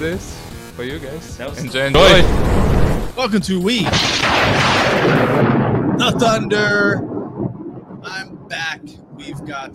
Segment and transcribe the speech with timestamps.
[0.00, 0.34] here it is
[0.74, 1.36] for you guys.
[1.36, 2.22] That was- enjoy, enjoy.
[3.16, 3.84] Welcome to We
[5.98, 6.96] the Thunder.
[8.02, 8.80] I'm back.
[9.12, 9.74] We've got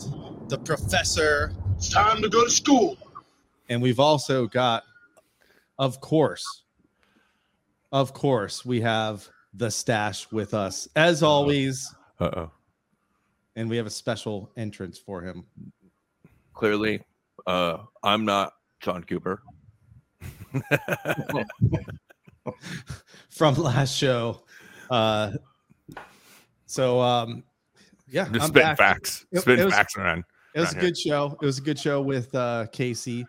[0.49, 2.97] the professor, It's time to go to school.
[3.69, 4.83] and we've also got,
[5.77, 6.63] of course,
[7.91, 12.51] of course, we have the stash with us as always, Uh oh.
[13.55, 15.45] and we have a special entrance for him.
[16.53, 17.03] Clearly,
[17.45, 19.43] uh, I'm not Jon Cooper.
[23.29, 24.43] from last show.
[24.89, 25.31] Uh,
[26.65, 27.43] so um,
[28.07, 28.77] yeah, Just I'm spitting back.
[28.77, 29.25] facts.
[29.31, 30.23] It- spitting it was- facts around.
[30.53, 30.81] It was a here.
[30.83, 31.37] good show.
[31.41, 33.27] It was a good show with uh, Casey It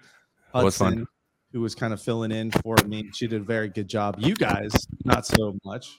[0.54, 0.78] was.
[0.78, 1.08] Hudson,
[1.52, 3.10] who was kind of filling in for me.
[3.14, 4.14] She did a very good job.
[4.18, 4.70] You guys,
[5.04, 5.98] not so much.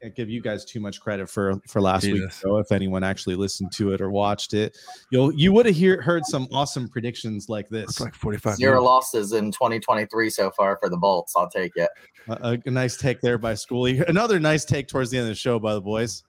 [0.00, 2.14] Can't give you guys too much credit for for last week.
[2.16, 2.36] Jesus.
[2.36, 4.76] So if anyone actually listened to it or watched it,
[5.10, 7.90] you'll you would have hear heard some awesome predictions like this.
[7.90, 8.84] It's like 45 Zero minutes.
[8.84, 11.32] losses in 2023 so far for the Bolts.
[11.36, 11.90] I'll take it.
[12.28, 14.06] A, a nice take there by Schoolie.
[14.08, 16.22] Another nice take towards the end of the show by the boys.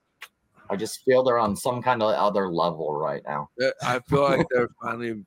[0.72, 3.50] I just feel they're on some kind of other level right now.
[3.84, 5.24] I feel like they're finally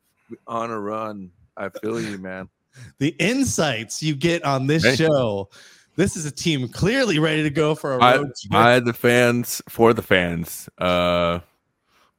[0.46, 1.30] on a run.
[1.56, 2.48] I feel you, man.
[2.98, 4.96] the insights you get on this Hey.
[4.96, 5.48] show.
[5.96, 8.52] This is a team clearly ready to go for a road trip.
[8.54, 10.68] I the fans for the fans.
[10.78, 11.40] Uh,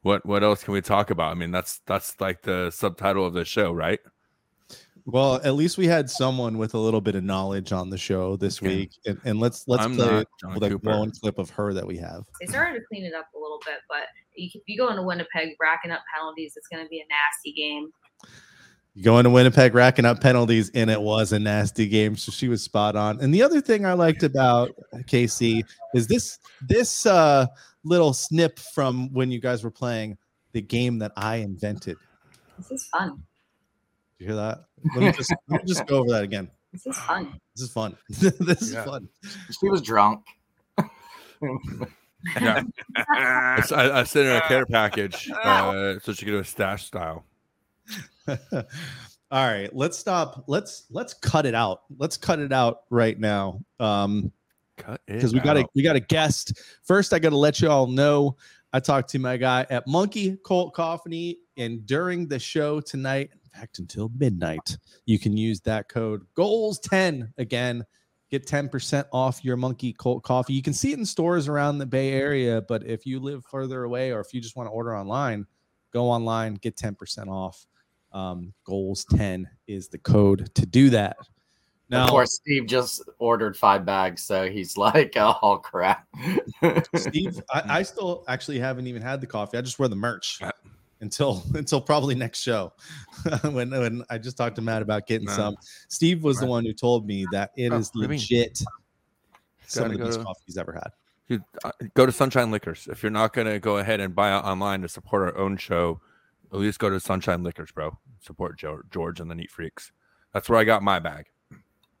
[0.02, 1.30] what what else can we talk about?
[1.32, 4.00] I mean, that's that's like the subtitle of the show, right?
[5.06, 8.36] well, at least we had someone with a little bit of knowledge on the show
[8.36, 8.68] this Yeah.
[8.68, 10.98] week, and, and let's let's I'm play not John the Cooper.
[10.98, 12.24] one clip of her that we have.
[12.40, 15.02] They started to clean it up a little bit, but you- if you go into
[15.02, 17.90] Winnipeg racking up penalties, it's going to be a nasty game.
[19.02, 22.16] Going to Winnipeg, racking up penalties, and it was a nasty game.
[22.16, 23.20] So she was spot on.
[23.20, 24.70] And the other thing I liked about
[25.08, 25.64] Casey
[25.94, 27.46] is this this uh,
[27.82, 30.16] little snip from when you guys were playing
[30.52, 31.96] the game that I invented.
[32.56, 33.24] This is fun.
[34.20, 34.64] Did you hear that?
[34.94, 36.48] Let me just let me just go over that again.
[36.72, 37.40] This is fun.
[37.56, 37.96] This is fun.
[38.08, 38.84] this is Yeah.
[38.84, 39.08] fun.
[39.60, 40.22] She was drunk.
[42.40, 42.62] Yeah.
[43.08, 46.44] I, s- I- I sent her a care package uh, so she could do a
[46.44, 47.24] stash style.
[49.30, 50.44] All right, let's stop.
[50.46, 51.82] Let's let's cut it out.
[51.98, 53.60] Let's cut it out right now.
[53.80, 54.32] Um,
[54.76, 56.60] Cut because we got a we got a guest.
[56.82, 58.36] First, I got to let you all know
[58.72, 63.60] I talked to my guy at Monkey Colt Coffee, and during the show tonight, in
[63.60, 67.84] fact, until midnight, you can use that code Goals ten again.
[68.30, 70.54] Get ten percent off your Monkey Colt Coffee.
[70.54, 73.84] You can see it in stores around the Bay Area, but if you live further
[73.84, 75.46] away or if you just want to order online,
[75.92, 77.64] go online, get ten percent off.
[78.14, 81.16] Um, Goals ten is the code to do that.
[81.90, 86.06] Now, of course, Steve just ordered five bags, so he's like, "Oh crap!"
[86.96, 89.58] Steve, I, I still actually haven't even had the coffee.
[89.58, 90.40] I just wear the merch
[91.00, 92.72] until until probably next show.
[93.42, 95.34] when when I just talked to Matt about getting No.
[95.34, 95.56] some.
[95.88, 98.18] Steve was the one who told me that it Oh, is what do you mean?
[98.20, 98.62] legit.
[99.66, 100.88] Some of the best go- coffee he's ever had.
[101.28, 102.86] Dude, uh, go to Sunshine Liquors.
[102.90, 106.00] If you're not gonna go ahead and buy online to support our own show,
[106.54, 107.96] at least go to Sunshine Liquors, bro.
[108.20, 109.92] Support Joe, George and the Neat Freaks.
[110.32, 111.26] That's where I got my bag.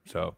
[0.06, 0.34] So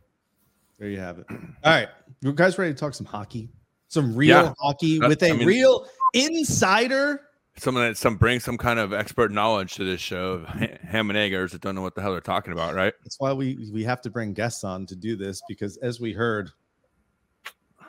[0.79, 1.27] There you have it.
[1.31, 1.89] All right,
[2.21, 3.49] you guys ready to talk some hockey?
[3.89, 4.53] Some real Yeah.
[4.61, 7.23] hockey That- with a I mean- real insider.
[7.59, 11.17] someone that some bring some kind of expert knowledge to this show of ham and
[11.19, 12.93] eggers that don't know what the hell they're talking about, right?
[13.03, 16.13] That's why we we have to bring guests on to do this because as we
[16.13, 16.51] heard,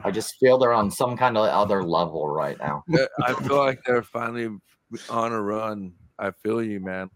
[0.05, 2.83] I just feel they're on some kind of other level right now.
[3.23, 4.57] I feel like they're finally
[5.09, 5.93] on a run.
[6.19, 7.09] I feel you, man.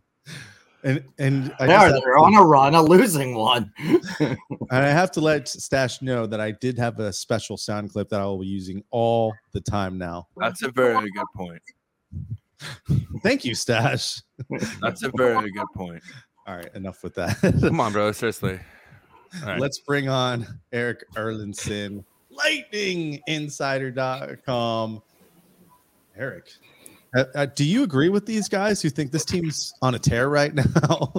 [0.83, 3.71] and and I they're they're to- on a run, a losing one.
[4.19, 4.37] And
[4.85, 8.21] I have to let Stash know that I did have a special sound clip that
[8.21, 10.29] I will be using all the time now.
[10.37, 11.61] That's a very good point.
[13.21, 14.21] Thank you, Stash.
[14.81, 16.01] That's a very good point.
[16.47, 17.37] All right, enough with that.
[17.61, 18.13] Come on, bro.
[18.13, 18.57] Seriously.
[19.41, 19.59] All right.
[19.59, 25.01] Let's bring on Eric Erlendsson, lightninginsider.com.
[26.17, 26.49] Eric,
[27.15, 30.29] uh, uh, do you agree with these guys who think this team's on a tear
[30.29, 31.13] right now?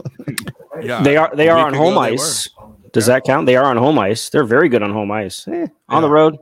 [0.81, 2.49] yeah, They are they are on home they ice.
[2.93, 3.47] Does that count?
[3.47, 4.29] They are on home ice.
[4.31, 5.47] They're very good on home ice.
[5.49, 6.37] Eh, on the road,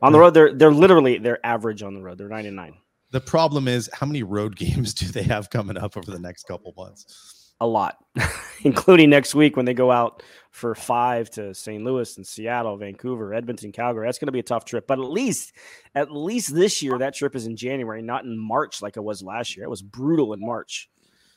[0.00, 2.18] on the road, they're they're literally they're average on the road.
[2.18, 2.74] They're nine and nine.
[3.10, 6.44] the problem is, how many road games do they have coming up over the next
[6.44, 7.54] couple months?
[7.60, 7.96] A lot,
[8.62, 10.22] including next week when they go out
[10.58, 11.82] for five to St.
[11.84, 14.06] Louis and Seattle, Vancouver, Edmonton, Calgary.
[14.06, 14.86] That's going to be a tough trip.
[14.86, 15.52] But at least,
[15.94, 19.22] at least this year, that trip is in January, not in March like it was
[19.22, 19.64] last year.
[19.64, 20.90] It was brutal in March.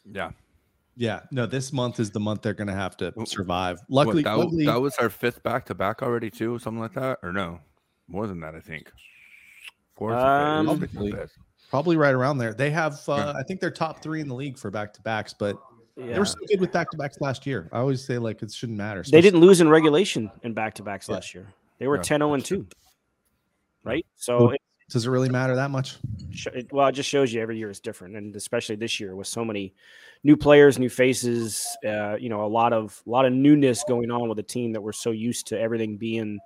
[0.06, 0.31] Yeah.
[0.97, 3.79] Yeah, no, this month is the month they're going to have to What- survive.
[3.88, 6.94] What, Luckily, that, luckily that was our fifth back to back already, too, something like
[6.94, 7.62] that, or no?
[8.09, 8.91] More than that, I think.
[9.95, 10.25] Fourth, or fifth.
[10.25, 11.38] Um, It was fifth.
[11.69, 12.53] probably right around there.
[12.53, 13.33] They have, uh, Yeah.
[13.39, 15.56] I think they're top three in the league for back to backs, but
[15.97, 17.69] They were so good with back to backs last year.
[17.71, 19.03] I always say like it shouldn't matter.
[19.09, 21.15] They didn't lose in regulation in back to backs Yeah.
[21.15, 21.47] last year.
[21.79, 22.65] They were Yeah, 10 0 and 2.
[23.83, 24.05] Right.
[24.15, 25.97] So, Well, it, Does it really matter that much?
[26.53, 28.15] it- well, it just shows you every year is different.
[28.15, 29.73] And especially this year with so many
[30.23, 34.11] new players, new faces, uh, you know, a lot of, a lot of newness going
[34.11, 36.39] on with a team that we're so used to everything being,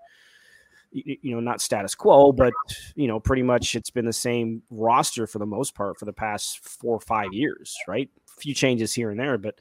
[0.91, 2.53] you know, not status quo, but,
[2.95, 6.13] you know, pretty much it's been the same roster for the most part for the
[6.13, 7.75] past four or five years.
[7.87, 8.09] Right.
[8.37, 9.55] A few changes here and there, but,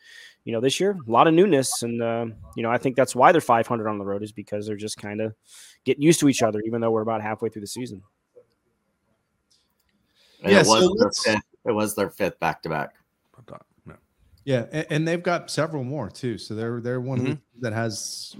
[0.44, 1.82] you know, this year, a lot of newness.
[1.82, 2.26] And, uh,
[2.56, 4.96] you know, I think that's why they're 500 on the road is because they're just
[4.96, 5.34] kind of
[5.84, 8.02] getting used to each other, even though we're about halfway through the season.
[10.42, 12.94] And Yeah, it, was so their fifth, it was their fifth back to back.
[13.46, 13.94] But, no.
[14.44, 16.38] Yeah, and, and they've got several more too.
[16.38, 18.36] So they're they're one of the that has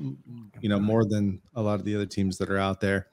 [0.61, 3.09] you know more than a lot of the other teams that are out there.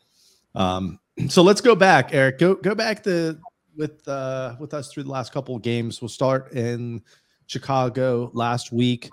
[0.56, 2.39] Um, so let's go back, Eric.
[2.39, 3.39] Go go back to
[3.75, 6.01] with uh with us through the last couple of games.
[6.01, 7.01] We'll start in
[7.47, 9.09] Chicago last week.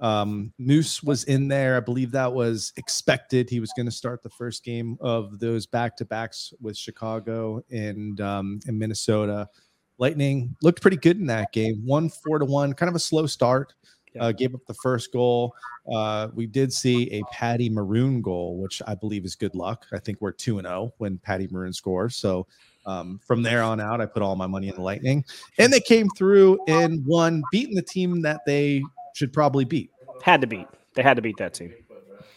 [0.00, 1.76] Um, Moose was in there.
[1.76, 3.50] I believe that was expected.
[3.50, 7.62] He was going to start the first game of those back to backs with Chicago
[7.70, 9.48] and um, and Minnesota.
[9.98, 11.82] Lightning looked pretty good in that game.
[11.84, 13.74] One four to one, kind of a slow start.
[14.18, 15.54] Uh, gave up the first goal.
[15.92, 19.86] Uh, we did see a Patty Maroon goal, which I believe is good luck.
[19.92, 22.16] I think we're two and zero when Patty Maroon scores.
[22.16, 22.46] So
[22.88, 25.24] um, from there on out, I put all my money in the Lightning,
[25.58, 28.82] and they came through and won, beating the team that they
[29.14, 29.90] should probably beat.
[30.22, 30.66] Had to beat.
[30.94, 31.74] They had to beat that team.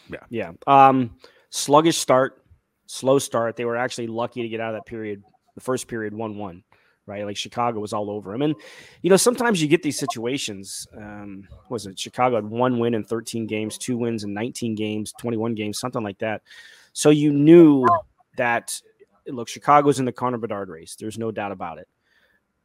[0.09, 0.19] Yeah.
[0.29, 0.51] Yeah.
[0.67, 1.15] Um,
[1.51, 2.43] sluggish start,
[2.85, 3.55] slow start.
[3.55, 5.23] They were actually lucky to get out of that period.
[5.55, 6.63] The first period, one-one,
[7.05, 7.25] right?
[7.25, 8.41] Like Chicago was all over them.
[8.41, 8.55] And
[9.03, 10.85] you know, sometimes you get these situations.
[10.97, 15.13] Um, was it Chicago had one win in 13 games, two wins in 19 games,
[15.17, 16.41] 21 games, something like that.
[16.91, 17.85] So you knew
[18.35, 18.81] that
[19.27, 20.95] look, Chicago's in the Connor Bedard race.
[20.95, 21.87] There's no doubt about it.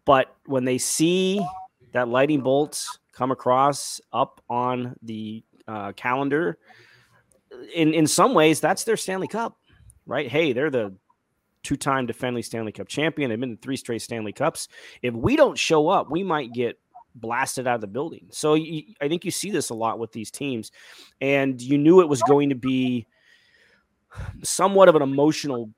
[0.04, 1.44] But when they see
[1.92, 6.58] that lightning bolt come across up on the uh, calendar,
[7.74, 9.56] in in some ways, that's their Stanley Cup,
[10.06, 10.28] right?
[10.28, 10.94] Hey, they're the
[11.62, 13.30] two-time defending Stanley Cup champion.
[13.30, 14.68] They've been in three straight Stanley Cups.
[15.02, 16.78] If we don't show up, we might get
[17.16, 18.26] blasted out of the building.
[18.30, 20.70] So you, I think you see this a lot with these teams,
[21.20, 23.06] and you knew it was going to be
[24.42, 25.70] somewhat of an emotional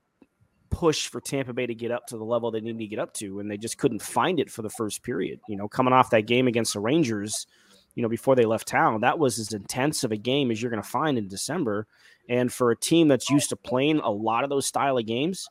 [0.69, 3.13] push for Tampa Bay to get up to the level they needed to get up
[3.15, 5.39] to, and they just couldn't find it for the first period.
[5.47, 7.47] You know, coming off that game against the Rangers,
[7.95, 10.71] you know, before they left town, that was as intense of a game as you're
[10.71, 11.87] going to find in December.
[12.29, 15.49] And for a team that's used to playing a lot of those style of games,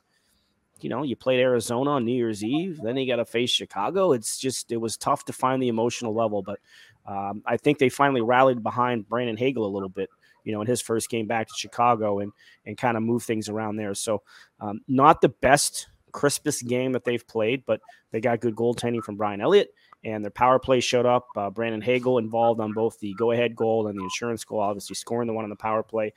[0.81, 4.13] you know, you played Arizona on New Year's Eve, then you got to face Chicago.
[4.13, 6.59] It's just, it was tough to find the emotional level, but
[7.05, 10.09] um, I think they finally rallied behind Brandon Hagel a little bit,
[10.43, 12.31] you know, in his first game back to Chicago and,
[12.65, 13.93] and kind of move things around there.
[13.93, 14.21] So,
[14.59, 17.81] um, not the best, crispest game that they've played, but
[18.11, 21.27] they got good goaltending from Brian Elliott and their power play showed up.
[21.35, 24.95] Uh, Brandon Hagel involved on both the go ahead goal and the insurance goal, obviously
[24.95, 26.13] scoring the one on the power play.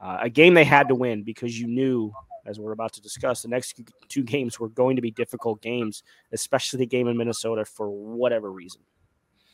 [0.00, 2.12] Uh, a game they had to win because you knew,
[2.46, 6.02] as we're about to discuss, the next two games were going to be difficult games,
[6.32, 8.82] especially the game in Minnesota for whatever reason.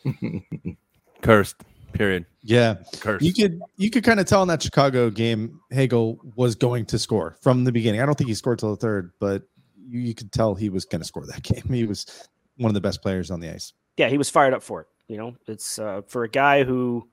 [1.23, 1.57] Cursed.
[1.93, 2.27] Period.
[2.43, 3.25] Yeah, Cursed.
[3.25, 6.99] you could you could kind of tell in that Chicago game Hagel was going to
[6.99, 8.01] score from the beginning.
[8.01, 9.43] I don't think he scored till the third, but
[9.77, 11.63] you, you could tell he was going to score that game.
[11.73, 13.73] He was one of the best players on the ice.
[13.97, 14.87] yeah, he was fired up for it.
[15.09, 17.09] You know, it's uh, for a guy who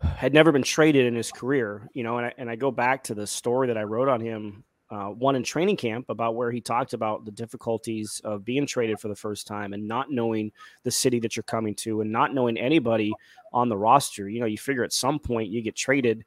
[0.00, 1.88] had never been traded in his career.
[1.94, 4.20] You know, and I, and I go back to the story that I wrote on
[4.20, 8.66] him, uh, one in training camp about where he talked about the difficulties of being
[8.66, 12.12] traded for the first time and not knowing the city that you're coming to and
[12.12, 13.10] not knowing anybody
[13.54, 14.28] on the roster.
[14.28, 16.24] You know, you figure at some point you get traded.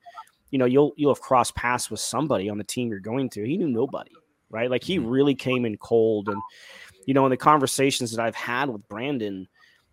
[0.50, 3.46] You know, you'll you'll have crossed paths with somebody on the team you're going to.
[3.46, 4.12] He knew nobody,
[4.50, 4.70] right?
[4.70, 6.42] Like he really came in cold and
[7.06, 9.48] you know, in the conversations that I've had with Brandon,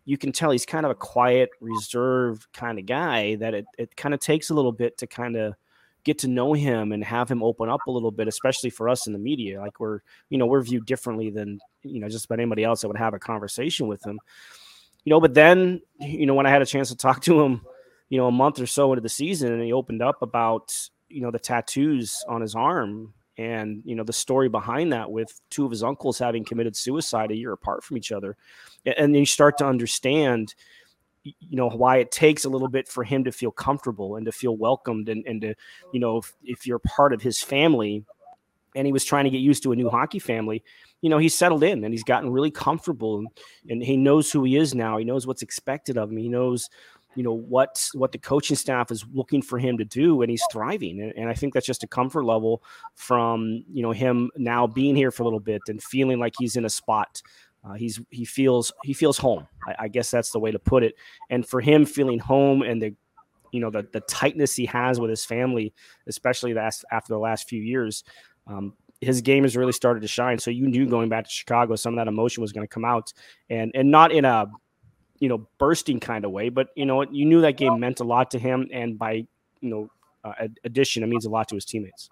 [0.05, 3.97] you can tell he's kind of a quiet, reserved kind of guy that it, it
[3.97, 5.55] kind of takes a little bit to kind of
[6.04, 9.06] get to know him and have him open up a little bit, especially for us
[9.06, 9.61] in the media.
[9.61, 12.88] Like we're, you know, we're viewed differently than, you know, just about anybody else that
[12.88, 14.18] would have a conversation with him.
[15.04, 17.62] You know, but then, you know, when I had a chance to talk to him,
[18.09, 20.76] you know, a month or so into the season, and he opened up about,
[21.09, 25.40] you know, the tattoos on his arm and you know the story behind that with
[25.50, 28.37] two of his uncles having committed suicide a year apart from each other
[28.85, 30.54] and you start to understand
[31.25, 34.33] you know why it takes a little bit for him to feel comfortable and to
[34.33, 35.55] feel welcomed and, and to
[35.93, 38.05] you know if, if you're part of his family
[38.75, 40.62] and he was trying to get used to a new hockey family
[41.02, 43.29] you know he's settled in and he's gotten really comfortable and,
[43.69, 44.97] and he knows who he is now.
[44.97, 46.17] He knows what's expected of him.
[46.17, 46.71] He knows
[47.14, 50.45] you know what what the coaching staff is looking for him to do and he's
[50.50, 51.02] thriving.
[51.02, 52.62] And, and, i think that's just a comfort level
[52.95, 56.57] from you know him now being here for a little bit and feeling like he's
[56.57, 57.21] in a spot
[57.64, 59.47] Uh, he's he feels he feels home.
[59.66, 60.95] I, I guess that's the way to put it.
[61.31, 62.95] And for him feeling home and the
[63.52, 65.73] you know the the tightness he has with his family,
[66.07, 68.02] especially last after the last few years,
[68.47, 70.38] um, his game has really started to shine.
[70.38, 72.85] So you knew going back to Chicago, some of that emotion was going to come
[72.85, 73.12] out,
[73.49, 74.47] and and not in a
[75.21, 78.04] you know bursting kind of way, but you know you knew that game meant a
[78.04, 79.26] lot to him, and by
[79.61, 79.88] you know
[80.25, 82.09] uh, addition, it means a lot to his teammates.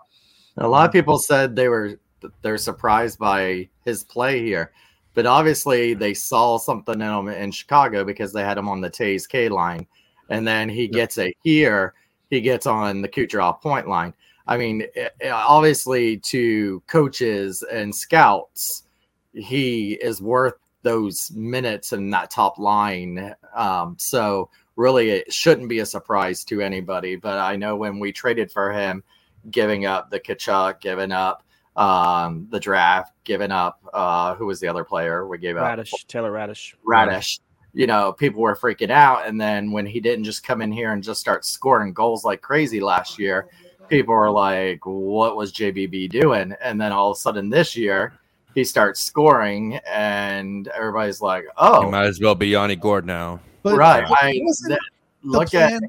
[0.58, 1.98] A lot of people said they were
[2.42, 4.72] they're surprised by his play here,
[5.14, 8.90] but obviously they saw something in him in Chicago because they had him on the
[8.90, 9.86] Toews K line,
[10.28, 11.94] and then he gets it here.
[12.30, 14.14] He gets on the Kucherov point line.
[14.46, 18.84] I mean, it- it- obviously to coaches and scouts,
[19.32, 23.34] he is worth those minutes in that top line.
[23.54, 27.16] Um, so really, it shouldn't be a surprise to anybody.
[27.16, 29.02] But I know when we traded for him,
[29.50, 31.42] giving up the Katchouk, giving up
[31.76, 35.78] um, the draft, giving up uh, who was the other player we gave up?
[35.78, 36.74] Raddysh, Taylor Raddysh.
[36.86, 37.40] Raddysh.
[37.72, 39.26] You know, people were freaking out.
[39.26, 42.42] And then when he didn't just come in here and just start scoring goals like
[42.42, 43.48] crazy last year,
[43.88, 46.52] people were like, what was JBB doing?
[46.62, 48.14] And then all of a sudden this year,
[48.54, 53.38] he starts scoring, and everybody's like, You oh, might as well be Yanni Gourde now.
[53.62, 54.04] But right.
[54.04, 54.80] I, wasn't th-
[55.22, 55.80] the look at plan-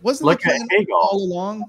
[0.00, 0.96] wasn't look the at plan Hagel.
[0.96, 1.64] all along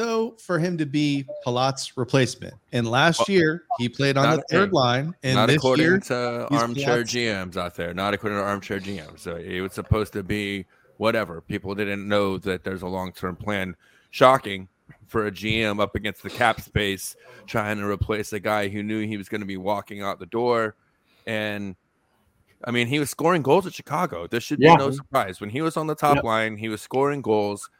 [0.00, 2.54] though for him to be Palat's replacement.
[2.72, 5.84] And last Well, year he played on the a third line, and not this according
[5.86, 7.92] year to armchair Palat's- GMs out there.
[7.94, 9.20] Not according to armchair GMs.
[9.20, 10.64] So it was supposed to be
[10.96, 11.40] whatever.
[11.40, 13.76] People didn't know that there's a long term plan.
[14.10, 14.68] Shocking
[15.06, 17.14] for a GM up against the cap space,
[17.46, 20.26] trying to replace a guy who knew he was going to be walking out the
[20.26, 20.76] door.
[21.26, 21.76] And
[22.64, 24.26] I mean, he was scoring goals at Chicago.
[24.26, 24.76] This should Yeah.
[24.76, 25.40] be no surprise.
[25.40, 26.24] When he was on the top Yep.
[26.24, 27.70] line, he was scoring goals.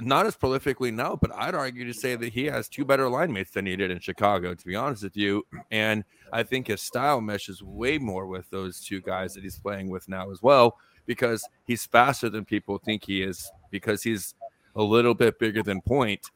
[0.00, 3.32] Not as prolifically now, but I'd argue to say that he has two better line
[3.32, 5.46] mates than he did in Chicago, to be honest with you.
[5.70, 9.88] And I think his style meshes way more with those two guys that he's playing
[9.88, 14.34] with now as well, because he's faster than people think he is, because he's
[14.74, 16.30] a little bit bigger than Point,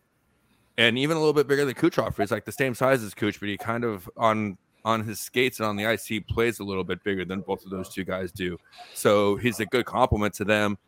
[0.79, 2.17] and even a little bit bigger than Kucherov.
[2.17, 5.61] He's like the same size as Kuch, but he kind of on on his skates
[5.61, 8.05] and on the ice, he plays a little bit bigger than both of those two
[8.05, 8.57] guys do.
[8.95, 10.79] So he's a good compliment to them.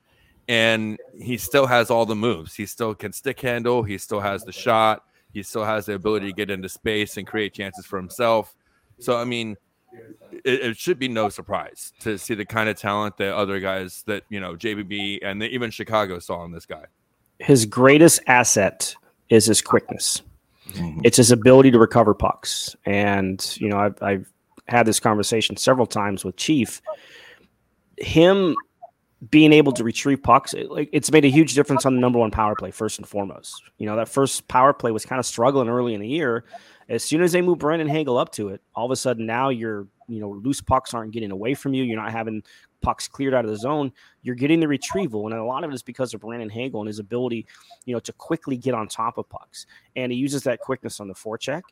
[0.53, 2.55] And he still has all the moves.
[2.55, 3.83] He still can stick handle.
[3.83, 5.03] He still has the shot.
[5.33, 8.55] He still has the ability to get into space and create chances for himself.
[8.99, 9.57] So, I mean,
[10.45, 14.03] it, it should be no surprise to see the kind of talent that other guys
[14.07, 16.85] that, you know, JBB and the, even Chicago saw in this guy.
[17.39, 18.95] His greatest asset
[19.31, 20.21] is his quickness.
[20.73, 21.01] Mhm.
[21.03, 22.77] It's his ability to recover pucks.
[22.85, 24.33] And, you know, I've, I've
[24.69, 26.83] had this conversation several times with Chief.
[27.97, 28.55] Him
[29.31, 32.19] being able to retrieve pucks, it, like it's made a huge difference on the number
[32.19, 33.63] one power play, first and foremost.
[33.79, 36.45] You know, that first power play was kind of struggling early in the year.
[36.89, 39.49] As soon as they move Brandon Hagel up to it, all of a sudden now
[39.49, 41.85] you're, you know, loose pucks aren't getting away from you.
[41.85, 42.43] You're not having
[42.83, 43.93] pucks cleared out of the zone.
[44.23, 45.27] You're getting the retrieval.
[45.27, 47.47] And a lot of it is because of Brandon Hagel and his ability,
[47.85, 49.67] you know, to quickly get on top of pucks.
[49.97, 51.63] And he uses that quickness on the forecheck.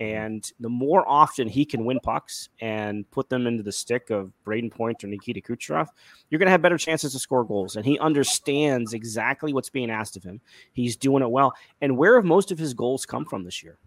[0.00, 4.32] And the more often he can win pucks and put them into the stick of
[4.44, 5.86] Brayden Point or Nikita Kucherov,
[6.30, 7.76] you're going to have better chances to score goals.
[7.76, 10.40] And he understands exactly what's being asked of him.
[10.72, 11.54] He's doing it well.
[11.80, 13.78] And where have most of his goals come from this year?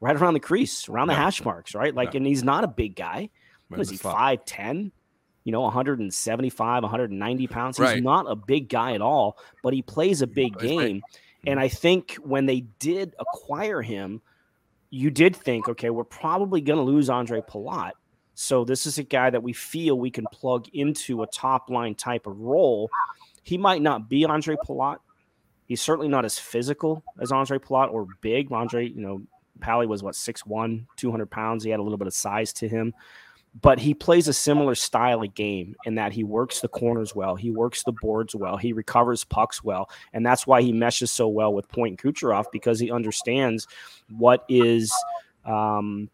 [0.00, 1.22] Right around the crease, around the Yeah.
[1.22, 1.94] hash marks, right?
[1.94, 2.18] Like, Yeah.
[2.18, 3.30] and he's not a big guy.
[3.68, 4.90] What is he, 5'10?
[5.44, 7.76] You know, 175, 190 pounds.
[7.76, 8.02] He's Right.
[8.02, 10.78] not a big guy at all, but he plays a big plays big.
[10.78, 11.02] game.
[11.42, 11.48] Hmm.
[11.48, 14.22] And I think when they did acquire him,
[14.90, 17.92] you did think, okay, we're probably going to lose Andre Palat.
[18.34, 21.94] So this is a guy that we feel we can plug into a top line
[21.94, 22.90] type of role.
[23.42, 24.98] He might not be Andre Palat.
[25.66, 28.50] He's certainly not as physical as Andre Palat or big.
[28.50, 29.22] Andre, you know,
[29.60, 31.64] Pally was what, 6'1, 200 pounds.
[31.64, 32.94] He had a little bit of size to him
[33.60, 37.36] but he plays a similar style of game in that he works the corners well,
[37.36, 41.28] he works the boards well, he recovers pucks well, and that's why he meshes so
[41.28, 43.66] well with Point and Kucherov because he understands
[44.10, 44.92] what is,
[45.44, 46.10] um,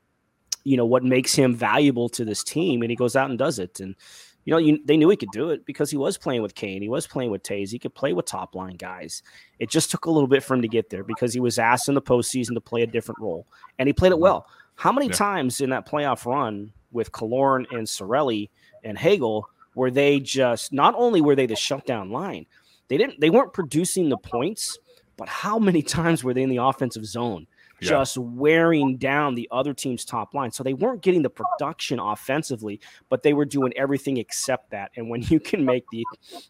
[0.65, 3.59] you know, what makes him valuable to this team, and he goes out and does
[3.59, 3.81] it.
[3.81, 3.97] And
[4.45, 6.83] you know, you, they knew he could do it because he was playing with Kane,
[6.83, 9.23] he was playing with Toews, he could play with top line guys.
[9.59, 11.89] It just took a little bit for him to get there because he was asked
[11.89, 13.47] in the postseason to play a different role,
[13.79, 14.47] and he played it well.
[14.77, 15.15] How many Yeah.
[15.15, 18.51] times in that playoff run with Killorn and Cirelli
[18.85, 22.47] and Hagel were they just not only were they the shutdown line,
[22.89, 24.79] they didn't they weren't producing the points,
[25.17, 27.47] but how many times were they in the offensive zone?
[27.81, 27.89] Yeah.
[27.89, 30.53] Just wearing down the other team's top line.
[30.53, 32.79] So they weren't getting the production offensively,
[33.09, 34.91] but they were doing everything except that.
[34.97, 36.05] And when you can make the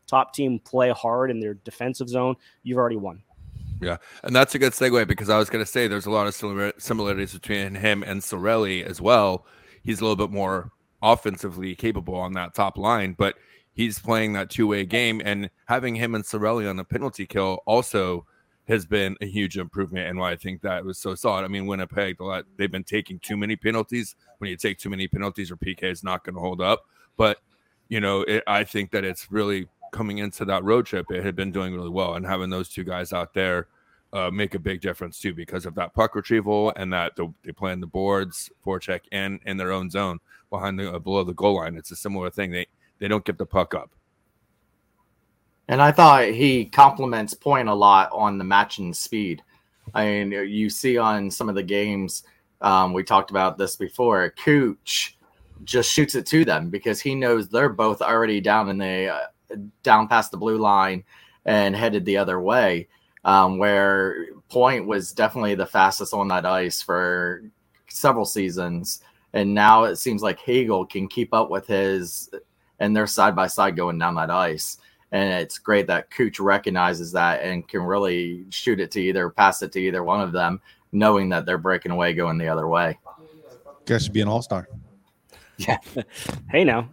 [0.08, 3.22] top team play hard in their defensive zone, you've already won.
[3.80, 6.26] Yeah, and that's a good segue because I was going to say there's a lot
[6.26, 9.46] of similar- similarities between him and Cirelli as well.
[9.82, 10.70] He's a little bit more
[11.02, 13.36] offensively capable on that top line, but
[13.72, 17.62] he's playing that two way game, and having him and Cirelli on the penalty kill
[17.66, 18.26] also
[18.68, 21.44] has been a huge improvement and why I think that was so solid.
[21.44, 22.18] I mean, Winnipeg,
[22.56, 24.14] they've been taking too many penalties.
[24.38, 26.84] When you take too many penalties, or PK is not going to hold up.
[27.16, 27.38] But
[27.88, 31.06] you know, it, I think that it's really coming into that road trip.
[31.10, 33.68] It had been doing really well, and having those two guys out there
[34.12, 37.52] uh, make a big difference too because of that puck retrieval and that the, they
[37.52, 40.18] play in the boards, forecheck, and in their own zone
[40.50, 41.76] behind the uh, below the goal line.
[41.76, 42.50] It's a similar thing.
[42.50, 42.66] They
[42.98, 43.90] they don't get the puck up.
[45.68, 49.42] And I thought he compliments Point a lot on the matching speed.
[49.94, 52.24] I mean, you see on some of the games,
[52.60, 54.34] um, we talked about this before.
[54.42, 55.16] Cooch
[55.64, 59.56] just shoots it to them because he knows they're both already down in the uh,
[59.82, 61.04] down past the blue line
[61.44, 62.88] and headed the other way.
[63.24, 67.42] Um, where Point was definitely the fastest on that ice for
[67.88, 72.30] several seasons, and now it seems like Hagel can keep up with his,
[72.78, 74.78] and they're side by side going down that ice.
[75.12, 79.60] And it's great that Cooch recognizes that and can really shoot it to either pass
[79.60, 80.60] it to either one of them,
[80.92, 82.98] knowing that they're breaking away going the other way.
[83.86, 84.68] Guys should be an all star.
[85.58, 85.76] Yeah.
[86.50, 86.88] hey now.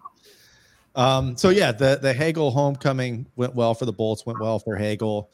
[0.94, 4.76] Um, so yeah, the the Hagel homecoming went well for the Bolts, went well for
[4.76, 5.30] Hagel,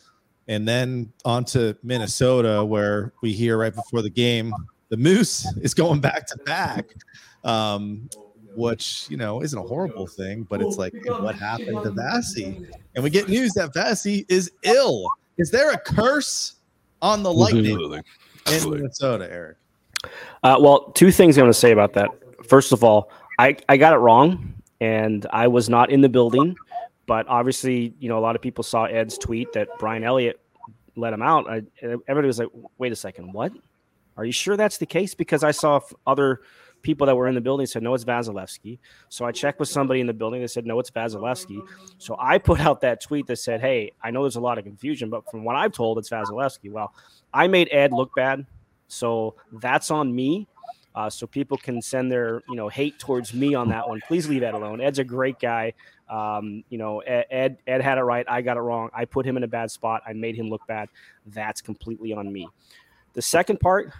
[0.47, 4.53] and then on to Minnesota, where we hear right before the game
[4.89, 6.89] the Moose is going back to back,
[7.43, 8.09] um,
[8.55, 12.69] which you know isn't a horrible thing, but it's like what happened to Vasi?
[12.95, 15.07] And we get news that Vasi is ill.
[15.37, 16.55] Is there a curse
[17.01, 19.57] on the Lightning in Minnesota, Eric?
[20.43, 22.09] Uh, well, two things I'm going to say about that.
[22.47, 23.09] First of all,
[23.39, 26.55] I, I got it wrong, and I was not in the building.
[27.05, 30.39] But obviously, you know, a lot of people saw Ed's tweet that Brian Elliott
[30.95, 31.49] let him out.
[31.49, 33.51] I, everybody was like, "Wait a second, what?
[34.15, 36.41] Are you sure that's the case?" Because I saw other
[36.81, 38.77] people that were in the building said, "No, it's Vasilevskiy."
[39.09, 40.41] So I checked with somebody in the building.
[40.41, 41.61] They said, "No, it's Vasilevskiy."
[41.97, 44.63] So I put out that tweet that said, "Hey, I know there's a lot of
[44.63, 46.93] confusion, but from what I've told, it's Vasilevskiy." Well,
[47.33, 48.45] I made Ed look bad,
[48.87, 50.47] so that's on me.
[50.95, 53.99] Uh, so people can send their you know hate towards me on that one.
[54.07, 54.79] Please leave Ed alone.
[54.79, 55.73] Ed's a great guy.
[56.13, 58.23] Um, you know, Ed, Ed Ed had it right.
[58.29, 58.89] I got it wrong.
[58.93, 60.03] I put him in a bad spot.
[60.05, 60.89] I made him look bad.
[61.25, 62.47] That's completely on me.
[63.13, 63.91] The second part,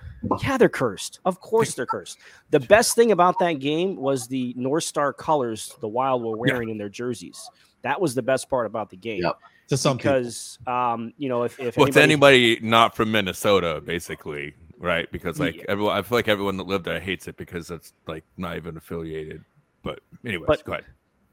[0.44, 1.20] yeah, they're cursed.
[1.26, 2.20] Of course, they're cursed.
[2.52, 6.70] The best thing about that game was the North Star colors the Wild were wearing
[6.70, 7.50] in their jerseys.
[7.82, 9.22] That was the best part about the game.
[9.24, 9.38] Yep.
[9.70, 10.14] To some people.
[10.14, 15.12] because um, you know if, if With anybody, anybody not from Minnesota, basically, right?
[15.12, 15.64] Because like Yeah.
[15.70, 18.78] everyone, I feel like everyone that lived there hates it because it's like not even
[18.78, 19.44] affiliated.
[19.82, 20.86] But anyways, But- go ahead.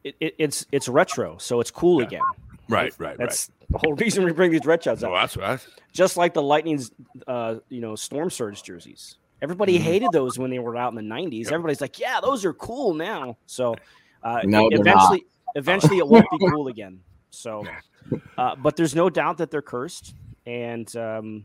[0.04, 2.06] It, it, it's it's retro, so it's cool Yeah.
[2.06, 2.20] again.
[2.68, 5.08] Right, right, That's the whole reason we bring these red shots right.
[5.08, 5.12] out.
[5.12, 5.66] Well, that's right.
[5.92, 6.92] just like the Lightning's,
[7.26, 9.16] uh, you know, Storm Surge jerseys.
[9.42, 9.82] Everybody Mhm.
[9.82, 11.44] hated those when they were out in the '90s.
[11.46, 11.52] Yep.
[11.52, 13.74] Everybody's like, "Yeah, those are cool now." So,
[14.22, 15.24] uh, No, they're eventually,
[15.56, 17.00] eventually, it won't be cool again.
[17.30, 17.64] So,
[18.38, 20.14] uh, but there's no doubt that they're cursed.
[20.46, 21.44] And um,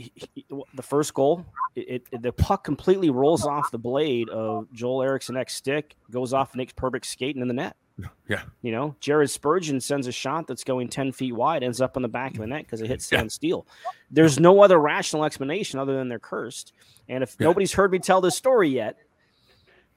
[0.00, 4.70] he- he- the first goal, it, it the puck completely rolls off the blade of
[4.72, 7.76] Joel Eriksson Ek's stick, goes off Nick Perbix skating in the net.
[8.28, 8.42] Yeah.
[8.60, 12.02] You know, Jared Spurgeon sends a shot that's going 10 feet wide, ends up on
[12.02, 13.20] the back of the net because it hits Yeah.
[13.20, 13.66] Sam Steel.
[14.10, 16.72] There's no other rational explanation other than they're cursed.
[17.08, 17.46] And if Yeah.
[17.46, 18.98] nobody's heard me tell this story yet,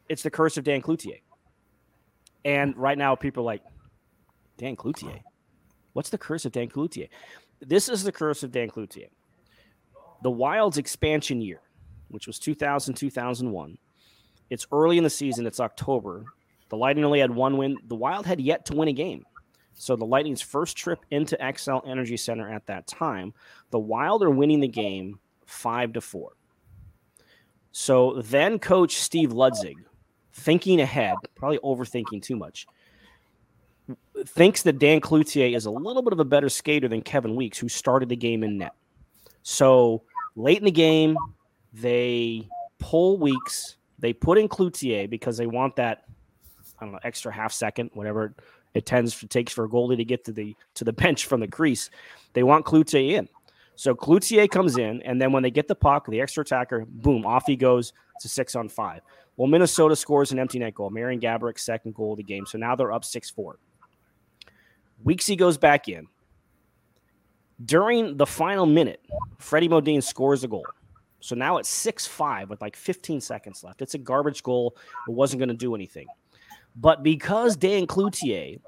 [0.08, 1.20] it's the curse of Dan Cloutier.
[2.46, 3.64] And right now, people are like,
[4.58, 5.22] Dan Cloutier?
[5.94, 7.10] What's the curse of Dan Cloutier?
[7.60, 9.10] This is the curse of Dan Cloutier.
[10.22, 11.62] The Wild's expansion year,
[12.10, 13.78] which was 2000, 2001.
[14.50, 16.26] It's early in the season, it's October.
[16.70, 17.78] The Lightning only had one win.
[17.88, 19.26] The Wild had yet to win a game.
[19.74, 23.34] So the Lightning's first trip into Xcel Energy Center at that time,
[23.72, 26.34] the Wild are winning the game five to four.
[27.72, 29.76] So then coach Steve Ludzik,
[30.34, 32.68] thinking ahead, probably overthinking too much,
[34.26, 37.58] thinks that Dan Cloutier is a little bit of a better skater than Kevin Weeks,
[37.58, 38.74] who started the game in net.
[39.44, 40.04] So
[40.36, 41.18] late in the game,
[41.74, 42.48] they
[42.80, 46.06] pull Weeks, they put in Cloutier because they want that
[46.80, 48.34] I don't know, extra half second, whatever
[48.74, 51.40] it tends to takes for a goalie to get to the to the bench from
[51.40, 51.90] the crease.
[52.34, 53.30] They want Cloutier in.
[53.76, 57.26] So Cloutier comes in, and then when they get the puck, the extra attacker, boom,
[57.26, 57.94] off he goes.
[58.22, 59.02] to six on five.
[59.40, 60.90] Well, Minnesota scores an empty net goal.
[60.90, 62.46] Marian Gaborik's second goal of the game.
[62.46, 63.58] So now they're up 6 4.
[65.06, 66.08] Weeksy goes back in.
[67.66, 69.02] During the final minute,
[69.38, 70.66] Freddie Modin scores a goal.
[71.20, 73.82] So now it's 6 5 with like 15 seconds left.
[73.82, 74.78] It's a garbage goal.
[75.08, 76.08] It wasn't going to do anything.
[76.76, 78.60] But because Dan Cloutier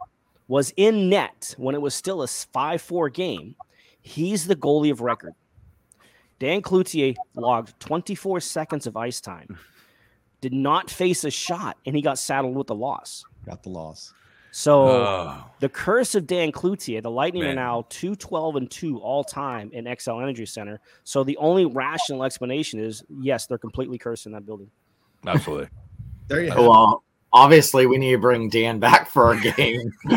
[0.48, 3.56] was in net when it was still a 5 4 game,
[4.02, 5.34] he's the goalie of record.
[6.40, 9.58] Dan Cloutier logged 24 seconds of ice time.
[10.42, 13.24] did not face a shot, and he got saddled with the loss.
[13.46, 14.12] Got the loss.
[14.52, 17.56] So Oh, the curse of Dan Cloutier, the Lightning are Man.
[17.56, 20.82] now 212 and 2 all time in Xcel Energy Center.
[21.06, 24.70] So the only rational explanation is yes, they're completely cursed in that building.
[25.26, 25.70] absolutely.
[26.28, 26.68] There you uh, have it.
[26.70, 29.92] Well, obviously, we need to bring Dan back for a game.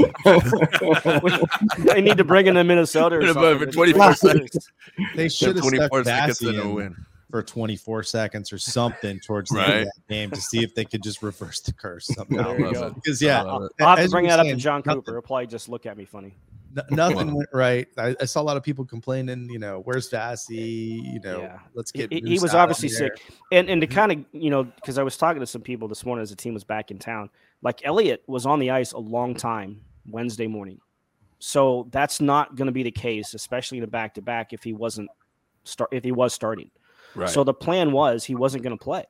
[1.78, 3.72] they need to bring in the Minnesota or For something.
[3.72, 4.70] 24 seconds.
[5.16, 7.06] They should have 24 stuck seconds Vassy and a in win.
[7.34, 10.84] For 24 seconds or something towards the end of that game to see if they
[10.84, 12.50] could just reverse the curse somehow.
[12.50, 12.86] There you love go.
[12.86, 12.94] it.
[12.94, 13.72] Because yeah, love it.
[13.80, 15.14] I'll have to bring were that up to John nothing- Cooper.
[15.14, 16.36] He'll probably just look at me funny.
[16.78, 17.88] N- nothing went right.
[17.98, 19.48] I, I saw a lot of people complaining.
[19.50, 21.02] You know, where's Vassy?
[21.12, 21.58] You know, Yeah.
[21.74, 22.12] let's get.
[22.12, 23.20] he- he was obviously sick,
[23.50, 23.94] and and to mm-hmm.
[23.96, 26.36] kind of you know because I was talking to some people this morning as the
[26.36, 27.30] team was back in town.
[27.62, 30.78] Like Elliott was on the ice a long time Wednesday morning,
[31.40, 34.62] so that's not going to be the case, especially in a back to back if
[34.62, 35.10] he wasn't
[35.64, 36.70] start if he was starting.
[37.14, 37.28] Right.
[37.28, 39.04] So the plan was he wasn't going to play.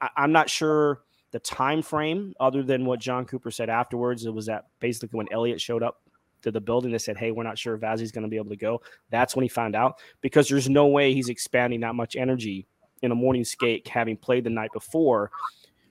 [0.00, 4.24] I, I'm not sure the time frame, other than what Jon Cooper said afterwards.
[4.24, 6.00] It was that basically when Elliott showed up
[6.42, 8.50] to the building, they said, "Hey, we're not sure if Vazzy's going to be able
[8.50, 12.16] to go." That's when he found out because there's no way he's expanding that much
[12.16, 12.66] energy
[13.02, 15.30] in a morning skate, having played the night before.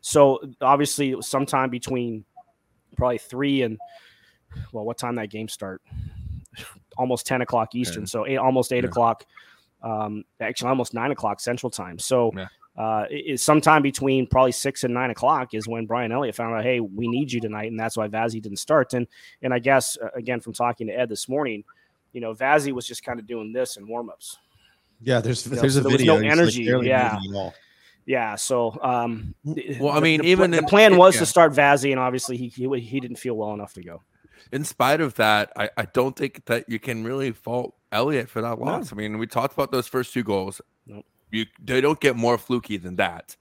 [0.02, 2.26] So obviously, it was sometime between
[2.98, 3.78] probably three and
[4.72, 5.82] well, what time that game start?
[6.98, 8.08] Almost ten o'clock Eastern, Yeah.
[8.08, 8.90] so eight, almost eight Yeah.
[8.90, 9.26] o'clock.
[9.84, 12.00] Um, actually, almost nine o'clock Central Time.
[12.00, 12.48] So, Yeah.
[12.78, 16.56] uh, it- it's sometime between probably six and nine o'clock is when Brian Elliott found
[16.56, 18.94] out, hey, we need you tonight, and that's why Vazzy didn't start.
[18.94, 19.08] And
[19.42, 21.64] and I guess uh, again from talking to Ed this morning,
[22.14, 24.38] you know, Vazzy was just kind of doing this in warmups.
[25.02, 26.14] Yeah, there's know, there's so a there video.
[26.16, 27.14] no He's, like, energy, yeah.
[27.22, 27.54] moving at all.
[28.06, 29.34] Yeah, so um,
[29.80, 31.20] Well, I mean, the, even the in- plan was yeah.
[31.22, 34.02] to start Vazzy, and obviously he, he he didn't feel well enough to go.
[34.52, 38.42] in spite of that, I, I don't think that you can really fault Elliott for
[38.42, 38.92] that loss.
[38.92, 40.60] I mean, we talked about those first two goals.
[40.86, 41.06] Nope.
[41.32, 43.36] You they don't get more fluky than that.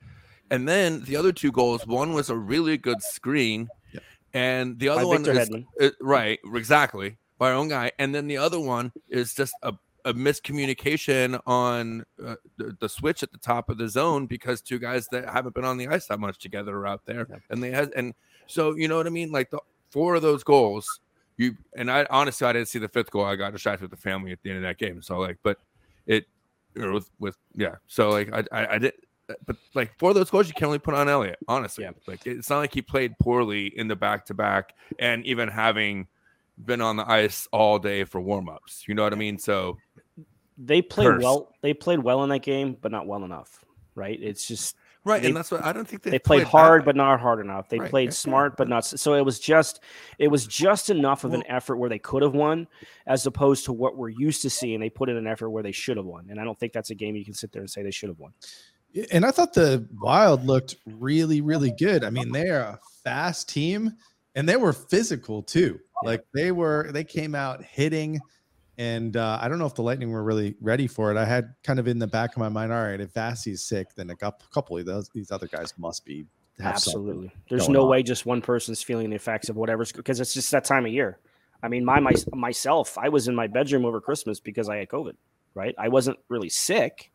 [0.51, 4.03] And then the other two goals, one was a really good screen, Yep.
[4.35, 5.67] and the By other one Victor is Hedman.
[5.81, 7.91] uh, right, exactly, by our own guy.
[7.99, 9.73] And then the other one is just a,
[10.05, 14.79] a miscommunication on uh, the, the switch at the top of the zone because two
[14.79, 17.41] guys that haven't been on the ice that much together are out there, Yep.
[17.51, 18.15] and they had and
[18.47, 19.33] so you know what I mean.
[19.33, 19.61] Like the
[19.91, 21.01] four of those goals,
[21.37, 23.25] you and I honestly I didn't see the fifth goal.
[23.25, 25.03] I got distracted with the family at the end of that game.
[25.03, 25.59] So like, but
[26.07, 26.27] it
[26.79, 27.77] or with with yeah.
[27.87, 28.93] So like I I, I did.
[29.47, 31.39] But like for those goals, you can only put on Elliott.
[31.49, 31.93] Honestly, Yeah.
[32.07, 36.07] like it's not like he played poorly in the back to back, and even having
[36.67, 38.85] been on the ice all day for warm ups.
[38.87, 39.39] You know what I mean?
[39.39, 39.79] So
[40.59, 41.23] They played Curse.
[41.23, 41.55] well.
[41.63, 43.65] They played well in that game, but not well enough.
[43.95, 44.19] Right?
[44.21, 46.49] It's just right, They- and that's what I don't think they, they played bad.
[46.51, 47.69] hard, but not hard enough.
[47.69, 48.85] They Right, played yeah, smart, but not.
[48.85, 49.81] So it was just,
[50.19, 52.67] it was just enough of an effort where they could have won,
[53.07, 54.81] as opposed to what we're used to seeing.
[54.81, 56.91] They put in an effort where they should have won, and I don't think that's
[56.91, 58.33] a game you can sit there and say they should have won.
[59.11, 62.05] And I thought the Wild looked really, really good.
[62.05, 63.93] I mean, they're a fast team
[64.35, 65.81] and they were physical too.
[66.05, 68.21] Like they were, they came out hitting.
[68.83, 71.17] And uh, I don't know if the Lightning were really ready for it.
[71.17, 73.95] I had kind of in the back of my mind, all right, if Vassy's sick,
[73.95, 76.27] then a couple of those these other guys must be.
[76.61, 77.31] Absolutely.
[77.49, 77.91] There's no on.
[77.91, 80.93] way just one person's feeling the effects of whatever's because it's just that time of
[80.93, 81.21] year.
[81.63, 84.89] I mean, my, my myself, I was in my bedroom over Christmas because I had
[84.89, 85.15] COVID.
[85.55, 87.13] Right, I wasn't really sick,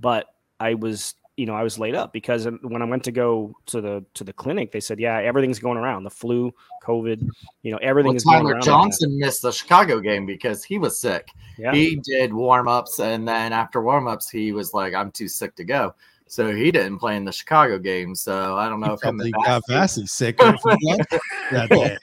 [0.00, 0.24] but
[0.58, 3.80] I was, you know, I was laid up because when I went to go to
[3.80, 6.52] the to the clinic, they said, yeah, everything's going around the flu,
[6.84, 7.26] COVID,
[7.62, 8.54] you know, everything Well, is going around.
[8.54, 11.28] right Johnson missed the Chicago game because he was sick.
[11.56, 15.28] Yeah, He did warm ups, and then after warm ups, he was like, "I'm too
[15.28, 15.94] sick to go."
[16.26, 18.14] So he didn't play in the Chicago game.
[18.14, 20.36] So I don't know He if him probably and got Vassy- Vassy sick
[21.50, 21.98] that day.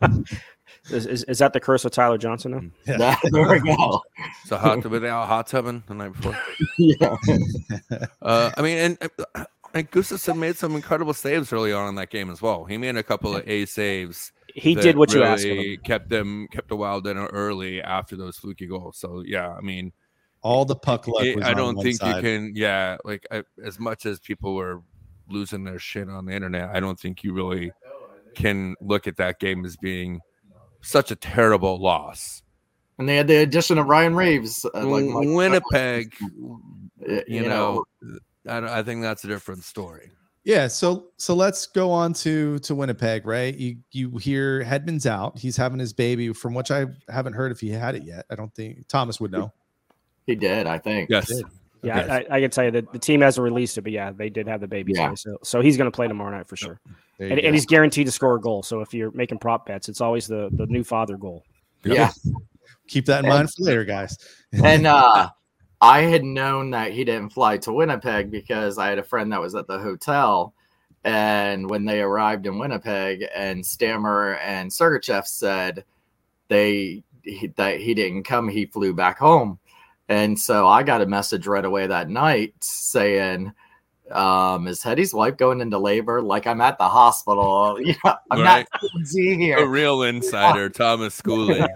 [0.90, 2.52] is, is, is that the curse of Tyler Johnson?
[2.52, 2.60] Now?
[2.86, 2.96] Yeah.
[2.98, 4.02] That- there we go.
[4.46, 6.36] So hot were they out hot tubbing the night before?
[6.78, 7.16] yeah.
[8.22, 9.44] Uh, I mean, and uh,
[9.74, 12.64] and Gustavsson made some incredible saves early on in that game as well.
[12.64, 14.32] He made a couple of A saves.
[14.54, 15.80] He did what you asked of really him.
[15.84, 18.96] Kept them kept the Wild in early after those fluky goals.
[18.98, 19.92] So yeah, I mean,
[20.42, 22.16] All the puck luck it- was I on don't one think side.
[22.16, 22.52] you can.
[22.54, 24.80] Yeah, like I, as much as people were
[25.28, 27.72] losing their shit on the internet, I don't think you really
[28.34, 30.20] can look at that game as being
[30.84, 32.42] such a terrible loss.
[32.98, 34.64] And they had the addition of Ryan Reaves.
[34.74, 36.14] Uh, like Mike- Winnipeg,
[37.08, 37.84] uh, you, know,
[38.48, 40.10] I, I think that's a different story.
[40.44, 43.56] Yeah, so so let's go on to to Winnipeg, right?
[43.56, 45.38] You you hear Hedman's out.
[45.38, 46.34] He's having his baby.
[46.34, 48.26] From which I haven't heard if he had it yet.
[48.30, 49.52] I don't think Thomas would know.
[50.26, 50.66] he did.
[50.66, 51.08] I think.
[51.08, 51.32] Yes.
[51.82, 52.26] Yeah, Okay.
[52.30, 54.46] I, I can tell you that the team hasn't released it, but yeah, they did
[54.46, 54.92] have the baby.
[54.94, 55.08] Yeah.
[55.08, 57.54] today, So, so he's going to play tomorrow night for sure, There you and, and
[57.54, 58.62] he's guaranteed to score a goal.
[58.62, 61.44] So if you're making prop bets, it's always the the new father goal.
[61.84, 62.12] Yeah.
[62.88, 64.16] Keep that in mind for later, guys.
[64.52, 65.30] and uh
[65.80, 69.40] I had known that he didn't fly to Winnipeg because I had a friend that
[69.40, 70.54] was at the hotel.
[71.04, 75.84] And when they arrived in Winnipeg, and Stammer and Sergachev said
[76.48, 79.58] they he, that he didn't come, he flew back home.
[80.08, 83.52] And so I got a message right away that night saying,
[84.10, 86.20] um, is Hetty's wife going into labor?
[86.22, 87.78] Like I'm at the hospital.
[87.84, 88.66] You know, I'm Right.
[88.72, 91.66] not TMZ A real insider, Thomas Schooling.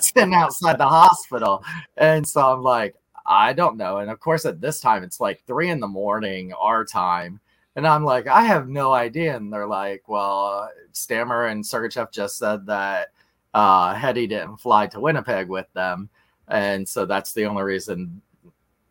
[0.00, 1.64] sitting outside the hospital.
[1.96, 2.94] And so I'm like,
[3.26, 3.98] I don't know.
[3.98, 7.40] And of course, at this time, it's like three in the morning, our time.
[7.76, 9.36] And I'm like, I have no idea.
[9.36, 13.08] And they're like, well, Stammer and Sergachev just said that
[13.54, 16.08] uh, Hetty didn't fly to Winnipeg with them.
[16.48, 18.20] And so that's the only reason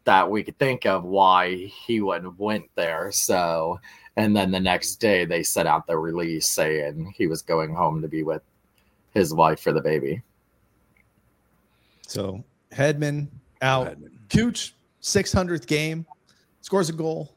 [0.08, 3.12] that we could think of why he wouldn't have went there.
[3.12, 3.78] So,
[4.16, 8.02] and then the next day they sent out the release saying he was going home
[8.02, 8.42] to be with
[9.14, 10.24] his wife for the baby.
[12.08, 12.42] So
[12.72, 13.28] Hedman
[13.62, 13.98] out.
[14.30, 16.06] Cooch, 600th game,
[16.62, 17.36] scores a goal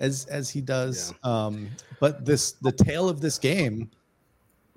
[0.00, 1.14] as as he does.
[1.22, 1.68] Um,
[2.00, 3.90] but this the tail of this game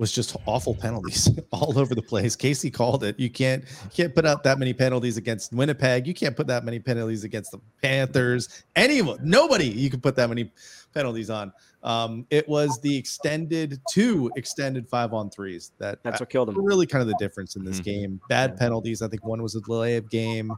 [0.02, 2.36] was just awful penalties all over the place.
[2.36, 3.18] Casey called it.
[3.20, 6.08] You can't you can't put out that many penalties against Winnipeg.
[6.08, 8.64] You can't put that many penalties against the Panthers.
[8.76, 10.52] Anyone, nobody you can put that many
[10.94, 11.54] penalties on.
[11.84, 16.56] Um, it was the extended two extended five on threes that That's what killed him.
[16.64, 17.84] really kind of the difference in this Mhm.
[17.84, 18.22] game.
[18.28, 19.02] Bad penalties.
[19.04, 20.52] I think one was a delay of game.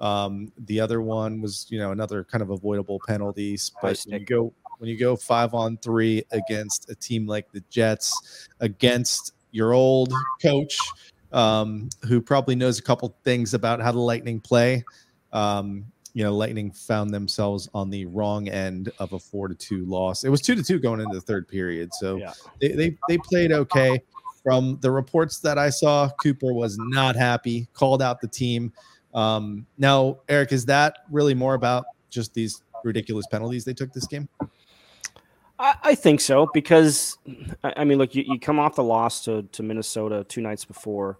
[0.00, 3.72] Um, the other one was, you know, another kind of avoidable penalties.
[3.80, 4.52] But you go
[4.84, 10.12] when you go five on three against a team like the Jets, against your old
[10.42, 10.78] coach,
[11.32, 14.84] um, who probably knows a couple things about how the Lightning play.
[15.32, 19.86] Um, you know, Lightning found themselves on the wrong end of a four to two
[19.86, 20.22] loss.
[20.22, 21.94] It was two to two going into the third period.
[21.94, 22.34] So Yeah.
[22.60, 24.02] they, they they played okay.
[24.42, 28.70] From the reports that I saw, Cooper was not happy, called out the team.
[29.14, 34.06] Um, now, Eric, is that really more about just these ridiculous penalties they took this
[34.06, 34.28] game?
[35.58, 37.18] I, I think so because
[37.62, 40.64] I, I mean, look, you, you come off the loss to, to Minnesota two nights
[40.64, 41.18] before.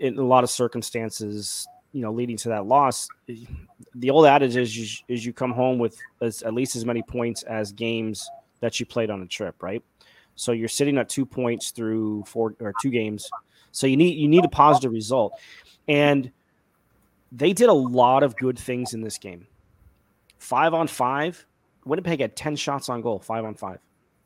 [0.00, 3.08] In a lot of circumstances, you know, leading to that loss,
[3.94, 7.02] the old adage is you, is you come home with as, at least as many
[7.02, 8.28] points as games
[8.60, 9.82] that you played on a trip, right?
[10.34, 13.28] So you're sitting at two points through four or two games.
[13.72, 15.32] So you need you need a positive result,
[15.88, 16.30] and
[17.32, 19.46] they did a lot of good things in this game.
[20.38, 21.44] Five on five,
[21.86, 23.78] Winnipeg had 10 shots on goal, five on five.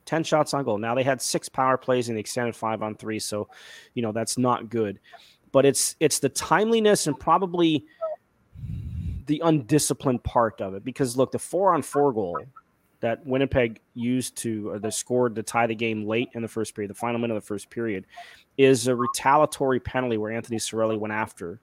[0.06, 0.78] 10 shots on goal.
[0.78, 3.18] Now they had six power plays in the extended five on three.
[3.20, 3.48] So,
[3.94, 4.98] you know, that's not good.
[5.52, 7.84] But it's it's the timeliness and probably
[9.26, 10.84] the undisciplined part of it.
[10.84, 12.40] Because look, the four on four goal
[13.00, 16.74] that Winnipeg used to or they scored to tie the game late in the first
[16.74, 18.06] period, the final minute of the first period,
[18.58, 21.60] is a retaliatory penalty where Anthony Cirelli went after,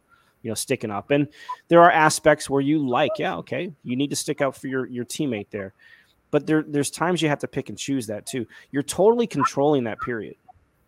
[0.48, 1.12] you know, sticking up.
[1.12, 1.28] And
[1.68, 4.86] there are aspects where you like, yeah, okay, you need to stick up for your
[4.86, 5.74] your teammate there.
[6.32, 8.48] But there there's times you have to pick and choose that too.
[8.72, 10.36] You're totally controlling that period.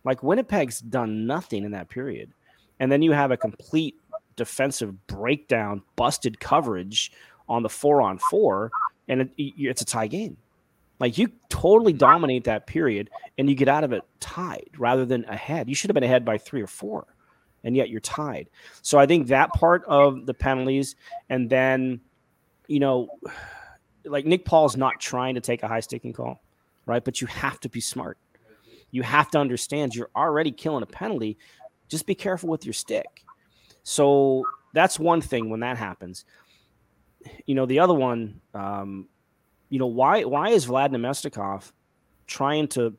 [0.05, 2.31] Like Winnipeg's done nothing in that period.
[2.79, 3.95] And then you have a complete
[4.37, 7.11] defensive breakdown, busted coverage
[7.49, 8.71] on the four on four,
[9.09, 10.37] and it, it's a tie game.
[11.01, 15.25] Like you totally dominate that period and you get out of it tied rather than
[15.25, 15.67] ahead.
[15.67, 17.07] You should have been ahead by three or four,
[17.63, 18.49] and yet you're tied.
[18.81, 20.95] So I think that part of the penalties,
[21.29, 22.01] and then,
[22.67, 23.09] you know,
[24.05, 26.41] like Nick Paul's not trying to take a high sticking call,
[26.85, 27.03] right?
[27.03, 28.17] But you have to be smart.
[28.91, 31.37] You have to understand you're already killing a penalty.
[31.89, 33.23] Just be careful with your stick.
[33.83, 34.43] So
[34.73, 36.25] that's one thing when that happens.
[37.45, 39.07] You know, the other one, um,
[39.69, 41.71] you know, why why is Vlad Namestnikov
[42.25, 42.95] trying to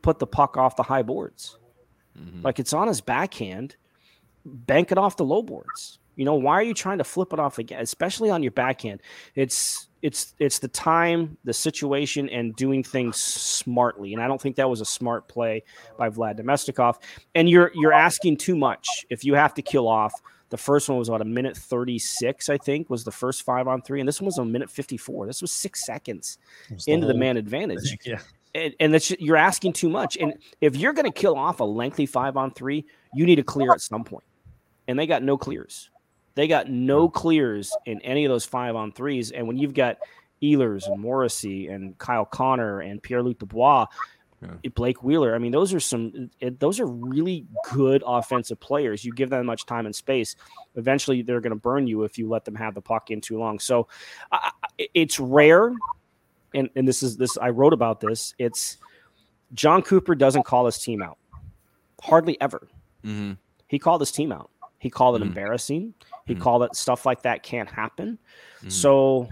[0.00, 1.58] put the puck off the high boards?
[2.18, 2.44] Mhm.
[2.44, 3.76] Like it's on his backhand,
[4.48, 5.98] bank it off the low boards.
[6.16, 9.00] You know, why are you trying to flip it off again, especially on your backhand?
[9.36, 14.14] It's it's it's the time, the situation, and doing things smartly.
[14.14, 15.62] And I don't think that was a smart play
[15.96, 16.96] by Vlad Namestnikov.
[17.34, 20.12] And you're you're asking too much if you have to kill off.
[20.50, 23.82] The first one was about a minute 36, I think, was the first five on
[23.82, 24.00] three.
[24.00, 25.26] And this one was a minute 54.
[25.26, 26.38] This was six seconds
[26.86, 28.20] into the man advantage Yeah.
[28.54, 30.16] and, and that's you're asking too much.
[30.16, 33.42] And if you're going to kill off a lengthy five on three, you need to
[33.42, 34.24] clear at some point.
[34.88, 35.90] And they got no clears.
[36.34, 39.30] They got no clears in any of those five on threes.
[39.30, 39.98] And when you've got
[40.42, 43.86] Ehlers and Morrissey and Kyle Connor and Pierre Luc Dubois,
[44.40, 44.70] Yeah.
[44.74, 46.30] Blake Wheeler, I mean, those are some.
[46.40, 49.04] It, those are really good offensive players.
[49.04, 50.36] You give them much time and space,
[50.76, 53.36] eventually they're going to burn you if you let them have the puck in too
[53.38, 53.58] long.
[53.58, 53.88] So,
[54.94, 55.72] it's rare
[56.54, 58.34] and and this is this I wrote about this.
[58.38, 58.76] It's
[59.54, 61.18] Jon Cooper doesn't call his team out.
[62.00, 62.68] Hardly ever.
[63.04, 63.38] Mhm.
[63.66, 64.50] He called his team out.
[64.78, 65.28] He called it Mhm.
[65.28, 65.94] embarrassing.
[66.26, 66.40] He Mhm.
[66.40, 68.18] called it stuff like that can't happen.
[68.62, 68.72] Mhm.
[68.72, 69.28] So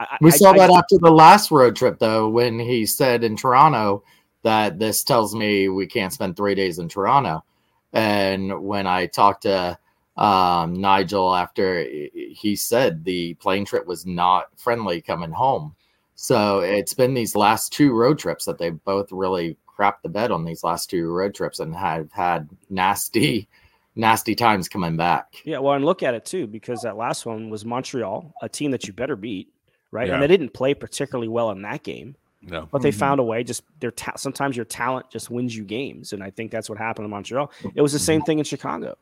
[0.00, 3.22] I, We I- saw I- that after the last road trip, though, when he said
[3.24, 4.02] in Toronto
[4.42, 7.44] that this tells me we can't spend three days in Toronto.
[7.92, 9.78] And when I talked to
[10.16, 15.74] um, Nigel after he said the plane trip was not friendly coming home.
[16.14, 20.30] So it's been these last two road trips that they both really crapped the bed
[20.30, 23.48] on these last two road trips and have had nasty,
[23.96, 25.34] nasty times coming back.
[25.44, 28.70] Yeah, well, and look at it too, because that last one was Montreal, a team
[28.72, 29.48] that you better beat,
[29.90, 30.08] right?
[30.08, 30.14] Yeah.
[30.14, 32.68] And they didn't play particularly well in that game, no.
[32.72, 32.94] but they Mhm.
[32.98, 33.44] found a way.
[33.44, 36.78] Just their ta- sometimes your talent just wins you games, and I think that's what
[36.78, 37.50] happened in Montreal.
[37.74, 38.96] It was the same thing in Chicago,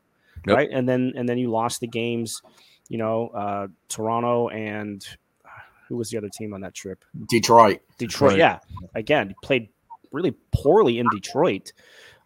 [0.47, 0.55] Yep.
[0.57, 0.69] right?
[0.71, 2.41] And then and then you lost the games,
[2.89, 5.05] you know, uh, Toronto and
[5.45, 5.49] uh,
[5.89, 7.03] who was the other team on that trip?
[7.29, 7.81] Detroit.
[7.97, 8.31] Detroit.
[8.33, 8.39] Right.
[8.39, 8.59] Yeah,
[8.93, 9.69] again, played
[10.11, 11.73] really poorly in Detroit.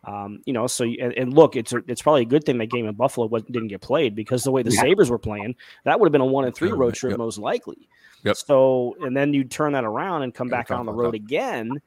[0.08, 2.68] Um, you know, so and, and look, it's a, it's probably a good thing that
[2.68, 4.82] game in Buffalo didn't get played because the way the Yeah.
[4.82, 7.18] Sabres were playing, that would have been a one and three road trip yep.
[7.18, 7.90] most likely.
[8.24, 8.38] Yep.
[8.38, 11.82] So, and then you turn that around and come Yeah, back on the road again.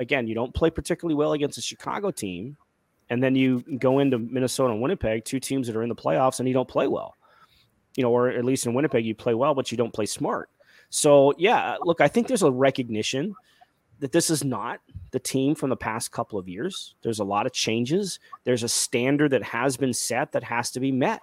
[0.00, 2.56] Again, you don't play particularly well against a Chicago team,
[3.10, 6.40] and then you go into Minnesota and Winnipeg, two teams that are in the playoffs,
[6.40, 7.14] and you don't play well.
[7.96, 10.50] You know, or at least in Winnipeg, you play well, but you don't play smart.
[10.90, 13.34] So, yeah, look, I think there's a recognition
[14.02, 14.80] that this is not
[15.12, 16.96] the team from the past couple of years.
[17.02, 18.18] There's a lot of changes.
[18.42, 21.20] There's a standard that has been set that has to be met.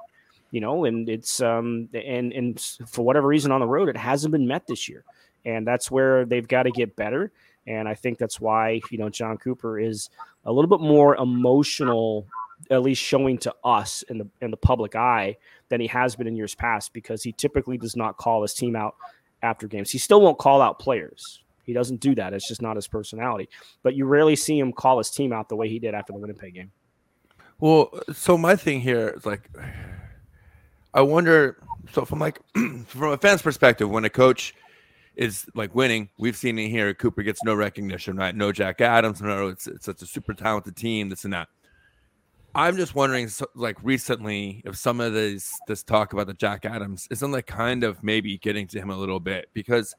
[0.51, 4.31] You know, and it's um and and for whatever reason on the road it hasn't
[4.31, 5.03] been met this year.
[5.43, 7.33] And that's where they've got to get better.
[7.67, 10.09] And I think that's why, you know, Jon Cooper is
[10.45, 12.25] a little bit more emotional,
[12.71, 15.35] at least showing to us in the in the public eye
[15.67, 18.77] than he has been in years past, because he typically does not call his team
[18.77, 18.95] out
[19.43, 19.91] after games.
[19.91, 21.43] He still won't call out players.
[21.69, 22.33] He doesn't do that.
[22.33, 23.47] It's just not his personality.
[23.83, 26.17] But you rarely see him call his team out the way he did after the
[26.17, 26.71] Winnipeg game.
[27.59, 29.47] Well, so my thing here is like,
[30.95, 31.61] I wonder.
[31.91, 32.39] So from like
[32.87, 34.55] from a fan's perspective, when a coach
[35.15, 36.91] is like winning, we've seen it here.
[36.95, 38.35] Cooper gets no recognition, right?
[38.35, 39.21] No Jack Adams.
[39.21, 41.09] No, it's, it's such a super talented team.
[41.09, 41.49] This and that.
[42.55, 46.65] I'm just wondering, so, like recently, if some of this this talk about the Jack
[46.65, 49.93] Adams isn't like kind of maybe getting to him a little bit because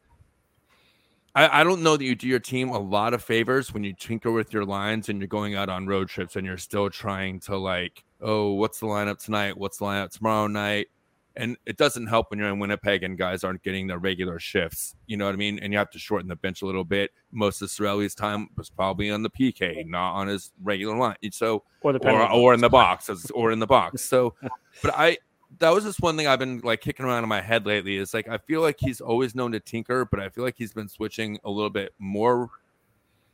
[1.34, 3.92] I, I don't know that you do your team a lot of favors when you
[3.92, 7.40] tinker with your lines and you're going out on road trips and you're still trying
[7.40, 9.56] to like, oh, what's the lineup tonight?
[9.56, 10.88] What's the lineup tomorrow night?
[11.36, 14.96] And it doesn't help when you're in Winnipeg and guys aren't getting their regular shifts.
[15.06, 15.60] You know what I mean?
[15.60, 17.12] And you have to shorten the bench a little bit.
[17.30, 21.16] Most of Cirelli's time was probably on the PK, not on his regular line.
[21.30, 24.02] So Or the or, or in the box or in the box.
[24.02, 24.34] So,
[24.82, 25.18] but I
[25.60, 27.96] that was just one thing I've been like kicking around in my head lately.
[27.96, 30.72] Is like I feel like he's always known to tinker, but I feel like he's
[30.72, 32.50] been switching a little bit more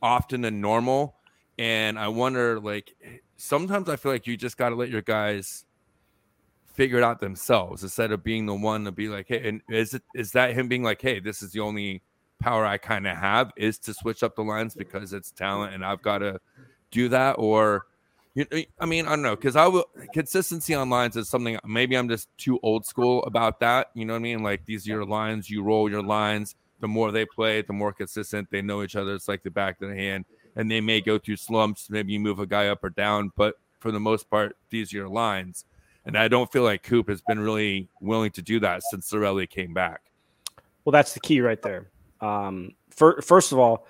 [0.01, 1.15] often than normal.
[1.57, 5.01] And I wonder, like, eh, sometimes I feel like you just got to let your
[5.01, 5.65] guys
[6.65, 9.93] figure it out themselves instead of being the one to be like, hey, and is
[9.95, 12.03] it is that him being like, hey, this is the only
[12.39, 15.83] power I kind of have is to switch up the lines because it's talent and
[15.83, 16.39] I've got to
[16.91, 17.87] do that or
[18.79, 22.07] I mean, I don't know because I will consistency on lines is something maybe I'm
[22.07, 23.89] just too old school about that.
[23.93, 24.43] You know what I mean?
[24.43, 26.55] Like these are your lines, you roll your lines.
[26.79, 29.15] The more they play, the more consistent they know each other.
[29.15, 31.89] It's like the back of the hand, and they may go through slumps.
[31.89, 34.97] Maybe you move a guy up or down, but for the most part, these are
[34.97, 35.65] your lines.
[36.05, 39.49] And I don't feel like Coop has been really willing to do that since Cirelli
[39.49, 40.01] came back.
[40.85, 41.89] Well, that's the key right there.
[42.21, 43.87] Um, fir- first of all,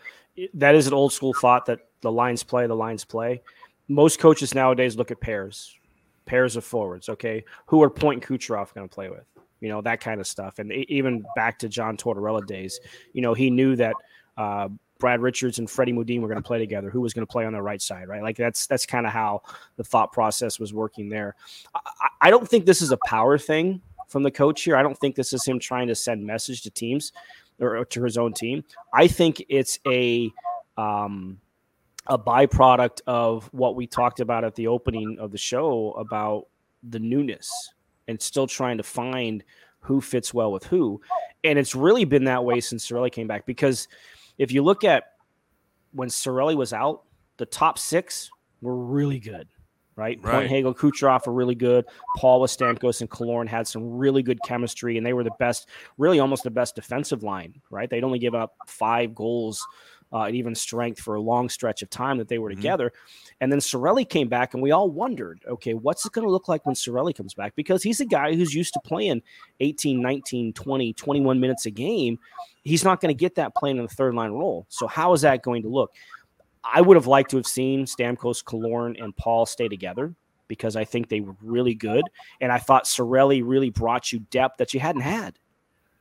[0.53, 3.41] that is an old school thought that the lines play, the lines play.
[3.87, 5.73] Most coaches nowadays look at pairs,
[6.25, 7.09] pairs of forwards.
[7.09, 9.25] Okay, who are Point and Kucherov going to play with?
[9.59, 10.59] You know that kind of stuff.
[10.59, 12.79] And even back to John Tortorella days,
[13.13, 13.95] you know he knew that
[14.37, 14.69] uh,
[14.99, 16.89] Brad Richards and Freddie Modin were going to play together.
[16.89, 18.21] Who was going to play on the right side, right?
[18.21, 19.41] Like that's that's kind of how
[19.77, 21.35] the thought process was working there.
[21.73, 24.75] I- I don't think this is a power thing from the coach here.
[24.75, 27.13] I don't think this is him trying to send message to teams
[27.59, 28.63] or to his own team.
[28.93, 30.31] I think it's a
[30.77, 31.39] um,
[32.09, 36.47] a byproduct of what we talked about at the opening of the show about
[36.83, 37.49] the newness
[38.07, 39.43] and still trying to find
[39.79, 41.01] who fits well with who.
[41.43, 43.87] And it's really been that way since Cirelli came back because
[44.37, 45.13] if you look at
[45.93, 47.03] when Cirelli was out,
[47.37, 48.29] the top six
[48.61, 49.47] were really good.
[49.95, 50.33] Right, Right.
[50.33, 51.85] Point Hagel, Kucherov were really good.
[52.17, 55.67] Paul with Stamkos and Killorn had some really good chemistry, and they were the best,
[55.97, 57.59] really almost the best defensive line.
[57.71, 59.65] Right, they'd only give up five goals
[60.13, 62.55] uh, at even strength for a long stretch of time that they were Mhm.
[62.55, 62.93] together.
[63.41, 66.47] And then Cirelli came back, and we all wondered, okay, what's it going to look
[66.47, 67.55] like when Cirelli comes back?
[67.55, 69.21] Because he's a guy who's used to playing
[69.59, 72.19] 18, 19, 20, 21 minutes a game.
[72.63, 74.65] He's not going to get that playing in the third line role.
[74.69, 75.91] So, how is that going to look?
[76.63, 80.13] I would have liked to have seen Stamkos, Killorn, and Paul stay together
[80.47, 82.03] because I think they were really good,
[82.41, 85.37] and I thought Cirelli really brought you depth that you hadn't had.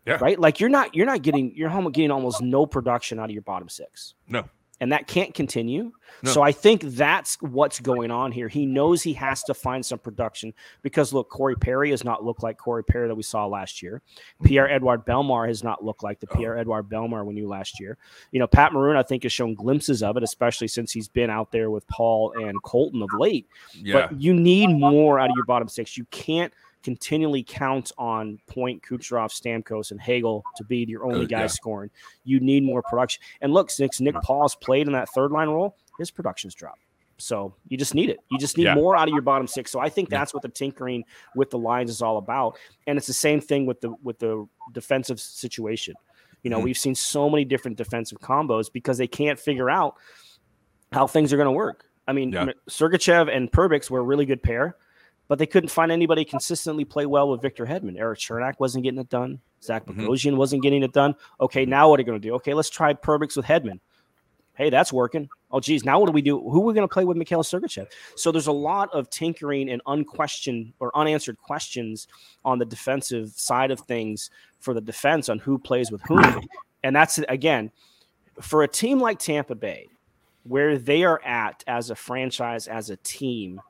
[0.06, 0.18] Yeah.
[0.20, 0.38] Right.
[0.38, 3.42] Like you're not you're not getting you're home getting almost no production out of your
[3.42, 4.14] bottom six.
[4.28, 4.44] No.
[4.78, 5.90] And that can't continue.
[6.22, 6.30] No.
[6.30, 8.46] So I think that's what's going on here.
[8.46, 10.52] He knows he has to find some production
[10.82, 14.02] because look, Corey Perry has not looked like Corey Perry that we saw last year.
[14.44, 16.36] Pierre Edouard Bellemare has not looked like the oh.
[16.36, 17.96] Pierre Edouard Bellemare we knew last year.
[18.32, 21.30] You know, Pat Maroon, I think, has shown glimpses of it, especially since he's been
[21.30, 23.48] out there with Paul and Colton of late.
[23.72, 24.08] Yeah.
[24.08, 25.96] But you need more out of your bottom six.
[25.96, 26.52] You can't
[26.86, 31.46] continually count on Point, Kucherov, Stamkos, and Hagel to be your only Uh, guys yeah.
[31.48, 31.90] scoring.
[32.22, 33.20] You need more production.
[33.40, 36.78] And look, since Nick Paul's played in that third line role, his production's dropped.
[37.18, 38.20] So you just need it.
[38.30, 38.76] You just need Yeah.
[38.76, 39.72] more out of your bottom six.
[39.72, 42.56] So I think that's what the tinkering with the lines is all about.
[42.86, 45.94] And it's the same thing with the with the defensive situation.
[46.44, 46.64] You know, Mhm.
[46.64, 49.96] we've seen so many different defensive combos because they can't figure out
[50.92, 51.86] how things are going to work.
[52.06, 52.52] I mean, Yeah.
[52.70, 54.76] Sergachev and Perbix were a really good pair,
[55.28, 57.98] but they couldn't find anybody consistently play well with Victor Hedman.
[57.98, 59.40] Erik Cernak wasn't getting it done.
[59.62, 60.06] Zach Mhm.
[60.06, 61.14] Bogosian wasn't getting it done.
[61.40, 62.34] Okay, now what are you going to do?
[62.34, 63.80] Okay, let's try Perbix with Hedman.
[64.54, 65.28] Hey, that's working.
[65.50, 66.40] Oh, geez, now what do we do?
[66.40, 67.88] Who are we going to play with Mikhail Sergachev?
[68.14, 72.08] So there's a lot of tinkering and unquestioned or unanswered questions
[72.44, 76.40] on the defensive side of things for the defense on who plays with whom.
[76.82, 77.70] And that's again
[78.40, 79.88] for a team like Tampa Bay,
[80.44, 83.60] where they are at as a franchise, as a team.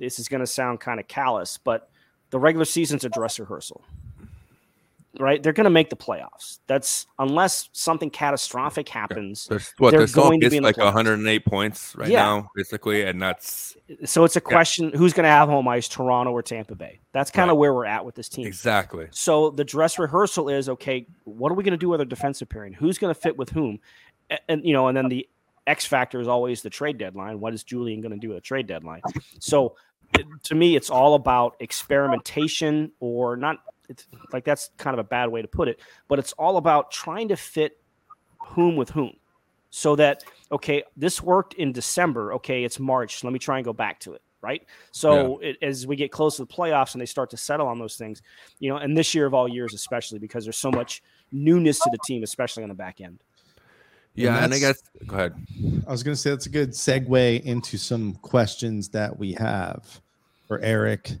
[0.00, 1.88] This is going to sound kind of callous, but
[2.30, 3.84] the regular season's a dress rehearsal,
[5.18, 5.42] right?
[5.42, 6.60] They're going to make the playoffs.
[6.66, 9.46] That's unless something catastrophic happens.
[9.46, 10.94] There's what They're going to be like playoffs.
[10.94, 12.22] 108 points right Yeah.
[12.24, 16.32] now, basically, and that's So it's a question: who's going to have home ice, Toronto
[16.32, 17.00] or Tampa Bay?
[17.12, 17.60] That's kind of Right.
[17.60, 18.46] where we're at with this team.
[18.46, 21.06] exactly So the dress rehearsal is okay.
[21.24, 22.72] What are we going to do with our defensive pairing?
[22.72, 23.80] Who's going to fit with whom?
[24.30, 25.28] And, and, you know, and then the
[25.66, 27.38] X factor is always the trade deadline.
[27.38, 29.02] What is Julien going to do at a trade deadline?
[29.40, 29.76] So
[30.44, 33.58] to me, it's all about experimentation, or not.
[33.88, 36.90] It's like that's kind of a bad way to put it, but it's all about
[36.90, 37.80] trying to fit
[38.38, 39.14] whom with whom,
[39.70, 42.34] so that okay, this worked in December.
[42.34, 43.24] Okay, it's March.
[43.24, 44.22] Let me try and go back to it.
[44.42, 44.62] Right.
[44.90, 47.78] So it, as we get close to the playoffs and they start to settle on
[47.78, 48.22] those things,
[48.58, 51.90] you know, and this year of all years, especially because there's so much newness to
[51.92, 53.22] the team, especially on the back end.
[54.14, 54.44] Yeah.
[54.44, 55.34] And, I guess go ahead.
[55.86, 60.00] I was going to say that's a good segue into some questions that we have
[60.46, 61.12] for Eric.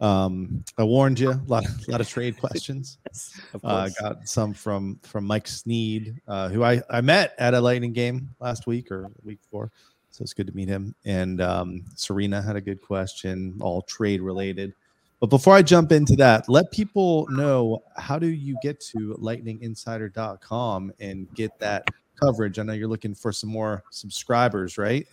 [0.00, 2.98] Um, I warned you, a lot, a lot of trade questions.
[3.54, 7.60] Of Uh, got some from from Mike Sneed, uh, who I, I met at a
[7.60, 9.70] Lightning game last week or week before.
[10.10, 10.94] So it's good to meet him.
[11.04, 14.74] And um, Serena had a good question, all trade related.
[15.20, 20.92] But before I jump into that, let people know how do you get to lightninginsider.com
[20.98, 21.84] and get that
[22.22, 22.58] coverage?
[22.58, 25.06] I know you're looking for some more subscribers, right?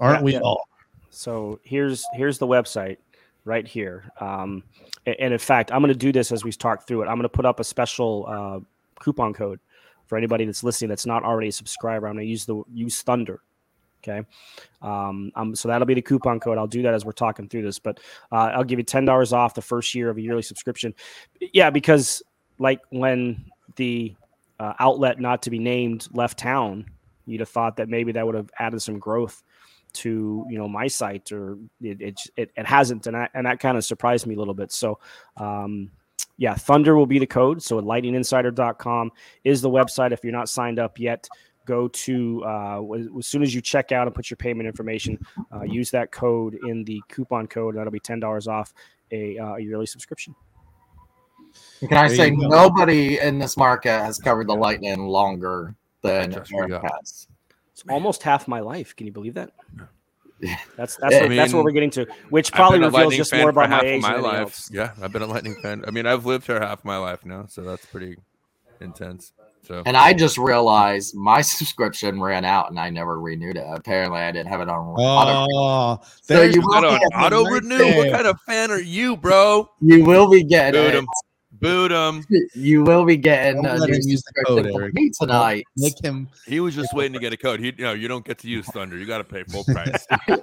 [0.00, 0.40] Aren't Yeah, we yeah.
[0.40, 0.68] all?
[1.10, 2.96] So here's here's the website
[3.44, 4.10] right here.
[4.20, 4.64] Um,
[5.06, 7.06] a- and in fact, I'm going to do this as we talk through it.
[7.06, 8.60] I'm going to put up a special uh,
[9.00, 9.60] coupon code
[10.06, 12.06] for anybody that's listening that's not already a subscriber.
[12.06, 13.40] I'm going to use the use Thunder.
[14.02, 14.22] Okay,
[14.82, 16.58] um, um, so that'll be the coupon code.
[16.58, 18.00] I'll do that as we're talking through this, but
[18.32, 20.94] uh, I'll give you ten dollars off the first year of a yearly subscription.
[21.40, 22.22] Yeah, because
[22.58, 23.44] like when
[23.76, 24.14] the
[24.58, 26.86] uh, outlet not to be named left town,
[27.26, 29.42] you'd have thought that maybe that would have added some growth
[29.94, 33.06] to you know my site or it it, it, it hasn't.
[33.06, 34.72] And that, and that kind of surprised me a little bit.
[34.72, 34.98] So
[35.36, 35.90] um
[36.36, 37.62] yeah thunder will be the code.
[37.62, 39.12] So lightninginsider.com
[39.44, 40.12] is the website.
[40.12, 41.28] If you're not signed up yet
[41.66, 42.82] go to uh,
[43.18, 45.18] as soon as you check out and put your payment information
[45.54, 47.76] uh, use that code in the coupon code.
[47.76, 48.74] That'll be $10 off
[49.10, 50.34] a uh, yearly subscription
[51.80, 56.52] Can I There say nobody in this market has covered the Lightning longer than Just
[56.52, 56.92] Eric forgot.
[57.00, 57.28] has?
[57.72, 59.50] it's almost half my life can you believe that
[60.40, 60.56] Yeah.
[60.76, 63.68] that's that's I what, that's what we're getting to which probably reveals just more about
[63.70, 64.40] my half of age my than life.
[64.42, 64.70] else.
[64.72, 65.84] Yeah, I've been a Lightning fan.
[65.86, 68.16] I mean, I've lived here half my life now, so that's pretty
[68.80, 69.32] intense.
[69.66, 73.64] So And I just realized my subscription ran out and I never renewed it.
[73.66, 75.46] Apparently, I didn't have it on auto.
[75.56, 77.96] Oh, So you You will got be an getting- auto renew.
[77.96, 79.70] What kind of fan are you, bro?
[79.80, 81.04] You will be getting Boot it.
[81.64, 81.88] Him.
[81.88, 82.24] Boot him.
[82.54, 84.94] You will be getting Don't a new use the code, Eric.
[84.94, 85.64] me tonight.
[85.76, 87.60] make him He was just waiting to get a code.
[87.60, 88.96] He, you know, you don't get to use Thunder.
[88.96, 90.06] You got to pay full price.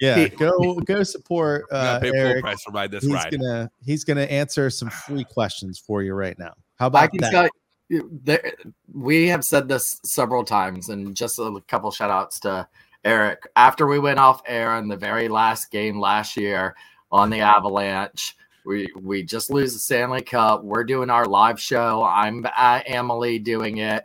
[0.00, 2.42] yeah go go support You uh, got to pay full Eric.
[2.42, 3.30] price to ride this He's ride.
[3.32, 6.52] gonna he's gonna answer some free questions for you right now.
[6.78, 7.30] How about I can that?
[7.30, 7.48] tell
[7.88, 8.52] you, there,
[8.92, 12.68] we have said this several times, and just a couple shout outs to
[13.04, 13.46] Eric.
[13.56, 16.74] After we went off air in the very last game last year
[17.10, 20.64] on the Avalanche, we we just lose the Stanley Cup.
[20.64, 22.02] We're doing our live show.
[22.02, 24.04] I'm at Amalie doing it.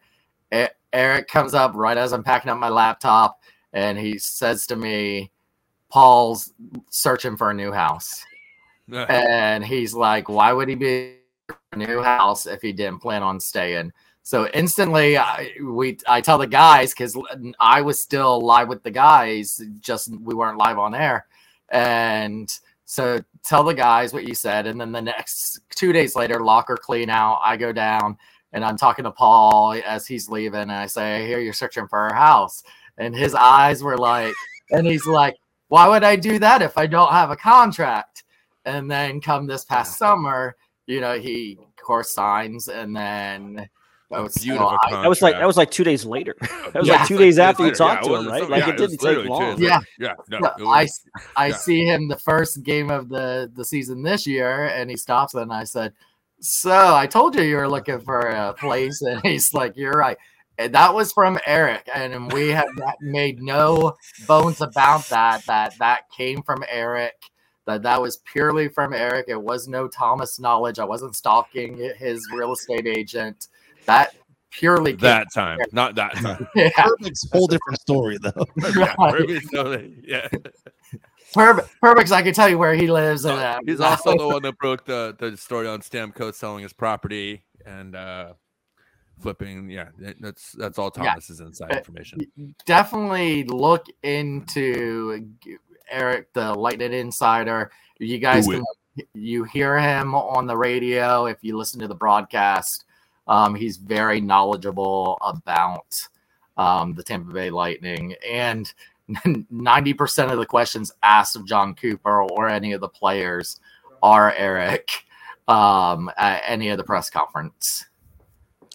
[0.93, 3.41] Eric comes up right as I'm packing up my laptop,
[3.73, 5.31] and he says to me,
[5.89, 6.53] Paul's
[6.89, 8.23] searching for a new house.
[8.91, 11.15] And he's like, why would he be
[11.71, 13.93] a new house if he didn't plan on staying?
[14.23, 17.17] So instantly, I, we I tell the guys because
[17.59, 21.25] I was still live with the guys, just we weren't live on air,
[21.69, 22.53] and
[22.91, 26.75] so tell the guys what you said, and then the next two days later, locker
[26.75, 27.39] clean out.
[27.41, 28.17] I go down
[28.51, 31.87] and I'm talking to Paul as he's leaving, and I say, "I hear you're searching
[31.87, 32.61] for a house,"
[32.97, 34.33] and his eyes were like,
[34.71, 35.37] and he's like,
[35.69, 38.25] "Why would I do that if I don't have a contract?"
[38.65, 43.69] And then come this past summer, you know, he of course signs, and then
[44.11, 46.35] so Beautiful I- That was like that was like two days later.
[46.41, 46.95] That was Yeah.
[46.97, 48.49] like two days after you talked it to him, right?
[48.49, 49.55] Like yeah, it didn't take literally long.
[49.55, 49.79] days Yeah.
[49.99, 50.13] yeah.
[50.29, 50.87] No, Yeah, it I
[51.35, 51.55] I yeah.
[51.55, 55.51] see him the first game of the the season this year, and he stops and
[55.51, 55.93] I said,
[56.39, 60.17] "So I told you you were looking for a place," and he's like, "You're right."
[60.57, 62.69] And that was from Eric, and we have
[63.01, 63.93] made no
[64.27, 65.45] bones about that.
[65.47, 67.13] That that came from Eric.
[67.67, 69.25] That that was purely from Eric.
[69.27, 70.77] It was no Thomas knowledge.
[70.79, 73.47] I wasn't stalking his real estate agent.
[73.85, 74.15] That
[74.51, 76.47] purely that time, not that time.
[76.55, 78.45] Yeah, Perfect's whole different story though.
[78.77, 79.13] yeah, Right.
[79.13, 79.49] Ruby's
[80.03, 80.27] yeah.
[81.33, 81.69] perfect.
[81.81, 82.11] Perfect.
[82.11, 83.25] I can tell you where he lives.
[83.25, 86.73] And, uh, He's also the one that broke the, the story on Stamkos selling his
[86.73, 88.33] property and uh,
[89.21, 89.69] flipping.
[89.69, 91.09] Yeah, that's that's all Yeah.
[91.11, 92.19] Thomas's inside Uh, information.
[92.65, 95.29] definitely look into
[95.89, 97.71] Eric, the Lightning Insider.
[97.99, 98.63] You guys can
[99.13, 102.83] you hear him on the radio if you listen to the broadcast.
[103.31, 106.07] Um, he's very knowledgeable about
[106.57, 108.71] um, the Tampa Bay Lightning, and
[109.49, 113.59] ninety percent of the questions asked of Jon Cooper or any of the players
[114.03, 114.91] are Eric
[115.47, 117.85] um, at any of the press conference.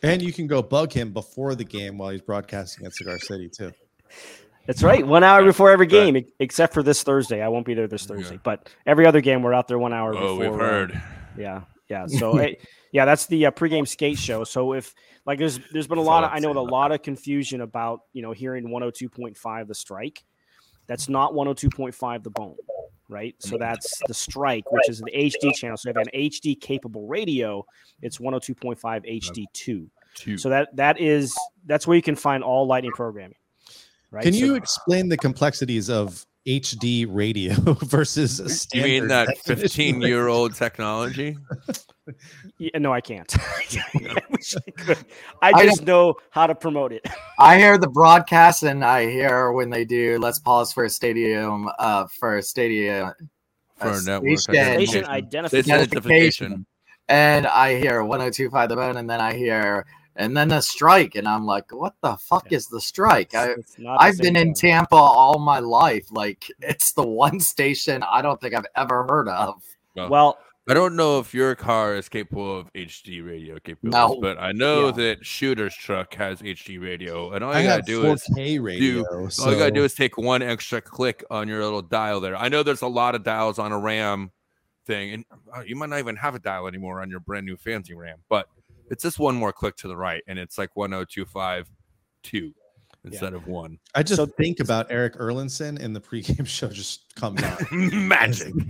[0.02, 3.48] And you can go bug him before the game while he's broadcasting at Cigar City
[3.48, 3.72] too.
[4.66, 5.06] That's right.
[5.06, 7.40] One hour Yeah, before every game, e- except for this Thursday.
[7.42, 8.16] I won't be there this Yeah.
[8.16, 10.38] Thursday, but every other game we're out there one hour Oh, before.
[10.38, 11.02] we've uh, heard.
[11.38, 12.06] Yeah, yeah.
[12.18, 12.40] So,
[12.92, 14.44] yeah, that's the uh, pregame skate show.
[14.44, 14.94] So if
[15.26, 18.22] like there's there's been a lot of I know a lot of confusion about you
[18.22, 20.24] know hearing 102.5 the strike.
[20.86, 22.56] That's not 102.5 the bone,
[23.08, 23.34] right?
[23.40, 25.76] So that's the strike, which is an HD channel.
[25.76, 27.66] So if you have an HD capable radio,
[28.02, 29.90] it's 102.5 HD two.
[30.14, 30.38] Two.
[30.38, 33.36] So that that is that's where you can find all lightning programming.
[34.10, 34.22] Right.
[34.22, 40.00] Can So- you explain the complexities of HD radio versus a you mean that 15
[40.00, 41.36] year old technology?
[42.58, 43.34] Yeah, no, I can't.
[43.96, 44.94] I wish I.
[45.42, 47.04] I I just know how to promote it.
[47.40, 51.68] I hear the broadcast and I hear when they do let's pause for a stadium
[51.80, 53.10] uh for a stadium
[53.74, 55.72] For A a network station- Station identification.
[55.74, 55.74] identification.
[55.74, 56.66] identification.
[57.08, 59.84] and I hear 1025 the bone and then I hear
[60.16, 63.34] and then the strike and I'm like what the fuck is the strike?
[63.34, 64.54] I, it's i've same been in.
[64.54, 69.28] Tampa all my life like it's the one station I don't think I've ever heard
[69.28, 69.62] of.
[69.94, 70.38] Well,
[70.68, 74.20] I don't know if your car is capable of HD radio capabilities, No.
[74.20, 74.92] but I know Yeah.
[74.92, 79.04] that Shooter's truck has HD radio, and all I you gotta do is 4K radio.
[79.08, 82.34] all so you gotta do is take one extra click on your little dial there.
[82.36, 84.32] I know there's a lot of dials on a RAM
[84.86, 85.24] thing, and
[85.56, 88.18] uh, you might not even have a dial anymore on your brand new fancy RAM,
[88.28, 88.48] but
[88.90, 92.54] it's just one more click to the right, and it's like 10252
[93.06, 93.78] instead of one.
[93.94, 98.08] I just So- think about Eric Erlendsson and the pregame show just comes on.
[98.08, 98.52] Magic.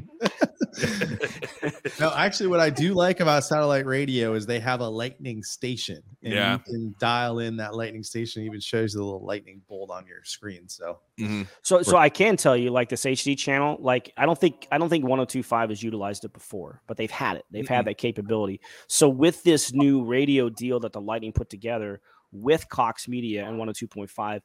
[2.00, 6.02] no, actually, what I do like about satellite radio is they have a lightning station.
[6.22, 6.52] And Yeah.
[6.54, 8.42] you can dial in that lightning station.
[8.42, 10.68] It even shows the little lightning bolt on your screen.
[10.68, 11.46] So Mhm.
[11.62, 14.78] so so I can tell you, like this HD channel, like I don't think I
[14.78, 17.44] don't think 102.5 has utilized it before, but they've had it.
[17.50, 18.60] They've had that capability.
[18.88, 22.00] So with this new radio deal that the Lightning put together
[22.32, 24.42] with Cox Media and 102.5,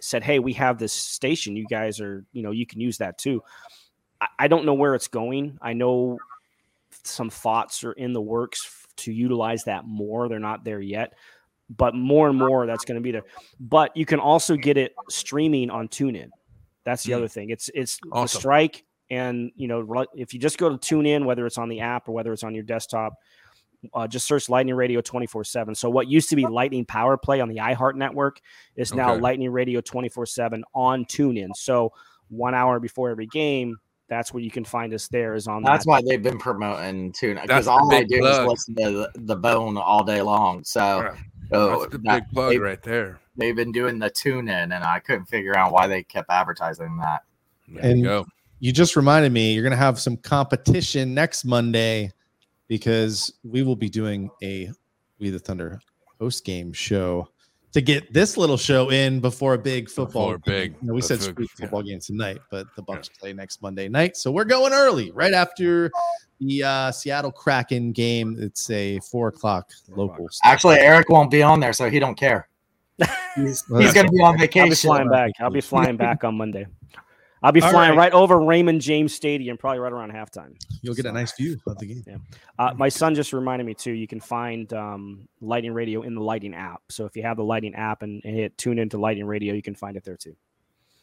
[0.00, 1.56] said, "Hey, we have this station.
[1.56, 3.42] You guys are, you know, you can use that too."
[4.20, 5.58] I, I don't know where it's going.
[5.62, 6.18] I know
[7.02, 10.28] some thoughts are in the works to utilize that more.
[10.28, 11.14] They're not there yet,
[11.68, 13.24] but more and more that's going to be there.
[13.58, 16.28] But you can also get it streaming on TuneIn.
[16.84, 17.16] That's the Mm.
[17.16, 17.50] other thing.
[17.50, 21.58] It's it's the strike, and you know if you just go to TuneIn, whether it's
[21.58, 23.14] on the app or whether it's on your desktop,
[23.92, 25.74] uh, just search Lightning Radio twenty four seven.
[25.74, 28.40] So what used to be Lightning Power Play on the iHeart Network
[28.76, 29.20] is now Okay.
[29.20, 31.50] Lightning Radio twenty four seven on TuneIn.
[31.56, 31.92] So
[32.28, 33.76] one hour before every game,
[34.08, 35.08] that's where you can find us.
[35.08, 35.90] There is on That's that.
[35.90, 38.42] why they've been promoting tuna That's because all I do plug.
[38.42, 40.64] is listen to the, the bone all day long.
[40.64, 41.16] So Yeah,
[41.52, 43.18] oh, That's the that- big plug right there.
[43.36, 46.96] they've been doing the tune in, and I couldn't figure out why they kept advertising
[46.98, 47.22] that.
[47.68, 48.26] There And- you go.
[48.60, 52.10] you just reminded me you're going to have some competition next Monday
[52.74, 54.68] because we will be doing a
[55.20, 55.78] We the Thunder
[56.18, 57.28] post game show
[57.72, 60.32] to get this little show in before a big football.
[60.32, 60.78] Before a big- game.
[60.82, 61.64] You know, we a said big- sweet yeah.
[61.66, 65.32] football game tonight, but the Bucks play next Monday night, so we're going early, right
[65.32, 65.88] after
[66.40, 68.36] the uh, Seattle Kraken game.
[68.40, 70.28] It's a four o'clock local.
[70.30, 70.52] start.
[70.52, 72.48] Actually, Eric won't be on there, so he don't care.
[73.36, 74.62] He's, Well, he's going to be on vacation.
[74.62, 74.88] I'll be vacation.
[74.88, 75.30] flying back.
[75.40, 76.66] I'll be flying back on Monday.
[77.44, 78.10] I'll be All flying right.
[78.10, 78.12] right.
[78.14, 80.56] over Raymond James Stadium, probably right around halftime.
[80.80, 82.22] You'll get a nice view of the game.
[82.58, 83.92] Uh, my son just reminded me too.
[83.92, 86.80] You can find um, Lighting Radio in the Lighting app.
[86.88, 89.60] So if you have the Lighting app and, and hit tune into Lighting Radio, you
[89.60, 90.34] can find it there too.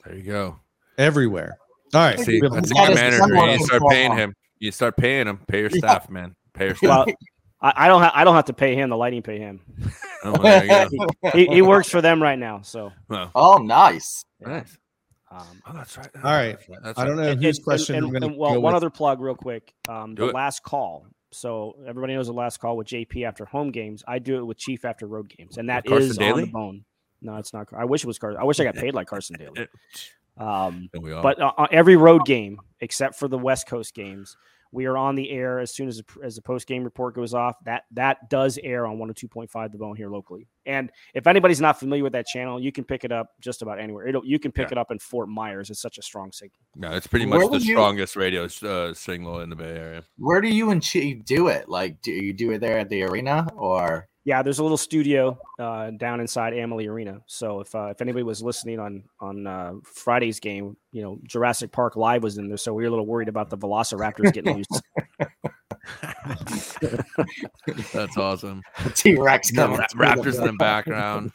[0.04, 0.60] There you go.
[0.98, 1.58] Everywhere.
[1.94, 2.20] All right.
[2.20, 3.52] See, we that's That your manager.
[3.52, 4.34] You start paying him.
[4.58, 5.39] You start paying him.
[5.48, 5.78] Pay your Yeah.
[5.78, 6.36] staff, man.
[6.56, 7.06] Pay your staff.
[7.08, 7.16] Well,
[7.62, 8.02] I, I don't.
[8.02, 8.89] Ha- I don't have to pay him.
[8.89, 9.62] The Lighting pay him.
[10.24, 11.08] Oh, there you go.
[11.34, 12.62] He, he works for them right now.
[12.62, 14.24] So Well, Oh, nice.
[14.39, 14.78] nice.
[15.32, 16.10] Um, Oh, that's right.
[16.18, 16.58] All right.
[16.84, 17.24] That's I don't right.
[17.26, 18.76] know and- whose and- question and- I'm and, well, one with.
[18.76, 19.74] other plug, real quick.
[19.90, 20.34] Um, the it.
[20.36, 21.08] last call.
[21.32, 24.04] So everybody knows the last call with JP after home games.
[24.08, 26.46] I do it with Chief after road games, and that is Carson is on the
[26.48, 26.86] bone.
[27.22, 27.70] No, it's not.
[27.74, 28.42] I wish it was Carson.
[28.42, 29.68] I wish I got paid like Carson Daly.
[30.38, 31.22] Um, There we are.
[31.22, 34.38] but uh, uh, every road game except for the West Coast games,
[34.72, 37.34] we are on the air as soon as the, as the post game report goes
[37.34, 37.56] off.
[37.66, 40.48] That that does air on 102.5 The Bone here locally.
[40.66, 43.80] And if anybody's not familiar with that channel, you can pick it up just about
[43.80, 44.08] anywhere.
[44.08, 44.74] It'll, you can pick Yeah.
[44.74, 45.70] it up in Fort Myers.
[45.70, 46.60] It's such a strong signal.
[46.76, 49.76] no, it's pretty Where much the would you- strongest radio uh, signal in the Bay
[49.76, 50.04] Area.
[50.18, 51.68] Where do you and Chief do it?
[51.68, 54.08] Like, do you do it there at the arena or?
[54.24, 57.22] Yeah, there's a little studio uh, down inside Amalie Arena.
[57.26, 61.72] So if uh, if anybody was listening on on uh, Friday's game, you know Jurassic
[61.72, 64.58] Park Live was in there, so we were a little worried about the Velociraptors getting
[64.58, 64.82] loose.
[67.94, 68.62] That's awesome.
[68.96, 69.78] T Rex coming.
[69.96, 71.32] Ra- Raptors in the background.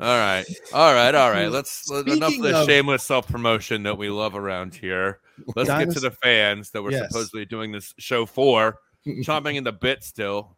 [0.00, 1.50] All right, all right, all right.
[1.50, 5.20] Let's let, enough of the of- shameless self promotion that we love around here.
[5.56, 7.08] Let's get to the fans that we're Yes.
[7.10, 8.78] supposedly doing this show for.
[9.06, 10.56] Chomping in the bit still.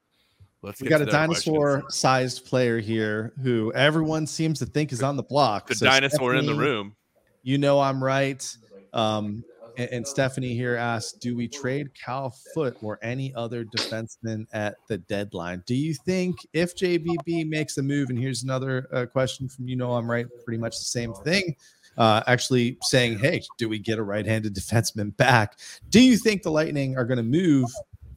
[0.66, 5.22] Let's We got a dinosaur-sized player here who everyone seems to think is on the
[5.22, 5.68] block.
[5.68, 6.96] The So dinosaur in the room.
[7.44, 8.44] You know I'm right.
[8.92, 9.44] Um,
[9.76, 14.74] and, and Stephanie here asked, "Do we trade Cal Foote or any other defenseman at
[14.88, 15.62] the deadline?
[15.66, 19.76] Do you think if JBB makes a move?" And here's another uh, question from you
[19.76, 21.54] know I'm right, pretty much the same thing.
[21.96, 25.60] Uh, actually saying, "Hey, do we get a right-handed defenseman back?
[25.90, 27.70] Do you think the Lightning are going to move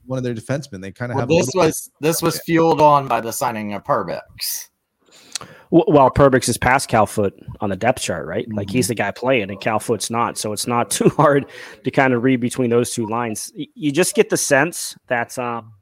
[0.10, 0.82] one of their defensemen?
[0.82, 3.74] They kind of Well, have this little- was this was fueled on by the signing
[3.74, 4.70] of Perbix.
[5.72, 8.48] W- Well, Perbix is past Cal Foote on the depth chart, right?
[8.52, 10.38] Like he's the guy playing, and Cal Foote's not.
[10.38, 11.46] So it's not too hard
[11.84, 13.52] to kind of read between those two lines.
[13.56, 15.74] You just get the sense that um,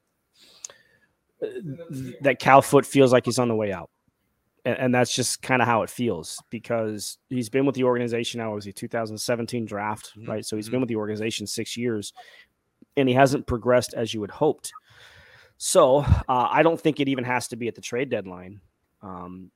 [2.22, 3.90] that Cal Foote feels like he's on the way out,
[4.66, 8.40] and, and that's just kind of how it feels because he's been with the organization
[8.40, 8.54] now.
[8.54, 10.28] Was he 2017 draft, Mhm.
[10.28, 10.46] right?
[10.46, 12.12] So he's been with the organization six years,
[12.98, 14.72] and he hasn't progressed as you had hoped.
[15.58, 18.60] So uh, I don't think it even has to be at the trade deadline.
[19.02, 19.52] Um,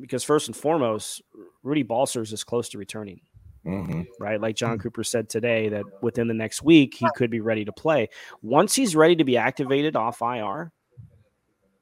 [0.00, 1.20] because first and foremost,
[1.62, 3.20] Rudy Balcers is close to returning,
[3.66, 4.06] Mhm.
[4.18, 4.40] right?
[4.40, 7.72] Like Jon Cooper said today, that within the next week he could be ready to
[7.72, 8.08] play.
[8.40, 10.72] Once he's ready to be activated off IR,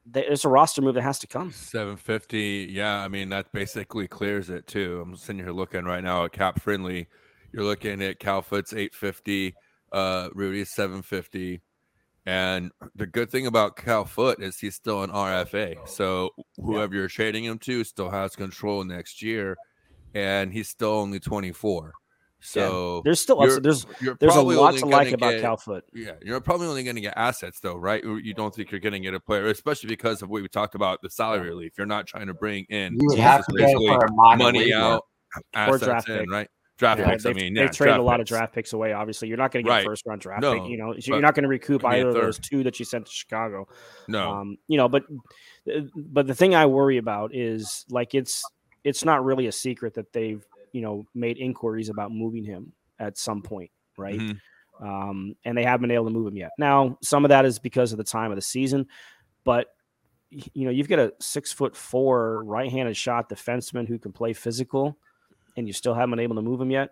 [0.05, 1.51] there's a roster move that has to come.
[1.51, 2.67] 750.
[2.69, 4.99] Yeah, I mean that basically clears it too.
[5.01, 7.07] I'm sitting here looking right now at CapFriendly.
[7.53, 9.53] You're looking at Cal Foote's 850,
[9.91, 11.61] uh, Rudy's 750.
[12.25, 15.87] And the good thing about Cal Foote is he's still an RFA.
[15.87, 19.57] So whoever you're trading him to still has control next year,
[20.13, 21.93] and he's still only 24.
[22.43, 25.83] So There's still you're- there's you're there's a lot to like about get- Cal Foote.
[25.93, 28.03] yeah, you're probably only going to get assets though, right?
[28.03, 30.73] You don't think you're going to get a player, especially because of what we talked
[30.73, 31.73] about the salary relief.
[31.77, 35.05] You're not trying to bring in You would have to basically for money out,
[35.53, 36.49] assets draft in, right?
[36.81, 37.25] Draft Yeah, picks.
[37.27, 38.31] I mean, yeah, traded a lot picks.
[38.31, 38.91] of draft picks away.
[38.91, 39.85] Obviously, you're not going to get Right.
[39.85, 40.67] a first round draft No, pick.
[40.71, 43.11] You know, you're not going to recoup either of those two that you sent to
[43.11, 43.67] Chicago.
[44.07, 45.03] No, Um, you know, but
[45.95, 48.43] but the thing I worry about is like it's
[48.83, 53.15] it's not really a secret that they've you know made inquiries about moving him at
[53.15, 54.19] some point, right?
[54.19, 54.39] Mhm.
[54.81, 56.49] Um, and they haven't been able to move him yet.
[56.57, 58.87] Now, some of that is because of the time of the season,
[59.43, 59.67] but
[60.31, 64.97] you know, you've got a six foot four right-handed shot defenseman who can play physical,
[65.57, 66.91] and you still haven't been able to move him yet.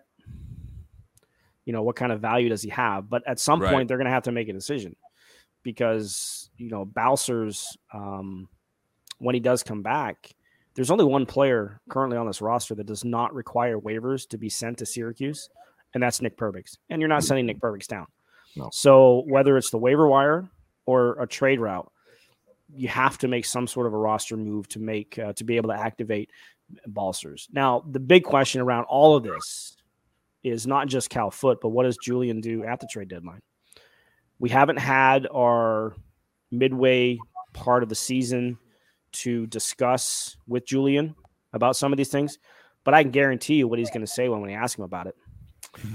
[1.65, 3.09] You know, what kind of value does he have?
[3.09, 3.71] But at some Right.
[3.71, 4.95] point, they're going to have to make a decision
[5.63, 8.47] because you know Bowser's um,
[9.19, 10.31] when he does come back,
[10.75, 14.49] there's only one player currently on this roster that does not require waivers to be
[14.49, 15.49] sent to Syracuse,
[15.93, 16.77] and that's Nick Perbix.
[16.89, 18.07] And you're not sending Nick Perbix down.
[18.55, 18.69] No.
[18.71, 20.49] So whether it's the waiver wire
[20.85, 21.91] or a trade route,
[22.73, 25.57] you have to make some sort of a roster move to make uh, to be
[25.57, 26.31] able to activate
[26.87, 27.47] Balcers.
[27.51, 29.75] Now, the big question around all of this
[30.43, 33.41] is not just Cal Foote, but what does Julien do at the trade deadline?
[34.39, 35.95] We haven't had our
[36.51, 37.19] midway
[37.53, 38.57] part of the season
[39.11, 41.15] to discuss with Julien
[41.53, 42.37] about some of these things,
[42.83, 45.07] but I can guarantee you what he's going to say when we ask him about
[45.07, 45.15] it.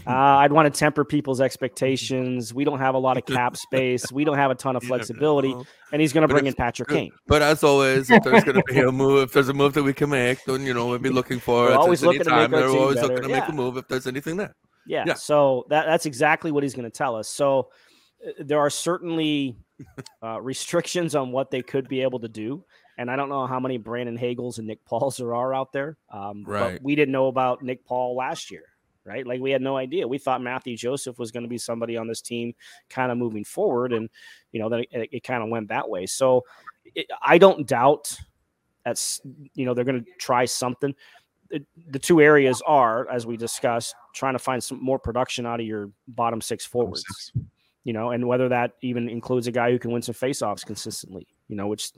[0.06, 2.54] Uh, I'd want to temper people's expectations.
[2.54, 4.10] We don't have a lot of cap space.
[4.12, 5.54] We don't have a ton of flexibility,
[5.92, 7.12] and he's going to But bring in Patrick Kane.
[7.26, 9.82] But as always, if there's going to be a move, if there's a move that
[9.82, 11.76] we can make, then you know we'll be looking for We're it.
[11.76, 13.08] always at any looking to make our They're team always better.
[13.08, 13.52] looking to make Yeah.
[13.52, 14.54] a move if there's anything there.
[14.86, 15.14] Yeah, Yeah.
[15.14, 17.28] so that that's exactly what he's going to tell us.
[17.28, 17.70] So
[18.26, 19.56] uh, there are certainly
[20.22, 22.64] uh, restrictions on what they could be able to do,
[22.96, 25.96] and I don't know how many Brandon Hagels and Nick Pauls there are out there.
[26.12, 26.74] Um, Right.
[26.74, 28.62] But we didn't know about Nick Paul last year,
[29.04, 29.26] right?
[29.26, 30.06] Like we had no idea.
[30.08, 32.54] We thought Mathieu Joseph was going to be somebody on this team,
[32.90, 34.08] kind of moving forward, and
[34.52, 36.06] you know that it, it kind of went that way.
[36.06, 36.44] So
[36.94, 38.16] it, I don't doubt
[38.84, 39.20] that's
[39.54, 40.94] you know they're going to try something
[41.50, 45.60] the- the two areas are, as we discussed, trying to find some more production out
[45.60, 47.32] of your bottom six forwards.
[47.84, 51.26] You know, and whether that even includes a guy who can win some faceoffs consistently.
[51.48, 51.92] You know, which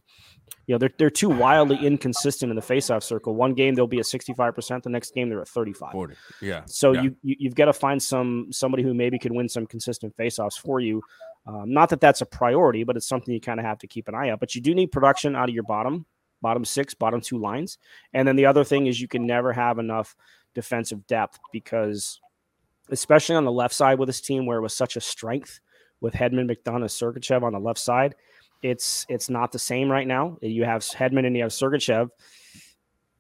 [0.66, 3.36] you know they're they're too wildly inconsistent in the faceoff circle.
[3.36, 5.92] One game they'll be at sixty five percent, the next game they're at thirty five.
[5.92, 6.14] 40.
[6.42, 6.62] Yeah.
[6.66, 7.02] So yeah.
[7.02, 10.58] you, you you've got to find some somebody who maybe can win some consistent faceoffs
[10.58, 11.02] for you.
[11.46, 14.08] Um, not that that's a priority, but it's something you kind of have to keep
[14.08, 14.40] an eye out.
[14.40, 16.06] But you do need production out of your bottom
[16.42, 17.78] bottom six, bottom two lines,
[18.12, 20.16] and then the other thing is you can never have enough
[20.54, 22.20] defensive depth because,
[22.90, 25.60] especially on the left side with this team where it was such a strength
[26.00, 28.14] with Hedman, McDonagh, Sergachev on the left side,
[28.62, 30.38] it's it's not the same right now.
[30.40, 32.10] You have Hedman and you have Sergachev.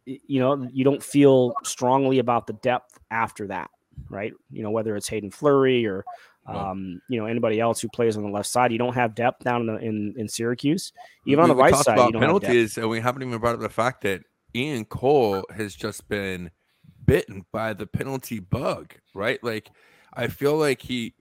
[0.04, 3.70] You know, you don't feel strongly about the depth after that,
[4.08, 4.32] right?
[4.50, 6.04] You know, whether it's Haydn Fleury or
[6.46, 9.42] um, you know anybody else who plays on the left side, you don't have depth
[9.42, 10.92] down in the, in, in Syracuse.
[11.26, 12.42] Even on the right side, about you don't have depth.
[12.44, 14.22] penalties, and we haven't even brought up the fact that
[14.54, 16.50] Ian Cole has just been
[17.04, 19.42] bitten by the penalty bug, right?
[19.42, 19.70] Like,
[20.14, 21.14] I feel like he,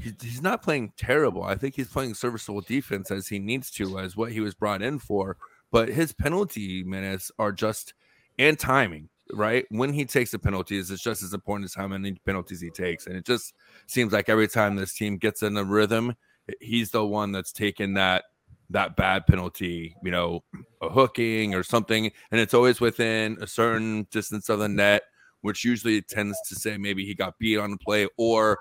[0.00, 1.42] he he's not playing terrible.
[1.42, 4.82] I think he's playing serviceable defense as he needs to, as what he was brought
[4.82, 5.36] in for.
[5.70, 7.94] But his penalty minutes are just
[8.38, 9.66] and timing, right?
[9.70, 13.06] When he takes the penalties, it's just as important as how many penalties he takes.
[13.06, 13.54] And it just
[13.86, 16.14] seems like every time this team gets in a rhythm,
[16.60, 18.24] he's the one that's taking that
[18.70, 20.44] that bad penalty, you know,
[20.80, 25.02] a hooking or something, and it's always within a certain distance of the net,
[25.40, 28.58] which usually tends to say maybe he got beat on the play or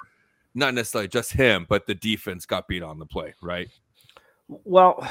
[0.56, 3.70] not necessarily just him, but the defense got beat on the play, right?
[4.48, 5.08] Well,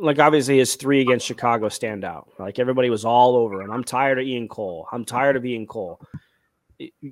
[0.00, 2.28] like obviously his three against Chicago stand out.
[2.38, 3.70] Like everybody was all over him.
[3.70, 4.88] I'm tired of Ian Cole.
[4.92, 6.00] I'm tired of Ian Cole.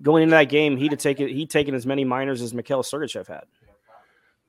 [0.03, 3.27] Going into that game, he'd have taken he'd taken as many minors as Mikhail Sergachev
[3.29, 3.45] had.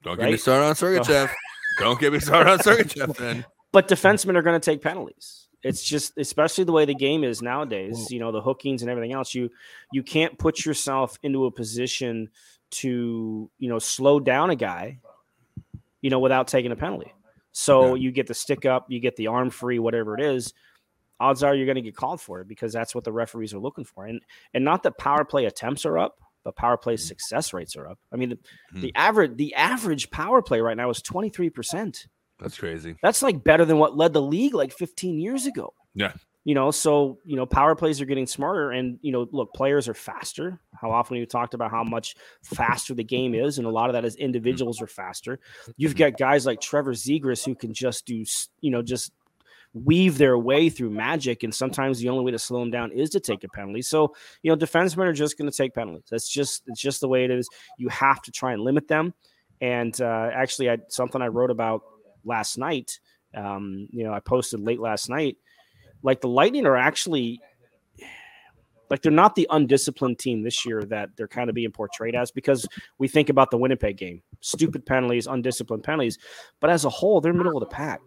[0.03, 0.39] Don't get me Right?
[0.39, 1.31] started on Sergachev.
[1.79, 3.45] Don't get me started on Sergachev then.
[3.71, 5.47] But defensemen are going to take penalties.
[5.63, 8.11] It's just, especially the way the game is nowadays.
[8.11, 9.33] You know, the hookings and everything else.
[9.33, 9.49] You
[9.91, 12.29] you can't put yourself into a position
[12.71, 14.99] to you know slow down a guy,
[16.01, 17.13] you know, without taking a penalty.
[17.51, 20.53] So you get the stick up, you get the arm free, whatever it is.
[21.21, 23.59] Odds are you're going to get called for it because that's what the referees are
[23.59, 24.05] looking for.
[24.05, 24.21] And
[24.53, 27.07] and not that power play attempts are up, but power play mm-hmm.
[27.07, 27.97] success rates are up.
[28.11, 28.81] I mean, the, mm-hmm.
[28.81, 32.07] the average the average power play right now is 23 percent
[32.39, 32.95] That's crazy.
[33.01, 35.73] that's like better than what led the league like 15 years ago.
[35.93, 36.11] Yeah.
[36.45, 39.87] You know, so you know, power plays are getting smarter, and you know, look, players
[39.87, 40.59] are faster.
[40.79, 43.93] How often we talked about how much faster the game is, and a lot of
[43.93, 45.39] that is individuals are faster.
[45.75, 48.23] You've got guys like Trevor Zegras who can just do,
[48.61, 49.11] you know, just
[49.73, 53.09] weave their way through magic, and sometimes the only way to slow them down is
[53.09, 53.81] to take a penalty.
[53.81, 56.05] So you know, defensemen are just going to take penalties.
[56.11, 57.49] That's just it's just the way it is.
[57.79, 59.15] You have to try and limit them.
[59.61, 61.81] And uh, actually, I something I wrote about
[62.23, 62.99] last night.
[63.35, 65.37] Um, you know, I posted late last night.
[66.05, 67.41] Like the Lightning are actually
[68.91, 72.29] like they're not the undisciplined team this year that they're kind of being portrayed as
[72.29, 72.67] because
[72.99, 76.19] we think about the Winnipeg game, stupid penalties, undisciplined penalties,
[76.59, 78.01] but as a whole, they're middle of the pack,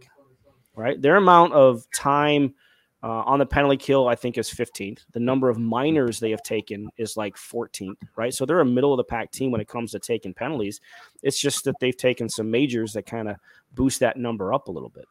[0.77, 1.03] right?
[1.03, 2.55] Their amount of time
[3.03, 5.01] uh, on the penalty kill, I think, is 15th.
[5.13, 8.33] The number of minors they have taken is like 14th, right?
[8.33, 10.81] So they're a middle of the pack team when it comes to taking penalties.
[11.25, 13.37] It's just that they've taken some majors that kind of
[13.75, 15.07] boost that number up a little bit.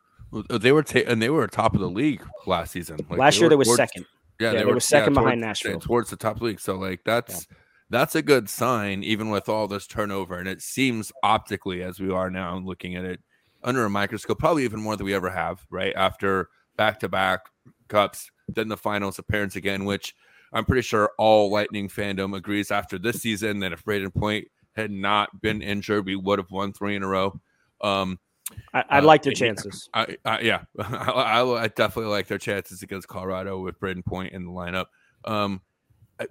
[0.49, 2.97] They were ta- and they were top of the league last season.
[3.09, 4.05] Like, Last year, they were towards- second.
[4.39, 5.79] Yeah, Yeah, they were second behind towards- Nashville.
[5.79, 6.59] towards the top of the league.
[6.59, 7.47] So like that's
[7.89, 10.37] that's a good sign, even with all this turnover.
[10.37, 13.21] And it seems optically, as we are now looking at it
[13.63, 15.65] under a microscope, probably even more than we ever have.
[15.71, 17.41] Right after back to back
[17.87, 20.13] cups, then the finals appearance again, which
[20.53, 24.91] I'm pretty sure all Lightning fandom agrees after this season that if Brayden Point had
[24.91, 27.39] not been injured, we would have won three in a row.
[27.81, 28.19] Um,
[28.73, 29.39] I, I Uh, like their yeah.
[29.39, 29.89] chances.
[29.93, 34.33] I, I yeah, I, I, I definitely like their chances against Colorado with Brayden Point
[34.33, 34.85] in the lineup.
[35.25, 35.61] Um,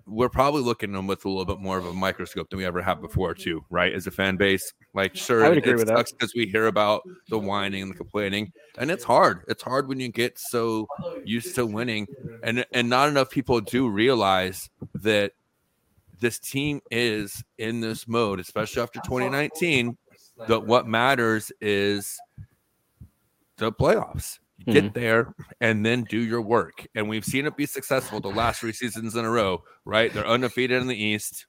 [0.07, 2.65] we're probably looking at them with a little bit more of a microscope than we
[2.65, 3.93] ever have before, too, right?
[3.93, 6.47] As a fan base, like sure, I would it, agree it with sucks because we
[6.47, 9.43] hear about the whining and the complaining, and it's hard.
[9.49, 10.89] It's hard when you get so
[11.25, 12.09] used to winning,
[12.43, 15.33] and and not enough people do realize that
[16.19, 19.97] this team is in this mode, especially after 2019.
[20.49, 22.19] That what matters is
[23.57, 24.39] the playoffs.
[24.61, 24.73] Mm-hmm.
[24.73, 26.87] Get there and then do your work.
[26.95, 30.13] And we've seen it be successful the last three seasons in a row, right?
[30.13, 31.47] They're undefeated in the East.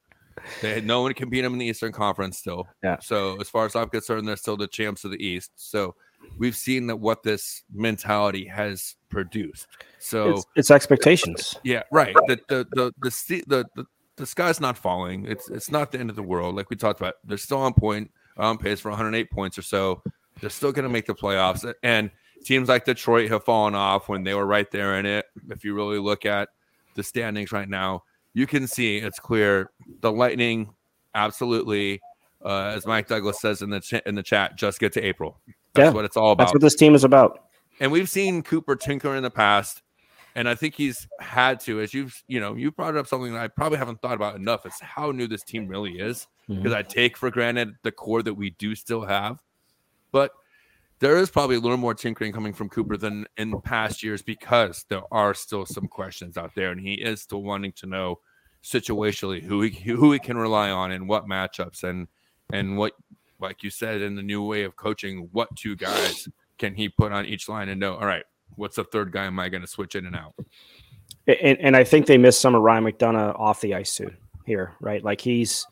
[0.61, 2.67] They had no one can beat them in the Eastern Conference still.
[2.83, 2.97] Yeah.
[2.99, 5.51] So as far as I'm concerned, they're still the champs of the East.
[5.55, 5.95] So
[6.37, 9.67] we've seen that what this mentality has produced.
[9.99, 11.55] So It's, it's expectations.
[11.63, 12.13] yeah, right.
[12.27, 13.85] The the the the the, the, the,
[14.17, 15.25] the sky's not falling.
[15.25, 16.55] It's it's not the end of the world.
[16.55, 20.01] Like we talked about, they're still on point, on pace for 108 points or so.
[20.39, 21.71] They're still going to make the playoffs.
[21.83, 22.11] And
[22.45, 25.25] teams like Detroit have fallen off when they were right there in it.
[25.49, 26.49] If you really look at
[26.95, 29.71] the standings right now, you can see it's clear.
[30.01, 30.73] The Lightning,
[31.15, 31.99] absolutely,
[32.45, 35.39] uh, as Mike Douglas says in the ch- in the chat, just get to April.
[35.73, 37.45] That's Yeah, what it's all about That's what this team is about.
[37.79, 39.81] and we've seen Cooper tinker in the past,
[40.35, 43.41] and I think he's had to, as you've you know, you brought up something that
[43.41, 44.65] I probably haven't thought about enough.
[44.67, 46.61] It's how new this team really is, Mm-hmm.
[46.61, 49.41] because I take for granted the core that we do still have,
[50.11, 50.31] but
[50.99, 54.85] there is probably a little more tinkering coming from Cooper than in past years because
[54.89, 58.19] there are still some questions out there, and he is still wanting to know
[58.63, 62.07] situationally who he who he can rely on and what matchups and
[62.51, 62.93] and what
[63.39, 66.27] like you said in the new way of coaching what two guys
[66.57, 68.25] can he put on each line and know all right
[68.55, 70.33] what's the third guy am i going to switch in and out?
[71.27, 74.11] And, and I think they missed some of Ryan McDonagh off the ice too
[74.45, 75.03] here, right?
[75.03, 75.65] Like he's,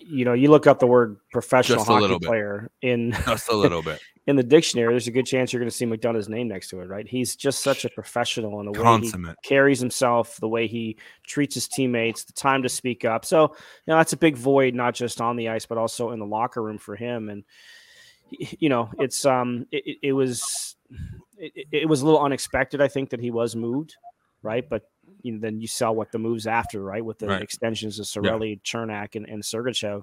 [0.00, 3.82] you know, you look up the word professional Just hockey player in just a little
[3.82, 4.92] bit in the dictionary.
[4.92, 7.06] There's a good chance you're going to see McDonagh's name next to it, right?
[7.06, 9.10] He's just such a professional in the way he
[9.44, 13.24] carries himself, the way he treats his teammates, the time to speak up.
[13.24, 13.48] So, you
[13.92, 16.62] know, that's a big void, not just on the ice, but also in the locker
[16.62, 17.28] room for him.
[17.28, 17.44] And
[18.30, 20.76] you know, it's um, it, it- it was
[21.36, 22.80] it, it was a little unexpected.
[22.80, 23.96] I think that he was moved,
[24.42, 24.66] right?
[24.68, 24.82] But
[25.24, 27.04] you know, then you saw what the moves after, right?
[27.04, 27.42] With the Right.
[27.42, 30.02] extensions of Cirelli, Cernak, and, and Sergachev.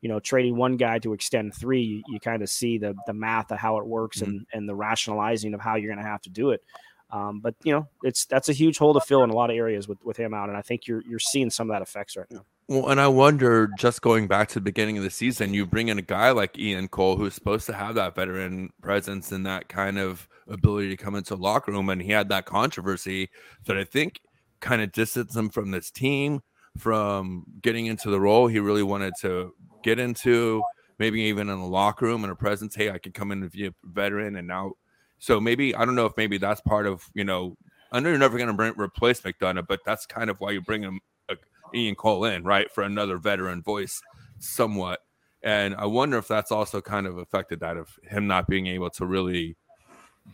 [0.00, 3.14] You know, trading one guy to extend three, you, you kind of see the the
[3.14, 6.22] math of how it works and and the rationalizing of how you're going to have
[6.22, 6.62] to do it.
[7.10, 9.56] Um, but you know, it's that's a huge hole to fill in a lot of
[9.56, 12.16] areas with with him out, and I think you're you're seeing some of that effects
[12.16, 12.44] right now.
[12.68, 15.88] Well, and I wonder, just going back to the beginning of the season, you bring
[15.88, 19.70] in a guy like Ian Cole, who's supposed to have that veteran presence and that
[19.70, 23.30] kind of ability to come into locker room, and he had that controversy
[23.64, 24.20] that I think
[24.60, 26.42] kind of distance him from this team,
[26.76, 29.52] from getting into the role he really wanted to
[29.82, 30.62] get into,
[30.98, 32.74] maybe even in the locker room and a presence.
[32.74, 34.72] Hey, I could come in and be a veteran, and now,
[35.18, 37.56] so maybe I don't know if maybe that's part of you know.
[37.90, 40.82] I know you're never going to replace McDonagh, but that's kind of why you bring
[40.82, 41.00] him
[41.30, 41.36] uh,
[41.74, 44.02] Ian Cole in, right, for another veteran voice,
[44.40, 45.00] somewhat.
[45.42, 48.90] And I wonder if that's also kind of affected that of him not being able
[48.90, 49.56] to really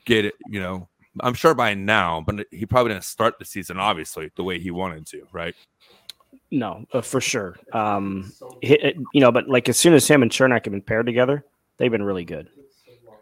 [0.05, 0.35] get it.
[0.49, 0.89] You know,
[1.21, 4.71] I'm sure by now, but he probably didn't start the season obviously the way he
[4.71, 5.55] wanted to, right?
[6.51, 7.57] No, uh, for sure.
[7.73, 11.07] Um, it- you know, but like as soon as him and Cernak have been paired
[11.07, 11.45] together,
[11.79, 12.49] they've been really good.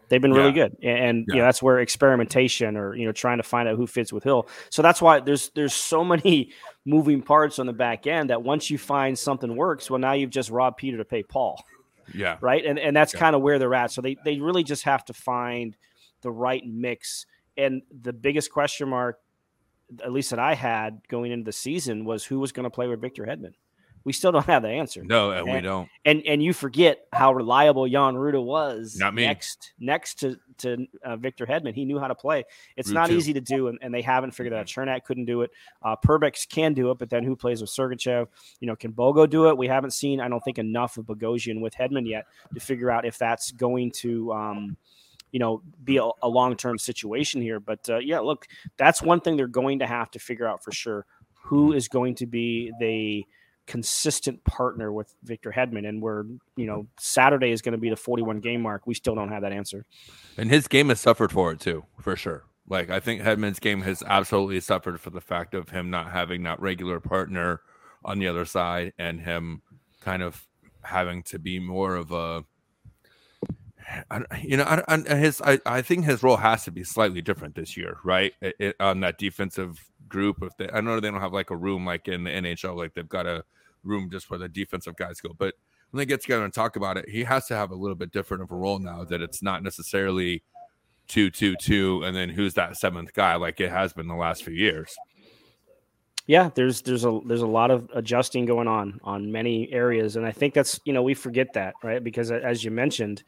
[0.09, 3.37] They've been really good, and, and you know that's where experimentation or you know trying
[3.37, 4.47] to find out who fits with Hill.
[4.69, 6.51] So that's why there's there's so many
[6.85, 10.29] moving parts on the back end that once you find something works, well now you've
[10.29, 11.63] just robbed Peter to pay Paul
[12.13, 12.63] Yeah, right?
[12.63, 13.21] And and that's Yeah.
[13.21, 13.91] kind of where they're at.
[13.91, 15.75] So they they really just have to find
[16.21, 17.25] the right mix.
[17.57, 19.19] And the biggest question mark,
[20.03, 22.87] at least that I had going into the season, was who was going to play
[22.87, 23.53] with Victor Hedman.
[24.05, 25.01] We still don't have the answer.
[25.03, 25.87] no, and we don't.
[26.03, 28.97] And and you forget how reliable Jan Rutta was.
[28.99, 29.25] Not me.
[29.25, 32.43] Next next to to uh, Victor Hedman, he knew how to play.
[32.75, 33.15] It's Rude not too.
[33.15, 34.65] easy to do, and, and they haven't figured out.
[34.65, 35.51] Cernak couldn't do it.
[35.81, 38.27] Uh, Perbix can do it, but then who plays with Sergachev?
[38.59, 39.57] You know, can Bogo do it?
[39.57, 43.05] We haven't seen, I don't think, enough of Bogosian with Hedman yet to figure out
[43.05, 44.33] if that's going to.
[44.33, 44.77] Um,
[45.33, 49.35] you know, be a, a long-term situation here, but uh, yeah, look, that's one thing
[49.35, 51.05] they're going to have to figure out for sure.
[51.45, 53.25] Who is going to be the
[53.65, 56.23] consistent partner with Victor Hedman, and we're
[56.55, 58.85] you know Saturday is going to be the 41 game mark.
[58.85, 59.85] We still don't have that answer.
[60.37, 62.45] And his game has suffered for it too, for sure.
[62.69, 66.43] Like I think Hedman's game has absolutely suffered for the fact of him not having
[66.43, 67.61] that regular partner
[68.05, 69.63] on the other side and him
[69.99, 70.47] kind of
[70.83, 72.45] having to be more of a
[74.43, 77.55] You know, I, I, his I, I think his role has to be slightly different
[77.55, 78.33] this year, right?
[78.41, 81.55] It, it- on that defensive group, if they, I know they don't have like a
[81.55, 83.43] room like in the NHL, like they've got a
[83.83, 85.55] room just where the defensive guys go, but
[85.91, 88.11] when they get together and talk about it, he has to have a little bit
[88.11, 89.03] different of a role now.
[89.03, 90.43] That it's not necessarily
[91.07, 94.43] two, two, two, and then who's that seventh guy like it has been the last
[94.43, 94.95] few years.
[96.25, 100.25] yeah, there's there's a there's a lot of adjusting going on on many areas, and
[100.25, 103.23] I think that's you know we forget that right because as you mentioned,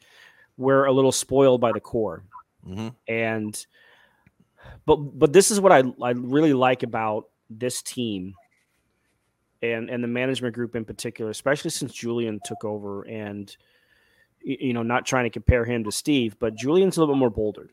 [0.56, 2.24] we're a little spoiled by the core,
[2.66, 2.94] Mhm.
[3.08, 3.66] and
[4.84, 8.34] but but this is what I I really like about this team,
[9.62, 13.54] and and the management group in particular, especially since Julien took over, and
[14.40, 17.30] you know not trying to compare him to Steve, but Julien's a little bit more
[17.30, 17.68] bolder.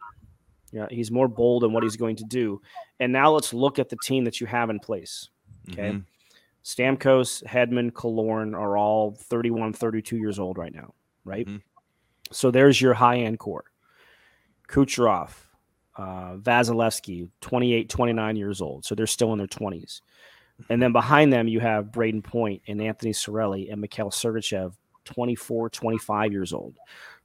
[0.72, 2.60] Yeah, he's more bold in what he's going to do.
[3.00, 5.30] And now let's look at the team that you have in place.
[5.70, 5.92] Okay.
[5.92, 6.06] Mhm.
[6.64, 11.46] Stamkos, Hedman, Killorn are all 31, 32 years old right now, right?
[11.46, 11.62] Mhm.
[12.34, 13.66] So there's your high end core.
[14.68, 15.30] Kucherov,
[15.98, 18.86] uh, Vasilevskiy, 28, 29 years old.
[18.86, 20.02] So they're still in their 20s.
[20.70, 24.74] And then behind them, you have Brayden Point and Anthony Cirelli and Mikhail Sergachev,
[25.06, 26.78] 24, 25 years old,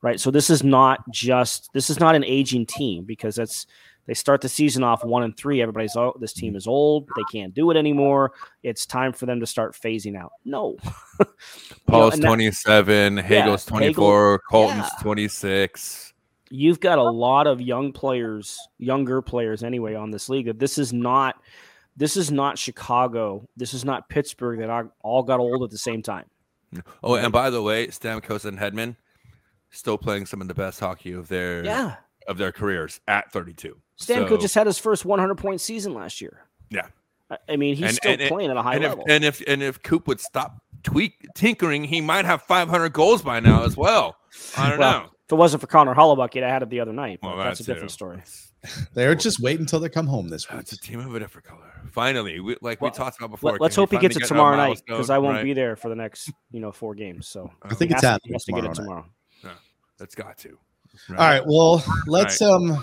[0.03, 0.19] right?
[0.19, 3.67] So this is not just, this is not an aging team because that's,
[4.09, 5.63] they start the season off one and three.
[5.63, 7.07] Everybody's, oh, this team is old.
[7.15, 8.33] They can't do it anymore.
[8.65, 10.33] It's time for them to start phasing out.
[10.45, 10.77] No.
[11.21, 11.31] You know,
[11.87, 15.03] Paul's and that- 27, Hagel's Hagel- 24, Colton's yeah.
[15.03, 16.13] 26.
[16.51, 20.59] you've got a lot of young players, younger players anyway on this league.
[20.59, 21.41] This is not
[21.97, 23.49] this is not Chicago.
[23.57, 26.27] This is not Pittsburgh that all got old at the same time.
[27.03, 28.95] Oh, and by the way, Stamkos and Hedman
[29.71, 31.97] still playing some of the best hockey of their Yeah.
[32.29, 33.77] of their careers at 32.
[34.01, 36.47] Stamkos So- just had his first 100 point season last year.
[36.71, 36.87] Yeah.
[37.31, 39.05] I- I mean, he's And- still and- and- playing at a high and if, level.
[39.09, 43.41] and if and if Coop would stop tweak tinkering, he might have 500 goals by
[43.41, 44.17] now as well.
[44.57, 45.07] I don't Well, know.
[45.27, 47.19] if it wasn't for Connor Hellebuyck, he'd have had it the other night.
[47.23, 48.23] Well, that's a that different story.
[48.95, 50.57] They're just waiting until they come home this week.
[50.57, 51.73] That's a team of a different color.
[51.91, 53.53] Finally, we, like Well, we talked about before.
[53.59, 55.45] Let, us hope he gets it get tomorrow night because I won't right?
[55.45, 57.29] be there for the next, you know, four games.
[57.29, 59.07] So I think it's has, happening he has to get it tomorrow
[59.41, 59.59] tomorrow.
[59.99, 60.59] That's got to.
[61.11, 62.83] All right, well, let's um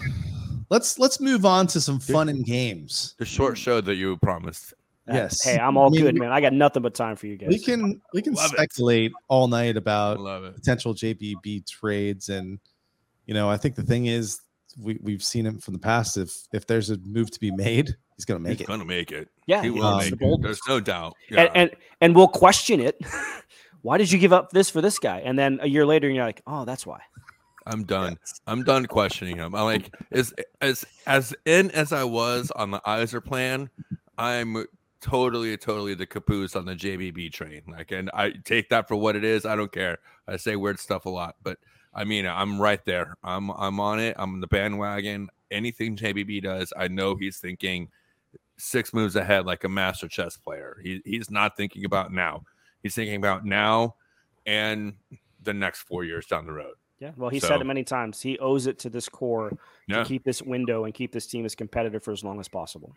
[0.70, 3.16] let's let's move on to some fun and games.
[3.20, 4.74] The short show that you promised.
[5.08, 5.44] Yes.
[5.44, 6.32] Hey, I'm all I mean, good, man.
[6.32, 7.50] I got nothing but time for you guys.
[7.50, 8.56] We can we can Love it.
[8.58, 10.18] speculate all night about
[10.56, 12.60] potential JBB trades and
[13.28, 14.40] you know, I think the thing is
[14.80, 17.96] we we've seen him from the past if if there's a move to be made,
[18.18, 18.68] he's going to make He's it.
[18.68, 19.30] gonna make it.
[19.46, 20.42] yeah, He he will Um, make the it.
[20.42, 21.14] There's no doubt.
[21.30, 21.42] Yeah.
[21.42, 23.00] and, and and we'll question it.
[23.84, 25.20] why did you give up this for this guy?
[25.20, 27.00] And then a year later, you're like, oh, that's why.
[27.66, 28.18] I'm done.
[28.46, 29.56] I'm done questioning him.
[29.56, 33.70] I like as as as in as I was on the Iser plan.
[34.18, 34.66] I'm
[35.02, 37.62] totally totally the caboose on the JBB train.
[37.68, 39.46] Like, and I take that for what it is.
[39.46, 39.98] I don't care.
[40.28, 41.58] I say weird stuff a lot, but
[41.94, 43.16] I mean, I'm right there.
[43.24, 44.16] I'm I'm on it.
[44.20, 45.30] I'm the bandwagon.
[45.52, 47.90] Anything JBB does, I know he's thinking
[48.58, 50.78] six moves ahead, like a master chess player.
[50.84, 52.44] He he's not thinking about now.
[52.84, 53.96] He's thinking about now
[54.46, 54.94] and
[55.42, 56.76] the next four years down the road.
[57.06, 57.12] Yeah.
[57.18, 58.20] Well, he So- said it many times.
[58.22, 59.52] He owes it to this core
[59.88, 60.00] Yeah.
[60.00, 62.96] to keep this window and keep this team as competitive for as long as possible.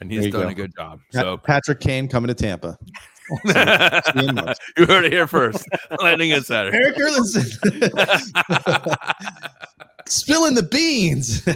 [0.00, 0.48] and he's you done go.
[0.48, 0.98] a good job.
[1.12, 2.76] Pa- So Patrick Kane coming to Tampa.
[3.44, 5.64] you heard it here first.
[6.02, 6.76] Landing and Saturday.
[6.76, 7.46] Eric Erlendsson
[10.08, 11.46] spilling the beans.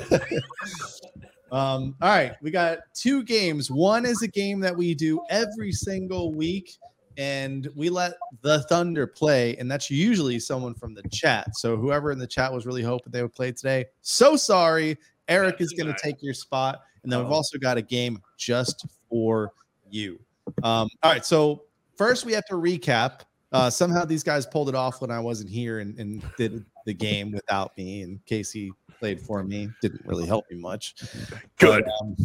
[1.51, 3.69] um, all right, we got two games.
[3.71, 6.77] One is a game that we do every single week,
[7.21, 11.55] and we let the Thunder play, and that's usually someone from the chat.
[11.55, 14.97] So whoever in the chat was really hoping they would play today, so sorry.
[15.29, 18.87] Eric is going to take your spot, and then we've also got a game just
[19.11, 19.53] for
[19.91, 20.19] you.
[20.63, 21.65] Um, all right, so
[21.95, 23.21] first we have to recap.
[23.53, 26.95] Uh, somehow these guys pulled it off when I wasn't here and, and did the
[26.95, 28.01] game without me.
[28.03, 29.69] And Casey played for me.
[29.83, 30.95] Didn't really help me much.
[31.59, 31.85] Good.
[31.85, 32.17] But, um,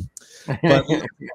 [0.61, 0.86] but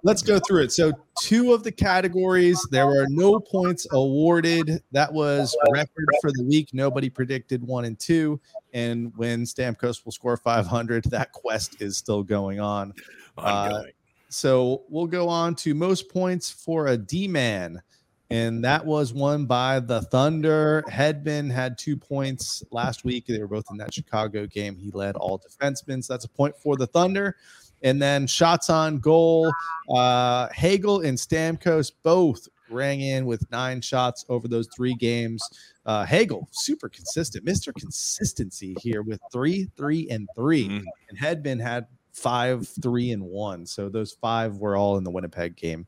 [0.05, 0.73] let's go through it.
[0.73, 4.83] So, two of the categories, there were no points awarded.
[4.93, 6.69] That was record for the week.
[6.73, 8.41] Nobody predicted one and two.
[8.73, 12.93] And when Stamkos will score 500, that quest is still going on.
[13.37, 13.83] Uh.
[14.29, 17.83] So we'll go on to most points for a D man.
[18.31, 20.85] And that was won by the Thunder.
[20.89, 23.27] Hedman had two points last week.
[23.27, 24.77] They were both in that Chicago game.
[24.77, 26.05] He led all defensemen.
[26.05, 27.37] So that's a point for the Thunder.
[27.83, 29.53] And then shots on goal.
[29.93, 35.43] Uh, Hagel and Stamkos both rang in with nine shots over those three games.
[35.87, 37.75] Uh, Hagel, super consistent, Mr.
[37.75, 40.85] Consistency here with three, three, and 3 Mhm.
[41.09, 43.65] And Hedman had five, three, and one.
[43.67, 45.87] So those five were all in the Winnipeg game.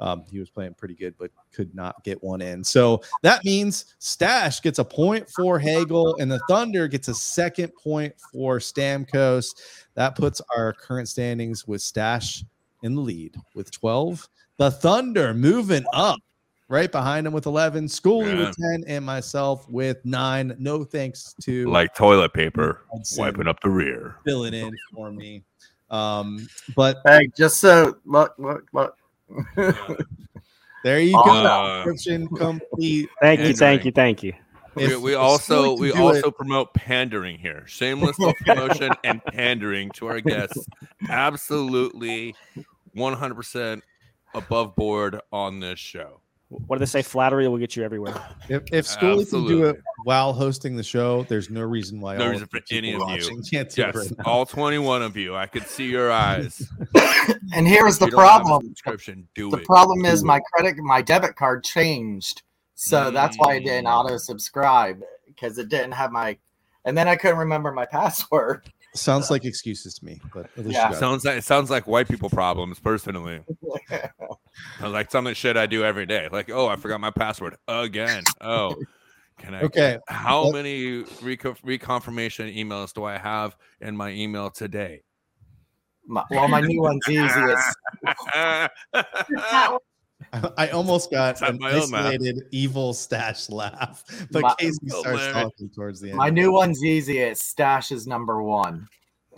[0.00, 2.64] Um, he was playing pretty good, but could not get one in.
[2.64, 7.72] So that means Stash gets a point for Hagel, and the Thunder gets a second
[7.74, 9.48] point for Stamkos.
[9.94, 12.44] That puts our current standings with Stash
[12.82, 14.28] in the lead with 12.
[14.58, 16.18] The Thunder moving up
[16.68, 17.84] right behind him with 11.
[17.86, 18.46] Schooley Yeah.
[18.46, 20.54] with 10, and myself with nine.
[20.58, 24.16] No thanks to like toilet paper, Hudson wiping up the rear.
[24.24, 25.44] filling in for me.
[25.92, 28.96] Um, but Hey, just so look, look, look.
[30.84, 31.20] There you go.
[31.22, 33.08] Uh, Subscription complete.
[33.20, 34.32] Thank you, thank you, thank you.
[34.74, 39.90] we, If- we if also we also it- promote pandering here shameless self-promotion and pandering
[39.92, 40.66] to our guests
[41.08, 42.34] absolutely
[42.96, 43.80] 100%
[44.34, 46.21] above board on this show
[46.66, 47.02] What do they say?
[47.02, 48.14] Flattery will get you everywhere.
[48.48, 52.24] if, if Scully can do it while hosting the show, there's no reason why No
[52.26, 53.42] all reason for any of you.
[53.50, 56.70] can't do it yes right all 21 of you i could see your eyes
[57.54, 58.64] And here's the If you don't have a problem.
[58.66, 62.42] subscription do The it problem is my credit, my debit card changed,
[62.74, 63.94] so that's why I didn't Mm.
[63.94, 66.36] auto subscribe because it didn't have my,
[66.84, 68.62] and then I couldn't remember my password.
[68.94, 70.82] Sounds like excuses to me, but at least Yeah.
[70.84, 70.98] you got it.
[70.98, 73.40] sounds like it sounds like white people problems personally
[74.82, 77.56] like some of the shit i do every day like oh i forgot my password
[77.68, 78.74] again oh
[79.38, 79.98] can i Okay.
[80.08, 85.02] How Let- many reco- reconfirmation emails do I have in my email today?
[86.06, 87.22] My, well, my new one's easy.
[87.24, 87.74] It's,
[88.92, 89.78] That
[90.56, 95.32] I almost got an my own isolated evil stash laugh, but My- Casey starts Hilarious.
[95.32, 96.18] talking towards the end.
[96.18, 97.18] my new one's easy.
[97.18, 98.88] It's stash is number one.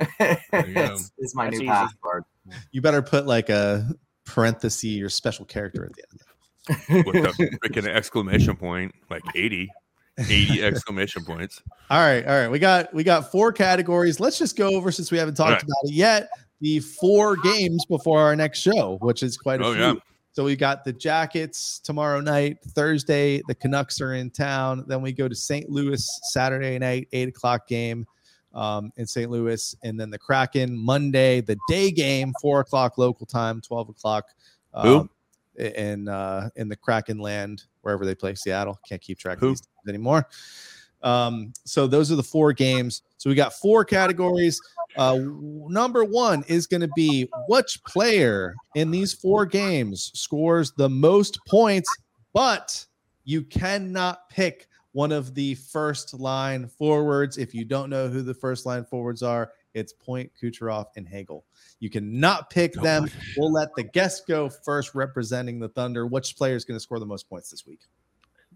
[0.00, 0.36] you go.
[0.60, 1.68] it's, it's my That's new easy.
[1.72, 2.24] password.
[2.72, 3.88] You better put like a
[4.24, 7.06] parenthesis or special character at the end.
[7.06, 9.70] With the freaking exclamation point, like 80,
[10.18, 11.62] 80 exclamation points.
[11.90, 12.48] All right, all right.
[12.50, 14.18] We got we got four categories.
[14.18, 15.62] Let's just go over since we haven't talked All right.
[15.62, 16.28] about it yet.
[16.60, 19.82] The four games before our next show, which is quite a Oh, few.
[19.82, 19.94] yeah.
[20.34, 23.40] So we got the Jackets tomorrow night, Thursday.
[23.46, 24.84] The Canucks are in town.
[24.88, 25.70] Then we go to St.
[25.70, 28.04] Louis Saturday night, eight o'clock game
[28.52, 29.30] um, in St.
[29.30, 34.24] Louis, and then the Kraken Monday, the day game, four o'clock local time, twelve o'clock.
[34.82, 34.98] Who?
[34.98, 35.10] um,
[35.56, 38.80] in uh, in the Kraken land, wherever they play, Seattle.
[38.88, 39.50] Can't keep track Who?
[39.50, 40.28] of these anymore.
[41.04, 43.02] Um, so those are the four games.
[43.18, 44.60] So we got four categories.
[44.96, 50.88] Uh, number one is going to be which player in these four games scores the
[50.88, 51.88] most points,
[52.32, 52.84] but
[53.24, 57.36] you cannot pick one of the first line forwards.
[57.36, 61.44] If you don't know who the first line forwards are, it's Point, Kucherov, and Hagel.
[61.80, 63.10] You cannot pick them.
[63.36, 66.06] We'll let the guest go first, representing the Thunder.
[66.06, 67.80] Which player is going to score the most points this week?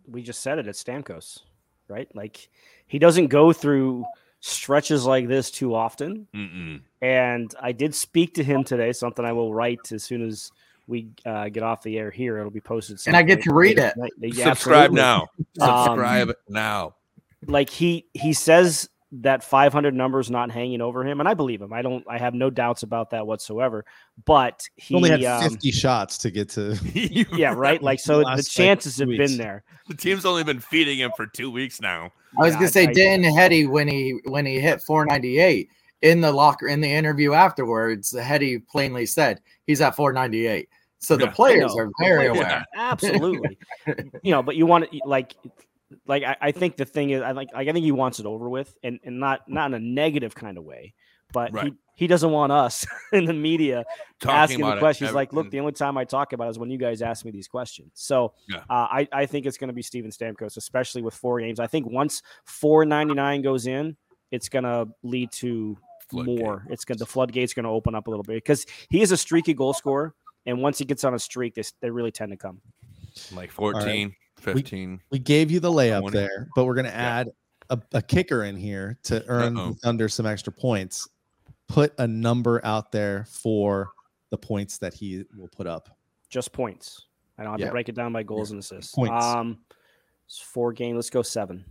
[0.06, 1.40] We just said it at Stamkos,
[1.88, 2.08] right?
[2.14, 2.48] Like
[2.86, 4.04] he doesn't go through
[4.40, 6.26] stretches like this too often.
[6.34, 6.80] Mm-mm.
[7.02, 10.50] And I did speak to him today, something I will write as soon as
[10.86, 12.38] we uh, get off the air here.
[12.38, 13.00] It'll be posted.
[13.06, 13.94] And I get to read it.
[14.18, 14.96] Yeah, Subscribe absolutely.
[14.96, 15.26] now.
[15.60, 16.94] Um, Subscribe now.
[17.46, 21.62] Like he he says that 500 number is not hanging over him, and I believe
[21.62, 21.72] him.
[21.72, 22.04] I don't.
[22.08, 23.84] I have no doubts about that whatsoever.
[24.26, 26.78] But he He only had um, 50 shots to get to.
[27.34, 27.82] yeah, right.
[27.82, 29.30] Like so, the last, like, chances two have weeks.
[29.30, 29.64] been there.
[29.88, 32.12] The team's only been feeding him for two weeks now.
[32.38, 35.68] I was Yeah, gonna say I- Dan Hetty when he when he hit 498
[36.02, 40.68] in the locker in the interview afterwards, Hetty plainly said he's at 498.
[41.00, 41.30] So the Yeah.
[41.30, 42.64] Players are very Yeah, aware.
[42.76, 43.56] Absolutely.
[44.22, 45.34] you know, but you want to like
[46.06, 48.48] like I, I think the thing is I like I think he wants it over
[48.48, 50.94] with and, and not not in a negative kind of way.
[51.30, 51.64] But Right.
[51.66, 53.84] he, he doesn't want us in the media
[54.18, 55.08] Talking asking the questions.
[55.08, 57.22] every- like, look, the only time I talk about it is when you guys ask
[57.22, 57.90] me these questions.
[57.96, 58.60] So Yeah.
[58.70, 61.60] uh, I, I think it's going to be Steven Stamkos, especially with four games.
[61.60, 63.96] I think once 499 goes in,
[64.30, 65.76] it's going to lead to
[66.08, 66.38] Floodgate.
[66.38, 66.64] more.
[66.70, 69.02] It's going to the floodgate's are going to open up a little bit because he
[69.02, 70.14] is a streaky goal scorer.
[70.46, 72.60] And once he gets on a streak, they, they really tend to come.
[73.34, 75.00] like 14, 15.
[75.10, 76.16] We gave you the layup 20.
[76.18, 77.20] there, but we're going to Yeah.
[77.20, 77.30] add
[77.70, 79.92] a, a kicker in here to earn Uh-oh.
[79.92, 81.08] the some extra points.
[81.68, 83.90] Put a number out there for
[84.30, 85.90] the points that he will put up.
[86.30, 87.06] Just points.
[87.38, 87.66] I don't have Yeah.
[87.66, 88.94] to break it down by goals and assists.
[88.94, 89.24] Points.
[89.24, 89.58] Um,
[90.26, 90.96] it's four game.
[90.96, 91.64] Let's go seven.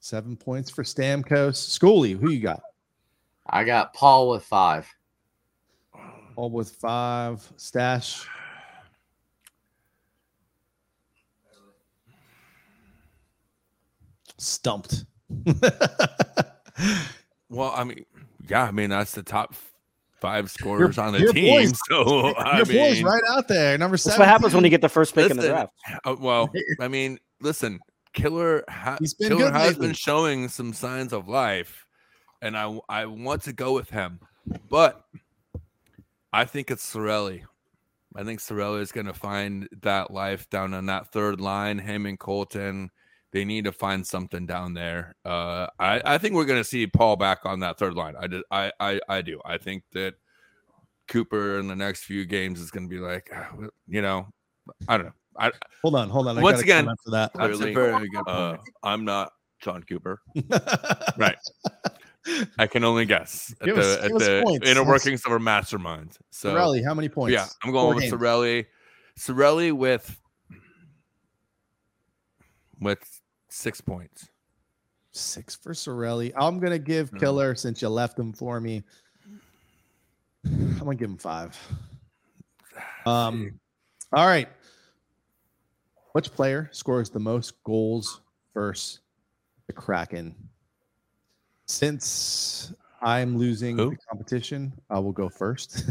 [0.00, 1.56] Seven points for Stamkos.
[1.78, 2.62] Schoolie, who you got?
[3.48, 4.88] I got Paul with five.
[6.36, 7.46] All with five.
[7.56, 8.26] Stash.
[14.38, 15.04] Stumped.
[17.48, 18.04] Well, I mean,
[18.48, 19.54] yeah, I mean that's the top
[20.20, 21.54] five scorers on the team.
[21.68, 23.78] boys- so I Your boy's mean, right out there.
[23.78, 24.20] Number That's seven.
[24.20, 25.72] what happens when you get the first pick in the draft.
[26.04, 26.50] uh, well,
[26.80, 27.78] I mean, listen,
[28.14, 29.86] Killer, ha- He's been Killer good has lately.
[29.86, 31.86] been showing some signs of life,
[32.42, 34.18] and I I want to go with him,
[34.68, 35.04] but
[36.32, 37.44] I think it's Cirelli.
[38.16, 41.78] I think Cirelli is going to find that life down on that third line.
[41.78, 42.90] Him and Colton,
[43.32, 45.14] they need to find something down there.
[45.24, 48.14] Uh, I I think we're going to see Paul back on that third line.
[48.18, 49.40] I did, I I I do.
[49.44, 50.14] I think that
[51.08, 53.48] Cooper in the next few games is going to be like, ah,
[53.88, 54.28] you know,
[54.88, 55.12] I don't know.
[55.38, 56.38] I Hold on, hold on.
[56.38, 57.30] I Once again, for that.
[57.34, 58.56] That's a Clearly, very good uh.
[58.82, 60.20] I'm not Jon Cooper.
[61.18, 61.36] Right.
[62.58, 66.16] I can only guess at Give us- the, at the inner workings of a mastermind.
[66.30, 67.32] So Cirelli, how many points?
[67.34, 68.14] yeah, I'm going Four with games.
[68.14, 68.66] Cirelli.
[69.18, 70.20] Cirelli with
[72.80, 74.28] with six points.
[75.12, 76.32] Six for Cirelli.
[76.36, 77.18] I'm gonna give Hmm.
[77.18, 78.82] Killer since you left him for me.
[80.44, 81.56] I'm gonna give him five.
[83.06, 83.58] Um,
[84.12, 84.48] all right.
[86.12, 88.20] Which player scores the most goals
[88.54, 89.00] versus
[89.66, 90.34] the Kraken?
[91.66, 92.72] Since
[93.02, 93.90] I'm losing Who?
[93.90, 95.84] the competition, I will go first.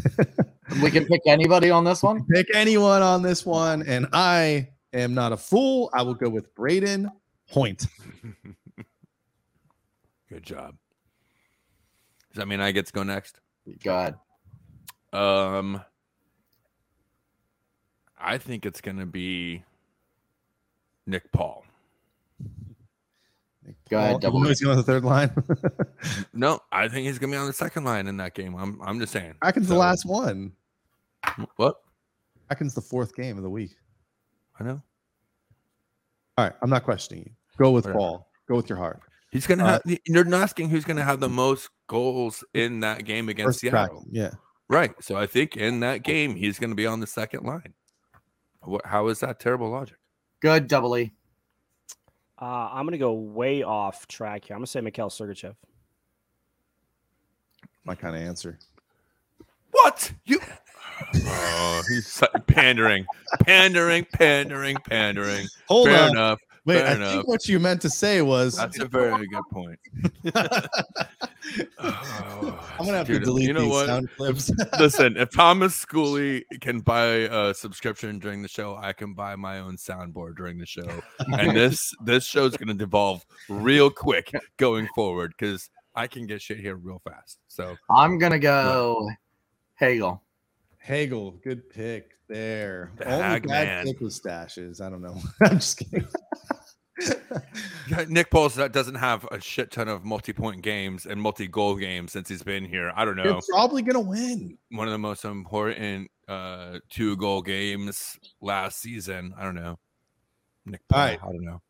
[0.82, 2.26] We can pick anybody on this one.
[2.32, 5.90] Pick anyone on this one, and I am not a fool.
[5.94, 7.10] I will go with Brayden
[7.50, 7.88] Point.
[10.30, 10.76] Good job.
[12.30, 13.40] Does that mean I get to go next?
[13.84, 14.16] God.
[15.14, 15.82] Um,
[18.20, 19.64] I think it's going to be
[21.06, 21.64] Nick Paul.
[23.90, 25.32] Go ahead, Paul, double even though he's going on the third line.
[26.34, 28.56] No, I think he's going to be on the second line in that game.
[28.56, 29.36] I'm, I'm just saying.
[29.42, 30.52] Kraken's the last one.
[31.56, 31.78] What?
[32.48, 33.72] Kraken's the fourth game of the week.
[34.60, 34.82] I know.
[36.38, 37.32] All right, I'm not questioning you.
[37.58, 38.00] Go with Whatever.
[38.00, 38.30] Paul.
[38.48, 39.00] Go with your heart.
[39.32, 39.98] He's going to Uh, have.
[40.06, 43.88] You're not asking who's going to have the most goals in that game against Seattle,
[43.88, 44.10] Kraken.
[44.12, 44.32] Yeah.
[44.70, 44.92] right?
[45.02, 47.74] So I think in that game he's going to be on the second line.
[48.62, 48.86] What?
[48.86, 49.98] How is that terrible logic?
[50.42, 51.12] Good, double E.
[52.42, 54.56] Uh, I'm gonna go way off track here.
[54.56, 55.56] I'm gonna say Mikhail Sergachev.
[57.86, 58.60] My kind of answer.
[59.72, 60.40] What you?
[61.28, 63.06] Oh, he's su- pandering,
[63.42, 65.48] pandering, pandering, pandering.
[65.68, 66.12] Hold Fair on.
[66.12, 66.40] enough.
[66.66, 67.12] Wait, fair I enough.
[67.14, 69.80] think what you meant to say was That's a very good point.
[71.80, 73.86] Oh, I'm gonna have to delete you know these what?
[73.86, 74.52] sound clips.
[74.80, 79.60] Listen, if Thomas Schooley can buy a subscription during the show, I can buy my
[79.60, 80.88] own soundboard during the show.
[81.20, 86.42] And this this show's going to devolve real quick going forward because I can get
[86.42, 87.38] shit here real fast.
[87.48, 89.08] So I'm gonna go
[89.76, 90.24] Hagel.
[90.86, 92.92] Hagel, good pick there.
[92.98, 93.86] The Only bad man.
[93.86, 94.82] pick was stashes.
[94.82, 95.18] I don't know.
[95.42, 96.08] I'm just kidding.
[98.08, 102.30] Nick Pauls that doesn't have a shit ton of multi-point games and multi-goal games since
[102.30, 102.94] he's been here.
[102.96, 103.24] I don't know.
[103.24, 104.60] You're probably gonna win.
[104.70, 109.34] One of the most important uh two-goal games last season.
[109.38, 109.80] I don't know.
[110.68, 111.20] Nick Paul, right.
[111.20, 111.62] I don't know.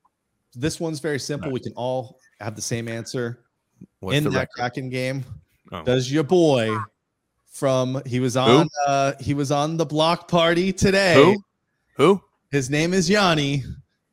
[0.55, 1.51] This one's very simple.
[1.51, 3.45] We can all have the same answer
[4.01, 4.49] What's in that record?
[4.57, 5.23] Kraken game.
[5.71, 5.83] Oh.
[5.83, 6.77] Does your boy
[7.55, 11.15] from he was on uh he was on the block party today.
[11.15, 11.43] Who?
[11.95, 12.21] Who?
[12.51, 13.63] His name is Yanni.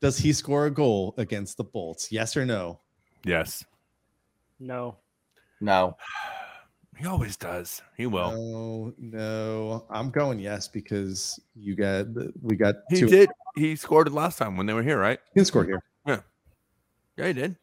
[0.00, 2.12] Does he score a goal against the Bolts?
[2.12, 2.78] Yes or no?
[3.24, 3.64] Yes.
[4.60, 4.96] No.
[5.60, 5.96] No.
[6.96, 7.82] He always does.
[7.96, 8.30] He will.
[8.30, 9.86] No, no.
[9.90, 12.06] I'm going yes because you got
[12.40, 13.08] we got he two.
[13.08, 13.30] did.
[13.56, 15.18] He scored it last time when they were here, right?
[15.34, 15.82] He can score here.
[16.06, 16.20] Yeah,
[17.16, 17.56] Yeah, he did.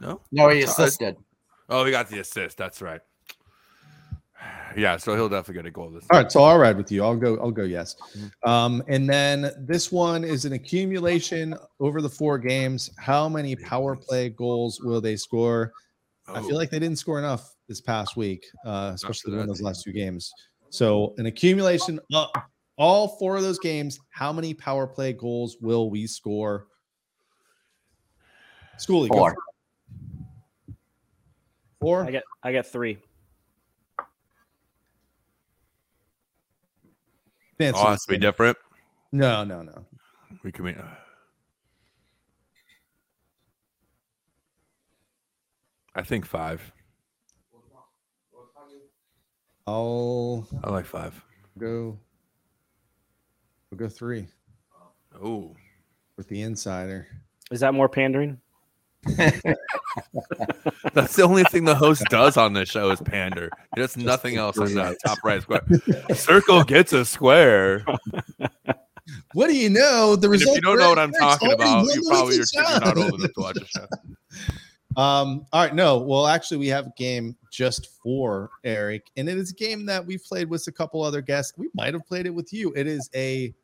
[0.00, 0.22] No.
[0.32, 1.16] No, he assisted.
[1.68, 2.56] Oh, he got the assist.
[2.56, 3.00] That's right.
[4.76, 6.04] Yeah, so he'll definitely get a goal this.
[6.12, 7.02] All right, so I'll ride with you.
[7.02, 7.38] I'll go.
[7.38, 7.96] I'll go yes.
[8.14, 8.46] Mm-hmm.
[8.50, 12.90] Um, and then this one is an accumulation over the four games.
[12.98, 15.72] How many power play goals will they score?
[16.28, 19.46] I Oh, feel like they didn't score enough this past week, uh, especially that in
[19.46, 20.30] those last two games.
[20.68, 22.28] So an accumulation of
[22.76, 23.98] all four of those games.
[24.10, 26.66] How many power play goals will we score?
[28.78, 29.30] Schoolie, go Four.
[29.32, 30.74] for.
[31.80, 32.04] Four.
[32.04, 32.98] I get I get three.
[37.58, 38.56] Fancy oh, it has to be different.
[39.12, 39.84] No, no, no.
[40.42, 40.64] We can.
[40.66, 40.82] Be, uh,
[45.94, 46.72] I think five.
[49.66, 51.20] I'll I like five.
[51.58, 51.98] go.
[53.70, 54.28] We'll go three
[55.20, 55.56] Oh,
[56.16, 57.08] with the insider.
[57.50, 58.38] Is that more pandering?
[60.92, 63.50] that's the only thing the host does on this show is pander.
[63.74, 65.62] He does nothing else on that top right square.
[66.14, 67.84] Circle gets a square.
[69.34, 70.16] What do you know?
[70.16, 72.96] The And if you don't know what I'm talking about, you probably are, you're not
[72.96, 73.86] old enough to watch the show.
[74.96, 75.98] Um, all right, no.
[75.98, 80.06] Well, actually, we have a game just for Eric, and it is a game that
[80.06, 81.52] we've played with a couple other guests.
[81.58, 82.72] We might have played it with you.
[82.74, 83.54] It is a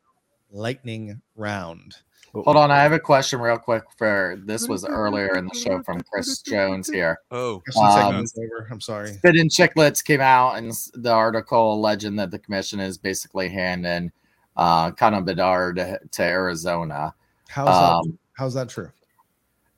[0.51, 1.95] lightning round.
[2.33, 5.83] Hold on, I have a question real quick for this was earlier in the show
[5.83, 7.19] from Chris Jones here.
[7.29, 8.39] Oh, Question Um, segment's.
[8.71, 9.13] I'm sorry.
[9.13, 14.11] Spit and Chicklets came out and the article alleging that the commission is basically handing
[14.57, 17.13] uh Connor Bedard to, to Arizona.
[17.49, 17.93] How's that?
[18.09, 18.89] Um, How's that true?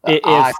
[0.07, 0.53] If I-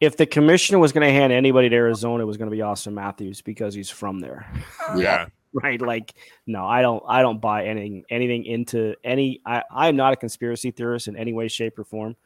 [0.00, 2.60] if the commissioner was going to hand anybody to Arizona, it was going to be
[2.60, 4.50] Auston Matthews because he's from there,
[4.96, 5.26] yeah.
[5.62, 5.80] right?
[5.80, 6.14] Like,
[6.46, 7.02] no, I don't.
[7.06, 9.40] I don't buy anything anything into any.
[9.46, 12.16] I I am not a conspiracy theorist in any way, shape, or form.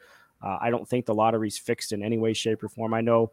[0.42, 2.92] Uh, I don't think the lottery's fixed in any way, shape, or form.
[2.94, 3.32] I know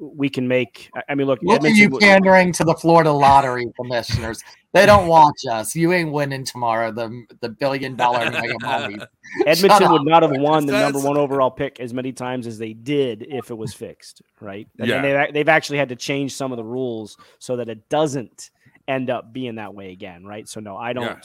[0.00, 0.88] we can make.
[0.94, 4.42] I- I mean, look, Look at you w- pandering to the Florida lottery commissioners.
[4.72, 5.74] They don't watch us.
[5.74, 6.92] You ain't winning tomorrow.
[6.92, 8.98] The the billion dollar mega money.
[9.46, 9.92] Edmonton up.
[9.92, 13.26] would not have won the number one overall pick as many times as they did
[13.28, 14.68] if it was fixed, right?
[14.78, 15.02] And Yeah.
[15.02, 18.50] they've, they've actually had to change some of the rules so that it doesn't
[18.88, 20.48] end up being that way again, right?
[20.48, 21.04] So no, I don't.
[21.04, 21.20] Yeah.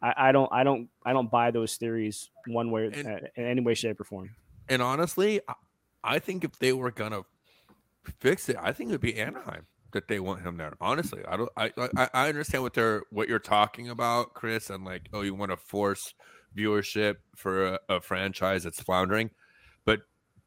[0.00, 0.50] I, I don't.
[0.52, 0.88] I don't.
[1.04, 4.30] I don't buy those theories one way, And- uh, in any way, shape, or form.
[4.68, 5.54] And honestly, I-
[6.04, 7.22] I think if they were gonna
[8.20, 10.74] fix it, I think it would be Anaheim that they want him there.
[10.80, 11.50] Honestly, I don't.
[11.56, 15.34] I I, I understand what they're what you're talking about, Chris, and like, oh, you
[15.34, 16.14] want to force
[16.56, 19.30] viewership for a, a franchise that's floundering,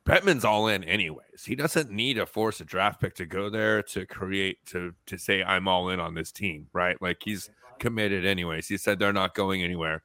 [0.06, 1.45] Bettman's all in anyways.
[1.45, 5.18] He doesn't need to force a draft pick to go there to create to to
[5.18, 7.02] say I'm all in on this team, right?
[7.02, 7.49] Like he's
[7.80, 8.68] committed anyways.
[8.68, 10.03] He said they're not going anywhere.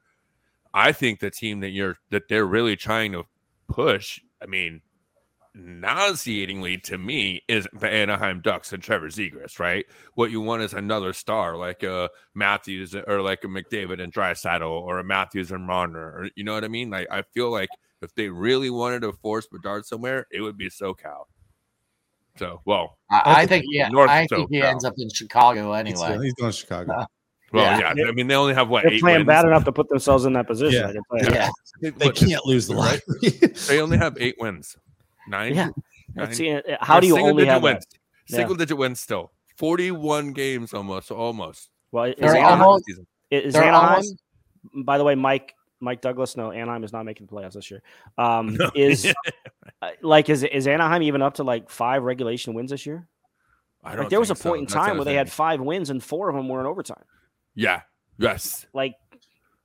[0.73, 3.25] I think the team that you're that they're really trying to
[3.67, 4.19] push.
[4.41, 4.81] I mean,
[5.53, 9.85] nauseatingly to me is the Anaheim Ducks and Trevor Zegras, right?
[10.15, 14.67] What you want is another star like a Matthews or like a McDavid and Draisaitl
[14.67, 16.89] or a Matthews and Marner, or you know what I mean?
[16.89, 17.69] Like I feel like
[18.01, 21.25] if they really wanted to force Bedard somewhere, it would be SoCal.
[22.37, 23.89] So, well, I, I think yeah.
[23.89, 26.17] North I think he ends up in Chicago anyway.
[26.21, 26.93] he's going to Chicago.
[26.93, 27.05] Uh,
[27.51, 27.93] well, Yeah.
[27.95, 28.05] yeah.
[28.07, 29.27] I mean, they only have what They're playing wins.
[29.27, 30.95] bad enough to put themselves in that position.
[30.95, 31.01] Yeah.
[31.11, 31.33] I can.
[31.33, 31.49] Yeah.
[31.81, 33.01] They What, can't lose the right?
[33.67, 34.77] They only have eight wins.
[35.27, 35.53] Nine.
[35.55, 35.65] Yeah.
[35.65, 35.73] Nine?
[36.15, 37.73] Let's see, uh, how do you Single only digit have that?
[37.73, 37.85] wins?
[38.27, 39.31] Single digit wins still.
[39.57, 41.69] Forty-one games almost, almost.
[41.91, 42.89] Well, is They're Anaheim, almost-
[43.29, 44.15] is they're Anaheim almost-
[44.85, 47.81] by the way, Mike Mike Douglas, no, Anaheim is not making the playoffs this year.
[48.17, 49.11] Um, is
[49.81, 53.07] uh, like is is Anaheim even up to like five regulation wins this year?
[53.83, 54.49] I don't Like there was a think so.
[54.49, 56.67] point in time the where they had five wins and four of them were in
[56.67, 57.03] overtime.
[57.55, 57.81] Yeah.
[58.19, 58.67] Yes.
[58.73, 58.93] Like,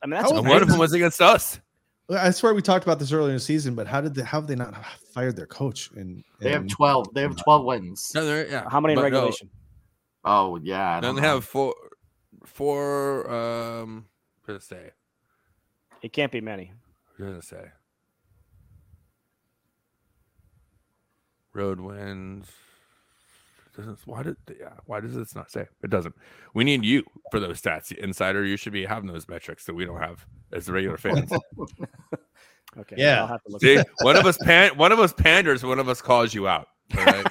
[0.02, 1.60] I mean that's And one of them was against us.
[2.08, 4.40] I swear we talked about this earlier in the season, but how did they, how
[4.40, 4.74] have they not
[5.12, 5.90] fired their coach?
[5.96, 7.12] And, They have twelve.
[7.12, 8.12] They have twelve wins.
[8.14, 8.68] No, yeah.
[8.70, 9.50] how many in But no, regulation?
[10.24, 10.92] Oh yeah.
[10.92, 11.34] I Then don't they know.
[11.34, 11.74] have four,
[12.44, 13.30] four.
[13.30, 14.06] Um,
[14.44, 14.68] what does
[16.06, 16.72] it can't be many.
[17.16, 17.64] What does it say?
[21.52, 22.46] Road wins.
[23.76, 26.14] Doesn't why did yeah why does this not say it doesn't?
[26.54, 27.02] We need you
[27.32, 28.44] for those stats, insider.
[28.44, 31.30] You should be having those metrics that we don't have as the regular fans.
[32.78, 33.22] Okay, Yeah.
[33.22, 33.62] I'll have to look.
[33.62, 36.66] See, one of us pan, one of us panders, one of us calls you out.
[36.98, 37.26] All right,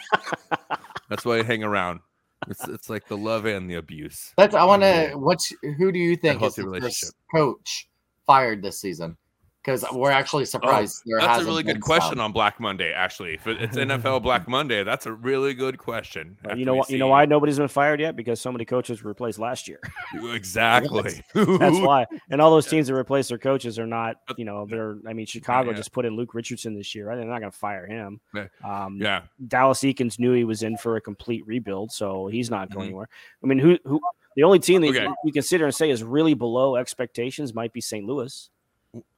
[1.10, 2.00] that's why I hang around.
[2.48, 4.34] It's it's like the love and the abuse.
[4.38, 4.56] That's.
[4.56, 5.12] I want to.
[5.14, 7.10] What's who do you think is the relationship.
[7.10, 7.88] first coach
[8.26, 9.18] fired this season?
[9.64, 11.02] Because we're actually surprised.
[11.08, 12.26] there Oh, That's a hasn't really good question some.
[12.26, 12.94] on Black Monday.
[12.94, 16.38] Actually, if it's NFL Black Monday, that's a really good question.
[16.46, 16.88] Well, you know what?
[16.92, 18.16] You know why nobody's been fired yet?
[18.16, 19.80] Because so many coaches were replaced last year.
[20.36, 21.24] Exactly.
[21.34, 22.06] That's why.
[22.30, 24.98] And all those teams that replace their coaches are not, you know, they're.
[25.08, 25.78] I mean, Chicago Yeah.
[25.78, 27.08] just put in Luke Richardson this year.
[27.08, 27.16] Right?
[27.16, 28.20] They're not going to fire him.
[28.36, 28.46] Yeah.
[28.64, 29.24] Um, Yeah.
[29.48, 32.90] Dallas Eakins knew he was in for a complete rebuild, so he's not going Mhm.
[32.90, 33.10] anywhere.
[33.44, 34.00] I mean, who who
[34.36, 35.08] the only team that Okay.
[35.24, 38.06] you consider and say is really below expectations might be St.
[38.06, 38.50] Louis.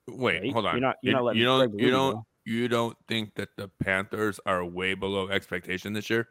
[0.08, 0.54] Wait, Right?
[0.54, 0.74] hold on.
[0.76, 1.74] You're not- you're you, not letting you don't.
[1.80, 2.14] You don't.
[2.16, 2.26] go.
[2.46, 6.30] You don't think that the Panthers are way below expectation this year?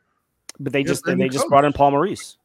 [0.58, 2.38] But they just they're they just brought in Paul Maurice.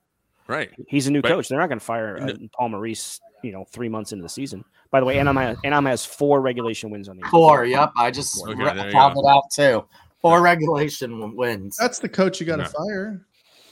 [0.47, 0.69] Right.
[0.89, 1.29] He's a new Right.
[1.31, 1.47] coach.
[1.47, 2.47] They're not going to fire uh, No.
[2.53, 4.65] Paul Maurice, you know, three months into the season.
[4.89, 7.29] By the way, Anaheim, Anaheim has four regulation wins on the year.
[7.31, 7.63] Four.
[7.63, 7.91] Yep.
[7.97, 9.85] I just Okay, re- found it out too.
[10.21, 11.77] Four regulation wins.
[11.77, 12.69] That's the coach you got to No.
[12.69, 13.25] fire.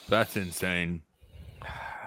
[0.08, 1.02] That's insane.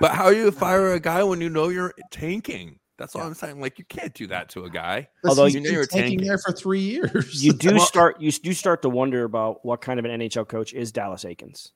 [0.02, 2.80] But how are you fire a guy when you know you're tanking?
[2.98, 3.60] That's all I'm saying.
[3.60, 5.06] Like you can't do that to a guy.
[5.24, 6.26] Although you know you're tanking tanking.
[6.26, 7.44] there for three years.
[7.44, 10.48] You do Well- start you do start to wonder about what kind of an NHL
[10.48, 11.70] coach is Dallas Eakins,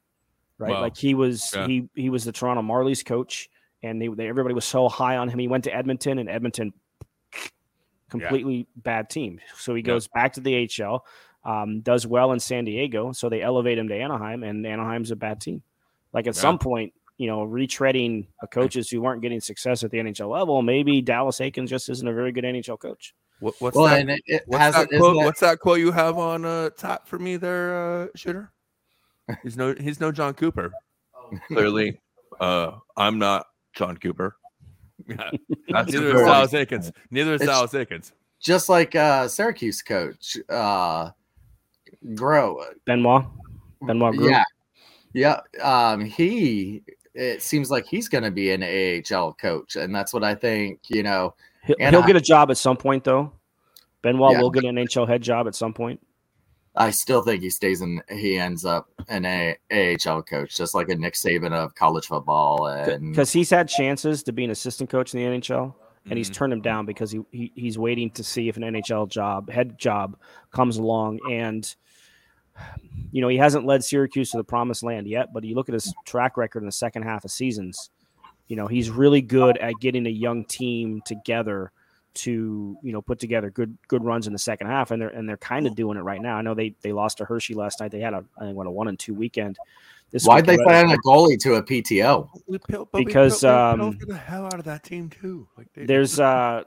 [0.58, 0.72] right?
[0.72, 1.68] Well, like he was yeah.
[1.68, 3.48] he he was the Toronto Marlies coach,
[3.84, 5.38] and they, they everybody was so high on him.
[5.38, 6.72] He went to Edmonton, and Edmonton
[8.10, 9.38] completely bad team.
[9.56, 9.86] So he Yeah.
[9.86, 11.00] goes back to the HL,
[11.44, 15.16] um, does well in San Diego, so they elevate him to Anaheim, and Anaheim's a
[15.16, 15.62] bad team.
[16.12, 16.40] Like at Yeah.
[16.40, 21.00] some point, you know, retreading coaches who weren't getting success at the NHL level, maybe
[21.00, 23.14] Dallas Eakins just isn't a very good NHL coach.
[23.40, 24.00] What, what's well, that?
[24.00, 25.14] and it, it What's has that quote?
[25.16, 28.52] isn't What's that quote you have on uh, top for me there, uh, shooter?
[29.42, 30.72] He's no he's no Jon Cooper.
[31.48, 32.00] Clearly,
[32.40, 34.36] uh, I'm not John Cooper.
[35.08, 35.30] Yeah,
[35.68, 36.22] That's neither is.
[36.22, 36.92] Dallas Eakins.
[37.10, 38.12] Neither is It's- Dallas Eakins.
[38.40, 41.10] just like uh, Syracuse coach uh,
[42.14, 42.64] Groulx.
[42.86, 43.24] Benoit,
[43.82, 44.42] Benoit Groulx.
[45.12, 45.90] Yeah, yeah.
[45.90, 46.82] Um, he.
[47.16, 50.80] It seems like he's going to be an AHL coach, and that's what I think.
[50.88, 51.34] You know,
[51.64, 53.32] He'll, And he'll I- get a job at some point, though.
[54.02, 54.42] Benoit Yeah.
[54.42, 56.00] will get an NHL head job at some point.
[56.76, 58.02] I still think he stays in.
[58.10, 62.66] He ends up an a- AHL coach, just like a Nick Saban of college football,
[62.68, 65.74] and Because he's had chances to be an assistant coach in the NHL,
[66.08, 66.34] and he's Mhm.
[66.34, 69.78] turned him down because he, he he's waiting to see if an NHL job, head
[69.78, 70.16] job,
[70.52, 71.18] comes along.
[71.32, 71.74] And
[73.12, 75.72] you know, he hasn't led Syracuse to the promised land yet, but you look at
[75.72, 77.90] his track record in the second half of seasons,
[78.48, 81.72] you know, he's really good at getting a young team together
[82.14, 84.90] to, you know, put together good good runs in the second half.
[84.90, 86.36] And they're and they're kind of doing it right now.
[86.36, 87.90] I know they they lost to Hershey last night.
[87.90, 89.58] They had a I think what a one and two weekend.
[90.10, 92.28] This Why'd they week, sign a goalie to a PTO?
[92.46, 95.48] We pil- but we Because, um, the hell out of that team too.
[95.58, 96.62] Like there's uh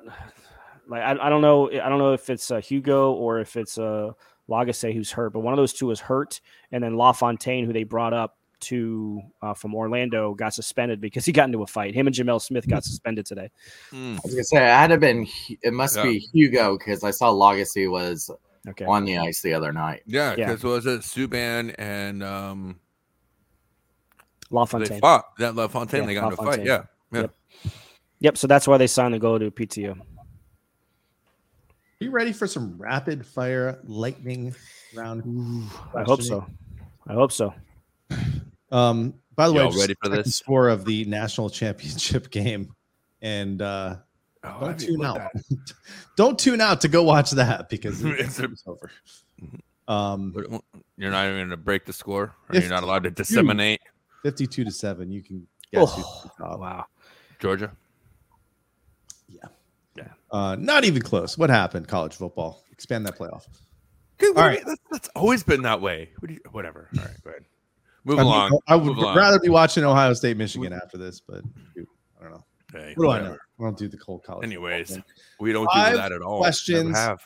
[0.87, 3.77] like I, I don't know I don't know if it's uh, Hugo or if it's
[3.77, 4.11] uh
[4.49, 7.83] Lagacé who's hurt, but one of those two is hurt, and then LaFontaine, who they
[7.83, 11.93] brought up to uh, from Orlando, got suspended because he got into a fight.
[11.95, 13.49] Him and Jamel Smith got suspended today.
[13.91, 14.15] Mm.
[14.15, 15.27] I was gonna say it had to been.
[15.61, 16.03] It must Yeah.
[16.03, 18.29] be Hugo because I saw Lagacé was
[18.67, 20.03] Okay, on the ice the other night.
[20.05, 20.47] Yeah, Yeah.
[20.47, 22.79] because was it Subban and um
[24.51, 26.01] they fought that LaFontaine.
[26.01, 26.65] Yeah, they got into a fight.
[26.65, 26.83] Yeah.
[27.11, 27.21] Yeah.
[27.21, 27.35] Yep.
[28.19, 28.37] Yep.
[28.37, 29.95] So that's why they signed to go to PTO.
[32.01, 34.55] Are you ready for some rapid fire lightning
[34.95, 35.69] round?
[35.93, 36.45] I hope so.
[37.05, 37.53] I hope so.
[38.71, 40.37] Um, by the way, Y'all just ready for the this?
[40.37, 42.73] score of the national championship game,
[43.21, 43.97] and uh,
[44.45, 45.21] Oh, don't tune out.
[46.15, 48.89] don't tune out to go watch that because It's it's over.
[49.89, 50.33] Um,
[50.97, 53.81] You're not even going to break the score, or If you're not allowed to disseminate
[54.23, 55.11] fifty-two to seven.
[55.11, 56.59] You can guess Oh, at the top.
[56.61, 56.85] wow.
[57.39, 57.73] Georgia.
[60.31, 61.37] Uh, not even close.
[61.37, 61.87] What happened?
[61.87, 62.63] College football.
[62.71, 63.47] Expand that playoff.
[64.19, 64.61] Dude, All right.
[64.65, 66.09] that's, that's always been that way.
[66.19, 66.89] What do you, whatever.
[66.97, 67.45] All right, go ahead.
[68.03, 68.59] Move I, mean, along.
[68.67, 69.17] I would Move along.
[69.17, 71.41] rather be watching Ohio State, Michigan after this, but
[71.77, 72.45] I don't know.
[72.71, 73.33] Hey, What do I know?
[73.59, 74.45] I don't do the cold college.
[74.45, 74.99] Anyways,
[75.39, 76.37] we don't Five do that at all.
[76.39, 76.95] questions.
[76.95, 77.19] Have.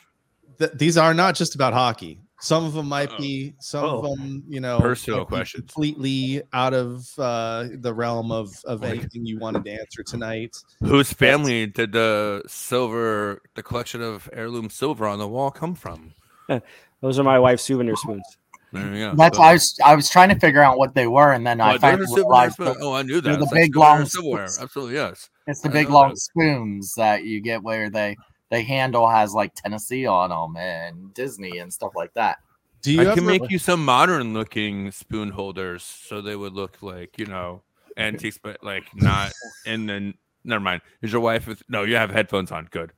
[0.59, 2.19] Th- these are not just about hockey.
[2.43, 3.19] Some of them might Uh-oh.
[3.19, 3.53] be.
[3.61, 4.15] Some of Oh.
[4.17, 5.61] them, you know, Personal might be questions.
[5.71, 10.57] completely out of uh, the realm of of Like- anything you wanted to answer tonight.
[10.81, 16.11] Whose family did the silver, the collection of heirloom silver on the wall come from?
[17.01, 18.25] Those are my wife's souvenir spoons.
[18.73, 19.15] There you go.
[19.15, 21.61] That's So- I was I was trying to figure out what they were, and then
[21.61, 23.39] I Oh, they're finally silverware realized spoon- Oh, I knew they're that.
[23.39, 24.47] the It's big, silverware long silverware.
[24.49, 24.63] spoons.
[24.63, 25.29] Absolutely, yes.
[25.47, 26.17] it's the I big long that.
[26.17, 28.17] spoons that you get where they
[28.53, 32.38] the handle has like Tennessee on them and Disney and stuff like that.
[32.84, 36.53] Do you I ever, can make you some modern looking spoon holders so they would
[36.53, 37.63] look like, you know,
[37.97, 39.31] antiques, but like not
[39.65, 40.13] in the.
[40.43, 40.81] Never mind.
[41.01, 41.63] Is your wife with.
[41.67, 42.67] No, you have headphones on.
[42.69, 42.91] Good.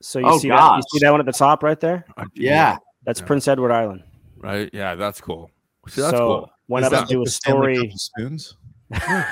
[0.00, 0.76] So you Oh, see that?
[0.76, 2.04] You see that one at the top right there?
[2.16, 3.26] Uh, Yeah, That's Yeah.
[3.26, 4.04] Prince Edward Island.
[4.36, 4.70] Right.
[4.72, 5.50] Yeah, that's cool.
[5.88, 6.50] See, that's so cool.
[6.68, 7.92] went Is up that to do like a story.
[7.96, 8.56] Spoons.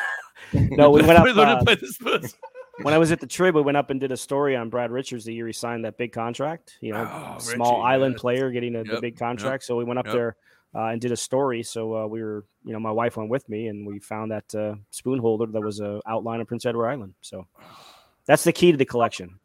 [0.53, 1.25] No, we went up.
[1.25, 2.35] Learn uh, play the spoons.
[2.83, 4.91] When I was at the Trib, we went up and did a story on Brad
[4.91, 6.79] Richards the year he signed that big contract.
[6.81, 8.21] You know, Oh, small Richie, island yes.
[8.21, 9.65] player getting a, the Yep, big yep, contract.
[9.65, 10.15] So we went up yep.
[10.15, 10.37] there
[10.75, 11.63] uh, and did a story.
[11.63, 14.55] So uh, we were, you know, my wife went with me, and we found that
[14.55, 17.15] uh, spoon holder that was a outline of Prince Edward Island.
[17.21, 17.47] So
[18.27, 19.39] that's the key to the collection.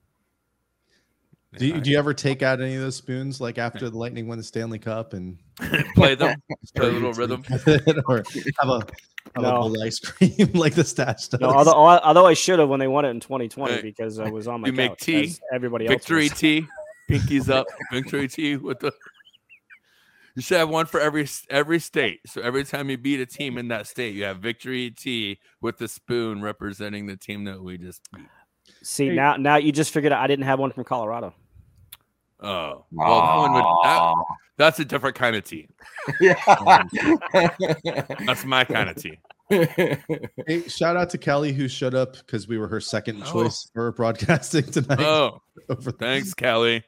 [1.56, 4.28] Do you, do you ever take out any of those spoons like after the Lightning
[4.28, 5.38] won the Stanley Cup and
[5.96, 6.42] play them?
[6.76, 7.44] Play a little rhythm.
[8.08, 8.18] or
[8.60, 8.80] have a
[9.36, 9.62] have a No.
[9.62, 11.40] bowl of ice cream like the stats does?
[11.40, 14.30] No, although although I should have when they won it in 2020 Hey, because I
[14.30, 15.96] was on my you make couch, tea, as everybody else.
[15.96, 16.34] Victory was.
[16.34, 16.68] tea.
[17.10, 17.68] Pinkies up.
[17.92, 18.92] Victory tea with the.
[20.36, 22.20] You should have one for every every state.
[22.28, 25.78] So every time you beat a team in that state, you have victory tea with
[25.78, 28.28] the spoon representing the team that we just beat.
[28.90, 31.34] See now, now you just figured out I didn't have one from Colorado.
[32.40, 34.14] Oh, well, that one would, that,
[34.56, 35.68] that's a different kind of tea.
[36.22, 36.36] yeah.
[38.26, 39.20] That's my kind of tea.
[40.48, 43.32] Hey, shout out to Kelly who showed up because we were her second Oh.
[43.32, 45.00] choice for broadcasting tonight.
[45.00, 46.84] Oh, over thanks, Kelly.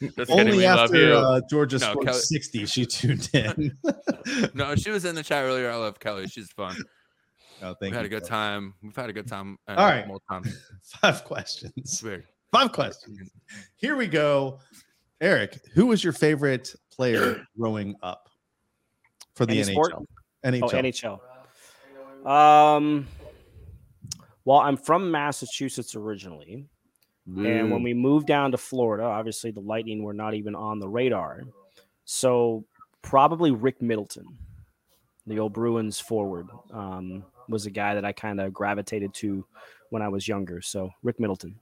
[0.00, 1.12] Just kidding, Only love after you.
[1.14, 3.76] uh, Georgia No, scored Kelly- 60, she tuned in.
[4.54, 5.70] No, she was in the chat earlier.
[5.70, 6.26] I love Kelly.
[6.28, 6.76] She's fun.
[7.62, 8.28] Oh, We've had you, a good Kelly.
[8.28, 8.74] time.
[8.82, 9.58] We've had a good time.
[9.68, 10.06] uh, All right.
[10.06, 10.56] More times.
[10.82, 12.02] Five questions.
[12.02, 12.24] Weird.
[12.50, 13.30] Five questions.
[13.76, 14.58] Here we go.
[15.20, 18.28] Eric, who was your favorite player growing up
[19.34, 19.72] for the Any NHL?
[19.72, 19.92] sport?
[20.44, 21.18] NHL.
[22.24, 22.28] Oh, NHL.
[22.28, 23.06] Um,
[24.44, 26.66] well, I'm from Massachusetts originally,
[27.26, 30.88] and when we moved down to Florida, obviously the Lightning were not even on the
[30.88, 31.42] radar.
[32.04, 32.64] So
[33.02, 34.26] probably Rick Middleton,
[35.26, 39.44] the old Bruins forward, um, was a guy that I kind of gravitated to
[39.90, 40.60] when I was younger.
[40.60, 41.56] So Rick Middleton.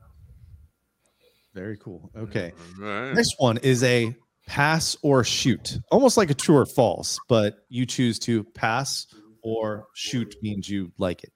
[1.54, 2.10] Very cool.
[2.16, 2.52] Okay.
[2.78, 3.14] All right.
[3.14, 4.14] Next one is a
[4.46, 9.06] pass or shoot, almost like a true or false, but you choose to pass
[9.42, 11.32] or shoot means you like it.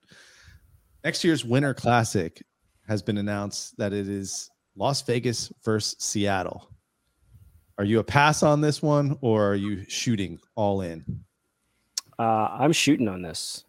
[1.04, 2.42] Next year's Winter Classic
[2.88, 6.70] has been announced that it is Las Vegas versus Seattle.
[7.78, 11.04] Are you a pass on this one or are you shooting all in?
[12.18, 13.64] Uh, I'm shooting on this.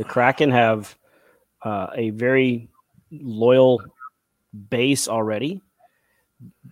[0.00, 0.96] The Kraken have
[1.60, 2.70] uh, a very
[3.10, 3.82] loyal
[4.70, 5.60] base already.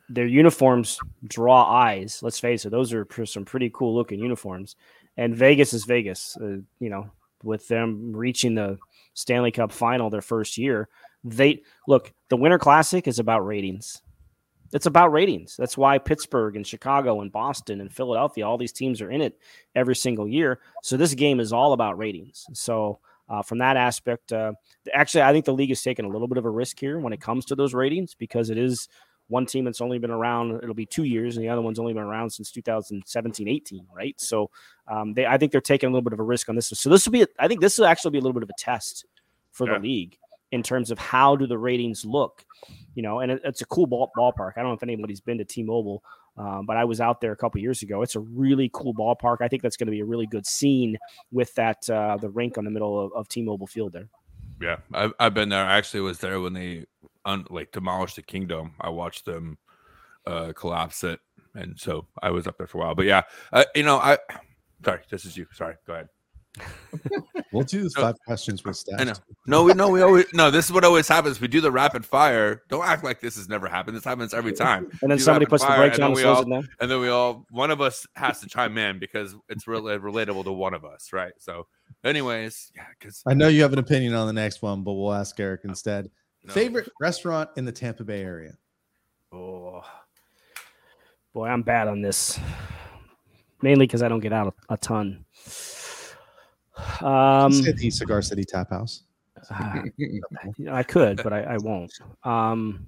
[0.08, 2.22] their uniforms draw eyes.
[2.22, 4.76] Let's face it; those are some pretty cool looking uniforms.
[5.18, 6.38] And Vegas is Vegas.
[6.40, 7.10] Uh, you know,
[7.42, 8.78] with them reaching the
[9.12, 10.88] Stanley Cup final their first year,
[11.22, 12.14] they look.
[12.30, 14.00] The Winter Classic is about ratings.
[14.72, 15.54] It's about ratings.
[15.54, 19.38] That's why Pittsburgh and Chicago and Boston and Philadelphia, all these teams are in it
[19.74, 20.60] every single year.
[20.82, 22.46] So this game is all about ratings.
[22.54, 24.52] So uh, from that aspect, uh,
[24.92, 27.12] actually, I think the league is taking a little bit of a risk here when
[27.12, 28.88] it comes to those ratings because it is
[29.28, 30.56] one team that's only been around.
[30.62, 34.18] It'll be two years, and the other one's only been around since 2017, 18, right?
[34.18, 34.50] So
[34.86, 36.68] um, they, I think they're taking a little bit of a risk on this.
[36.68, 38.58] So this will be, I think this will actually be a little bit of a
[38.58, 39.04] test
[39.52, 39.74] for Yeah.
[39.78, 40.16] the league
[40.50, 42.46] in terms of how do the ratings look
[42.94, 44.52] you know, and it, it's a cool ball, ballpark.
[44.56, 46.02] I don't know if anybody's been to T-Mobile,
[46.38, 48.02] um, but I was out there a couple years ago.
[48.02, 49.38] It's a really cool ballpark.
[49.40, 50.96] I think that's going to be a really good scene
[51.32, 54.08] with that uh, the rink on the middle of, of T-Mobile Field there.
[54.60, 55.64] Yeah, I've, I've been there.
[55.64, 56.86] I actually was there when they
[57.24, 58.72] un, like demolished the Kingdome.
[58.80, 59.58] I watched them
[60.26, 61.20] uh, collapse it,
[61.54, 62.94] and so I was up there for a while.
[62.94, 64.18] But yeah, uh, you know, I
[64.84, 65.46] sorry, this is you.
[65.52, 66.08] Sorry, go ahead.
[67.52, 69.00] We'll do this No, five questions with staff.
[69.00, 69.12] I know.
[69.46, 70.50] No, we no, we always no.
[70.50, 71.40] This is what always happens.
[71.40, 72.62] We do the rapid fire.
[72.68, 73.96] Don't act like this has never happened.
[73.96, 74.90] This happens every time.
[75.02, 76.68] And then somebody rapid puts the brakes on and we slows all- it down.
[76.80, 80.44] and then we all one of us has to chime in because it's really relatable
[80.44, 81.32] to one of us, right?
[81.38, 81.66] So,
[82.04, 85.14] anyways, yeah, because I know you have an opinion on the next one, but we'll
[85.14, 86.10] ask Eric uh, instead.
[86.48, 88.56] Favorite restaurant in the Tampa Bay area?
[89.32, 89.82] Oh,
[91.34, 92.38] boy, I'm bad on this.
[93.62, 95.24] Mainly because I don't get out a, a ton.
[97.02, 99.02] Um, the Cigar City Tap House.
[99.50, 99.82] ah,
[100.70, 101.92] I could, but I, I won't.
[102.24, 102.86] Um,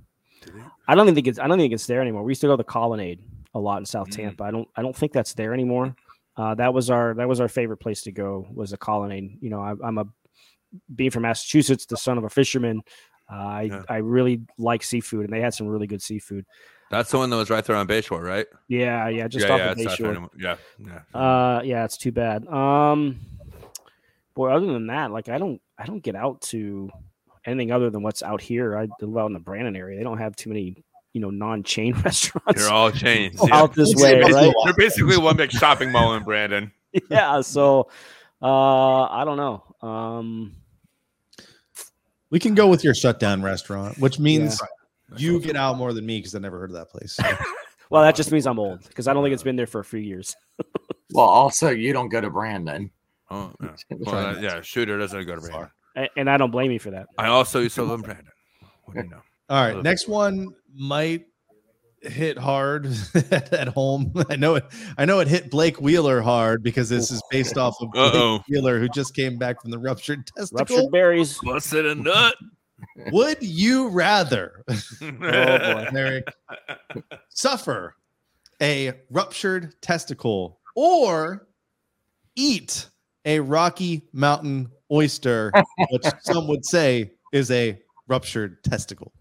[0.88, 2.22] I don't even think it's I don't think it's there anymore.
[2.22, 3.20] We used to go to the Colonnade
[3.54, 4.16] a lot in South Mm.
[4.16, 4.44] Tampa.
[4.44, 5.94] I don't I don't think that's there anymore.
[6.36, 9.38] Uh, that was our that was our favorite place to go was the Colonnade.
[9.42, 10.06] You know, I, I'm a
[10.94, 12.82] being from Massachusetts, the son of a fisherman.
[13.30, 13.82] Uh, I Yeah.
[13.88, 16.46] I really like seafood, and they had some really good seafood.
[16.90, 18.46] that's the one that was right there on Bayshore, right?
[18.68, 20.28] Yeah, yeah, just yeah, off yeah, of it's not there Bayshore.
[20.38, 20.56] yeah,
[21.14, 21.20] yeah.
[21.20, 22.46] Uh, yeah, it's too bad.
[22.48, 23.20] Um,
[24.34, 26.90] boy, other than that, like I don't, I don't get out to
[27.44, 28.76] anything other than what's out here.
[28.76, 29.96] I live out in the Brandon area.
[29.98, 30.76] They don't have too many,
[31.12, 33.38] you know, non-chain restaurants They're all changed.
[33.52, 34.54] out this It's way, basically right?
[34.64, 36.70] They're basically one big shopping mall in Brandon.
[37.10, 37.40] yeah.
[37.40, 37.88] So,
[38.42, 39.88] uh, I don't know.
[39.88, 40.54] Um,
[42.30, 44.60] We can go with your shutdown restaurant, which means
[45.10, 45.16] Yeah.
[45.18, 47.12] you get out more than me because I never heard of that place.
[47.14, 47.24] So,
[47.90, 49.84] well, that just means I'm old because I don't think it's been there for a
[49.84, 50.36] few years.
[51.12, 52.90] Well, also you don't go to Brandon.
[53.30, 53.68] Oh, yeah.
[53.90, 55.70] Well, not yeah, shooter doesn't go to Brandon.
[55.96, 57.06] A- And I don't blame you for that.
[57.18, 58.26] I also used to live in Brandon.
[58.84, 59.20] What do you know?
[59.48, 61.26] All right, next one might
[62.02, 62.86] hit hard
[63.30, 64.12] at home.
[64.30, 64.64] I know it.
[64.96, 68.40] I know it hit Blake Wheeler hard because this is based off of Blake Uh-oh.
[68.48, 70.58] Wheeler, who just came back from the ruptured testicle.
[70.58, 71.38] Ruptured berries.
[71.42, 72.34] Busted a nut.
[73.12, 75.10] Would you rather, Oh
[75.92, 76.22] boy.
[77.28, 77.94] Suffer
[78.62, 81.46] a ruptured testicle or
[82.36, 82.88] eat
[83.24, 85.52] a Rocky Mountain oyster,
[85.90, 89.12] which some would say is a ruptured testicle?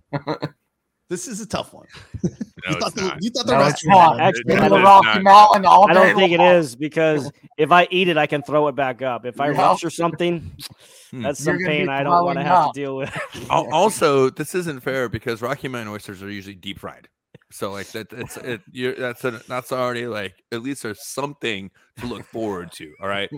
[1.10, 1.88] This is a tough one.
[2.68, 4.20] No, you, thought it's the, you thought the No, it's restaurant not.
[4.20, 5.24] Actually, It I In the Rocky.
[5.24, 6.56] Mountain all I don't think it long.
[6.56, 9.26] is because if I eat it, I can throw it back up.
[9.26, 9.62] If I Yeah.
[9.62, 10.52] rupture something,
[11.12, 11.22] Hmm.
[11.24, 13.18] that's You're some pain I don't want to have to deal with.
[13.50, 17.08] Also, this isn't fair because Rocky Mountain oysters are usually deep fried.
[17.52, 18.62] So like that, it's it.
[18.72, 22.94] You're, that's a, that's already like at least there's something to look forward to.
[23.02, 23.30] All right.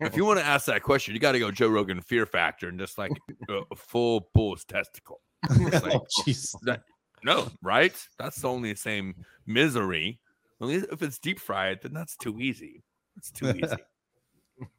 [0.00, 2.68] If you want to ask that question, you got to go Joe Rogan Fear Factor
[2.68, 3.12] and just like
[3.50, 5.20] a, full bull's testicle.
[5.50, 5.94] It's like,
[6.26, 6.80] Oh, that,
[7.22, 7.94] no, right?
[8.18, 9.14] That's only the only same
[9.46, 10.18] misery.
[10.60, 12.82] At least if it's deep fried, then that's too easy.
[13.16, 13.76] It's too easy.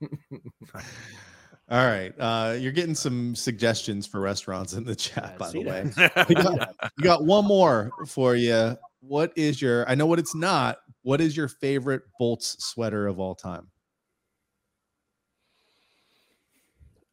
[1.72, 2.12] All right.
[2.20, 5.84] Uh, you're getting some suggestions for restaurants in the chat, by the way.
[6.28, 8.76] We got, we got one more for you.
[9.02, 10.80] What is your, I know what it's not.
[11.04, 13.68] What is your favorite Bolts sweater of all time?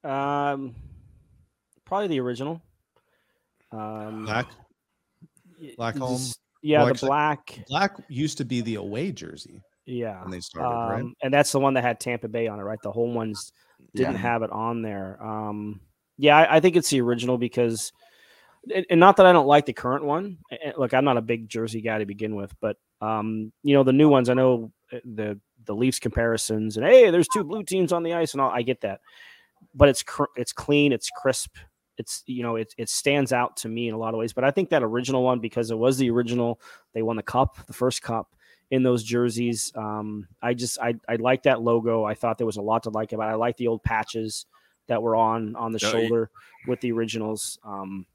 [0.05, 0.75] Um,
[1.85, 2.63] probably the original.
[3.73, 4.47] Um, Black?
[5.77, 6.21] Black home?
[6.63, 7.59] Yeah, Well, the actually- black.
[7.69, 10.23] Black used to be the away jersey Yeah.
[10.23, 11.01] when they started, right?
[11.03, 12.81] Um, and that's the one that had Tampa Bay on it, right?
[12.83, 13.53] The home ones
[13.97, 14.19] didn't Yeah.
[14.19, 15.23] have it on there.
[15.23, 15.81] Um,
[16.19, 17.93] yeah, I, I think it's the original because,
[18.91, 20.39] and, not that I don't like the current one.
[20.77, 23.93] Look, I'm not a big jersey guy to begin with, but um, you know the
[23.93, 24.29] new ones.
[24.29, 28.15] I know uh, the the Leafs comparisons and hey, there's two blue teams on the
[28.15, 28.51] ice and all.
[28.51, 29.01] I get that,
[29.75, 31.57] but it's cr- it's clean, it's crisp.
[31.99, 34.33] It's you know it it stands out to me in a lot of ways.
[34.33, 36.61] But I think that original one because it was the original.
[36.95, 38.35] They won the cup, the first cup
[38.71, 39.73] in those jerseys.
[39.75, 42.05] Um, I just I I like that logo.
[42.05, 43.29] I thought there was a lot to like about.
[43.29, 43.33] it.
[43.33, 44.47] I like the old patches
[44.89, 46.31] that were on on the you- shoulder
[46.67, 47.59] with the originals.
[47.65, 48.07] Um,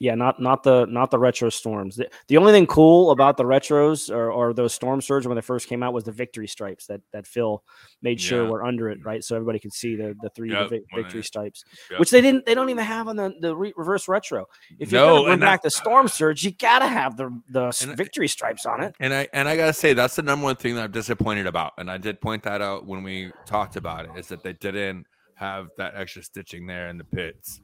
[0.00, 1.96] Yeah, not not the not the retro storms.
[1.96, 5.40] The, the only thing cool about the retros or, or those storm surge when they
[5.42, 7.64] first came out was the victory stripes that that Phil
[8.00, 8.48] made sure Yeah.
[8.50, 9.24] were under it, right?
[9.24, 11.98] So everybody could see the the three Yep, victory stripes, Yep.
[11.98, 14.46] which they didn't they don't even have on the the re- reverse retro.
[14.78, 17.64] If you're No, gonna bring back that- the storm surge, you gotta have the the
[17.82, 18.94] And- uh, victory stripes on it.
[19.00, 21.72] And I and I gotta say that's the number one thing that I'm disappointed about.
[21.76, 25.06] And I did point that out when we talked about it, is that they didn't
[25.34, 27.60] have that extra stitching there in the pits.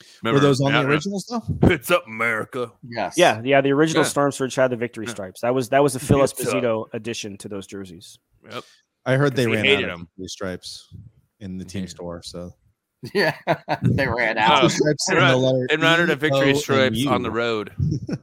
[0.00, 1.46] Were Remember, those on the yeah, original stuff?
[1.60, 2.72] Pits up America.
[2.82, 3.14] Yes.
[3.16, 3.60] Yeah, yeah.
[3.60, 4.08] The original Yeah.
[4.08, 5.12] storm surge had the victory Yeah.
[5.12, 5.40] stripes.
[5.42, 8.18] That was that was the Phil It's, Esposito addition to those jerseys.
[8.50, 8.64] Yep.
[9.06, 10.08] I heard they He ran hated out of them.
[10.18, 10.94] these stripes
[11.40, 12.22] in the team hated store.
[12.22, 12.52] So
[13.14, 13.36] Yeah.
[13.82, 14.70] they ran Oh, out.
[14.70, 17.72] stripes it and the ran- It ran out of victory stripes on the road.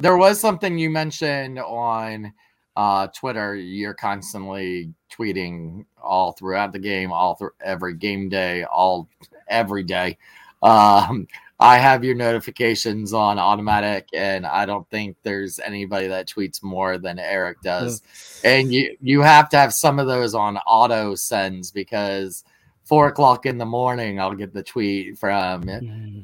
[0.00, 2.32] There was something you mentioned on
[2.76, 3.56] uh, Twitter.
[3.56, 9.08] You're constantly tweeting all throughout the game, all through every game day, all
[9.48, 10.16] every day.
[10.62, 11.26] Um,
[11.60, 16.98] I have your notifications on automatic, and I don't think there's anybody that tweets more
[16.98, 18.00] than Eric does.
[18.44, 22.44] And you you have to have some of those on auto sends because
[22.84, 25.68] four o'clock in the morning, I'll get the tweet from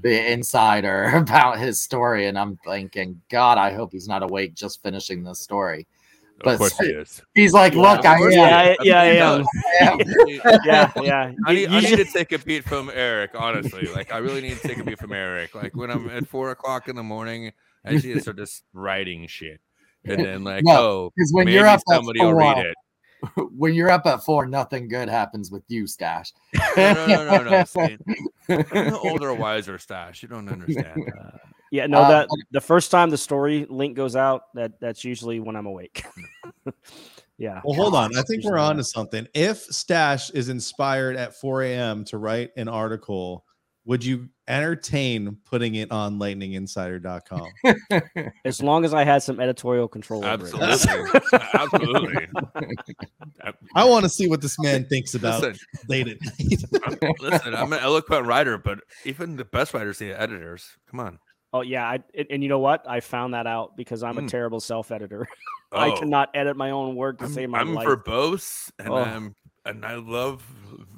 [0.03, 4.83] the insider about his story, and I'm thinking, God, I hope he's not awake just
[4.83, 5.87] finishing this story.
[6.41, 7.23] Of But- course he is.
[7.35, 8.31] He's like, Yeah, look, I am.
[8.31, 8.77] he Yeah, is.
[8.83, 9.39] Yeah, I am.
[9.39, 9.49] does.
[9.65, 9.99] I am.
[10.65, 11.33] yeah, yeah.
[11.47, 13.87] I need, I need should- to take a beat from Eric, honestly.
[13.87, 15.55] Like, I really need to take a beat from Eric.
[15.55, 17.53] Like, when I'm at four o'clock in the morning,
[17.85, 19.61] I just need to start just writing shit.
[20.05, 22.67] And then, like, No, oh, Because when maybe you're up at somebody will read four,
[22.67, 22.75] it.
[23.57, 26.33] when you're up at four, nothing good happens with you, Stash.
[26.77, 27.65] No, no, no, no, no.
[27.65, 27.99] See, I'm
[28.49, 30.23] the older, wiser stash.
[30.23, 31.11] You don't understand.
[31.73, 35.41] Yeah, no, Uh, that the first time the story link goes out, that that's usually
[35.41, 36.05] when I'm awake.
[37.39, 37.61] yeah.
[37.65, 38.17] Well, hold on.
[38.17, 39.27] I think we're on to something.
[39.35, 42.05] If Stash is inspired at 4 a.m.
[42.07, 43.45] to write an article,
[43.87, 47.49] would you entertain putting it on lightninginsider.com?
[48.45, 50.55] As long as I had some editorial control over it.
[50.55, 51.21] Absolutely.
[51.55, 52.29] Absolutely.
[53.75, 55.59] I want to see what this man thinks about Listen,
[55.89, 56.65] late at night.
[56.87, 60.67] I'm- listen, I'm an eloquent writer, but even the best writers need editors.
[60.91, 61.19] Come on.
[61.55, 62.01] Oh yeah, I,
[62.31, 62.85] and, you know what?
[62.89, 64.29] I found that out because I'm a Mm.
[64.29, 65.29] terrible self-editor.
[65.73, 67.87] I Oh, cannot edit my own work to I'm, save my I'm life.
[67.87, 68.97] verbose and Oh.
[68.97, 70.43] I'm and I love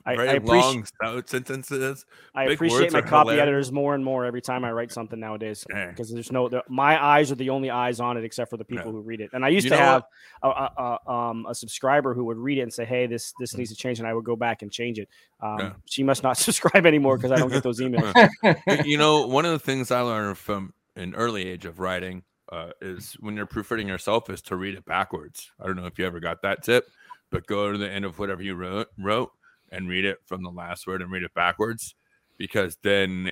[0.04, 0.86] I- I very long
[1.26, 2.06] sentences.
[2.34, 3.42] I big appreciate my copy hilarious.
[3.42, 7.32] editors more and more every time I write something nowadays because there's no my eyes
[7.32, 8.92] are the only eyes on it except for the people Yeah.
[8.92, 9.30] who read it.
[9.32, 10.04] And I used You to have
[10.42, 13.56] a, a, a, um, a subscriber who would read it and say, "Hey, this this
[13.56, 15.08] needs to change," and I would go back and change it.
[15.40, 15.72] Um, Yeah.
[15.86, 18.86] She must not subscribe anymore because I don't get those emails.
[18.86, 22.22] You know, one of the things I learned from an early age of writing
[22.52, 25.50] uh, is when you're proofreading yourself is to read it backwards.
[25.60, 26.86] I don't know if you ever got that tip,
[27.30, 29.32] but go to the end of whatever you wrote, wrote
[29.70, 31.94] and read it from the last word and read it backwards
[32.38, 33.30] because then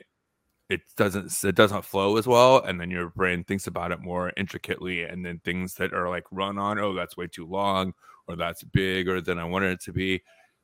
[0.71, 4.33] it doesn't it doesn't flow as well and then your brain thinks about it more
[4.37, 7.93] intricately and then things that are like run on oh that's way too long
[8.27, 10.23] or that's bigger than I wanted it to be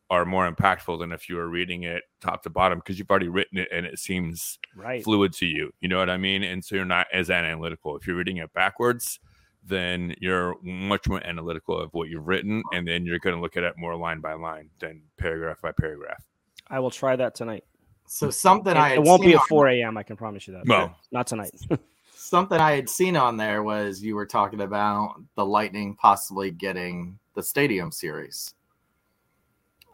[0.08, 3.28] are more impactful than if you were reading it top to bottom because you've already
[3.28, 5.04] written it and it seems Right.
[5.04, 5.70] fluid to you.
[5.80, 6.42] You know what I mean?
[6.42, 7.96] And so you're not as analytical.
[7.96, 9.20] If you're reading it backwards,
[9.66, 13.56] then you're much more analytical of what you've written, and then you're going to look
[13.56, 16.24] at it more line by line than paragraph by paragraph.
[16.68, 17.64] I will try that tonight.
[18.06, 19.96] So something I It, had it won't be at 4 a.m.
[19.96, 20.66] I can promise you that.
[20.66, 21.52] No, not tonight.
[22.14, 27.18] something I had seen on there was you were talking about the Lightning possibly getting
[27.34, 28.54] the Stadium Series.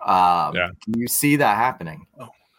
[0.04, 0.68] Um, Yeah.
[0.84, 2.06] Can you see that happening?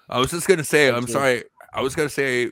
[0.10, 1.44] I was just going to say, I'm sorry.
[1.74, 2.52] I was going to say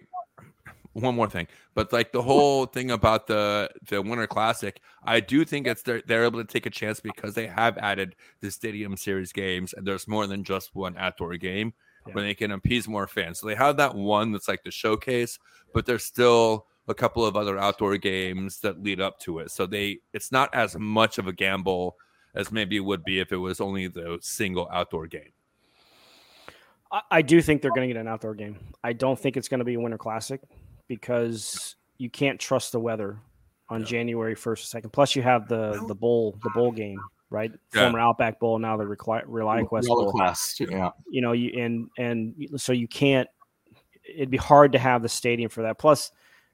[0.95, 5.43] one more thing, but like the whole thing about the the Winter Classic, I do
[5.43, 8.95] think it's they're, they're able to take a chance because they have added the Stadium
[8.95, 11.73] Series games, and there's more than just one outdoor game
[12.11, 13.39] where they can appease more fans.
[13.39, 15.39] So they have that one that's like the showcase,
[15.73, 19.51] but there's still a couple of other outdoor games that lead up to it.
[19.51, 21.97] So they it's not as much of a gamble
[22.35, 25.31] as maybe it would be if it was only the single outdoor game.
[26.91, 28.59] I, I do think they're going to get an outdoor game.
[28.83, 30.41] I don't think it's going to be a Winter Classic
[30.87, 33.19] because you can't trust the weather
[33.69, 33.85] on Yeah.
[33.87, 34.91] January first or second.
[34.91, 36.99] Plus, you have the Well- the bowl the bowl game,
[37.29, 37.51] right?
[37.73, 37.83] Yeah.
[37.83, 40.11] Former Outback Bowl, now the Recli- ReliaQuest Bowl.
[40.11, 40.91] Quest, yeah.
[41.09, 43.27] You know, you and and so you can't.
[44.07, 45.79] It'd be hard to have the stadium for that.
[45.79, 46.11] Plus,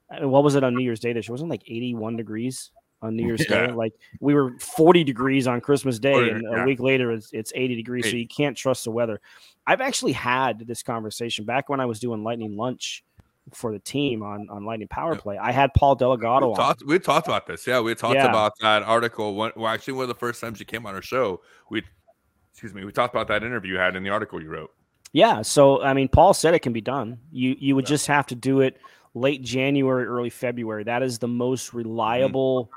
[0.09, 1.11] I mean, what was it on New Year's Day?
[1.13, 1.33] This year?
[1.33, 2.71] wasn't like eighty one degrees
[3.01, 3.71] on New Year's Day.
[3.71, 7.51] Like we were forty degrees on Christmas Day, 40, and a week later it's, it's
[7.55, 8.09] eighty degrees.
[8.09, 9.19] So you can't trust the weather.
[9.67, 13.03] I've actually had this conversation back when I was doing Lightning Lunch
[13.53, 15.37] for the team on on Lightning Power Play.
[15.37, 16.57] I had Paul Delgado We on.
[16.57, 17.65] talked, we talked about this.
[17.67, 18.29] Yeah, we talked Yeah.
[18.29, 19.35] about that article.
[19.35, 21.83] One, well, actually, one of the first times you came on our show, we,
[22.51, 24.71] excuse me, we talked about that interview you had in the article you wrote.
[25.13, 27.19] Yeah, so I mean, Paul said it can be done.
[27.31, 27.95] You you would Yeah.
[27.95, 28.77] just have to do it
[29.13, 30.85] late January, early February.
[30.85, 32.69] That is the most reliable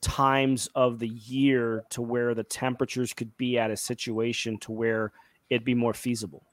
[0.00, 5.12] times of the year to where the temperatures could be at a situation to where
[5.50, 6.44] it'd be more feasible.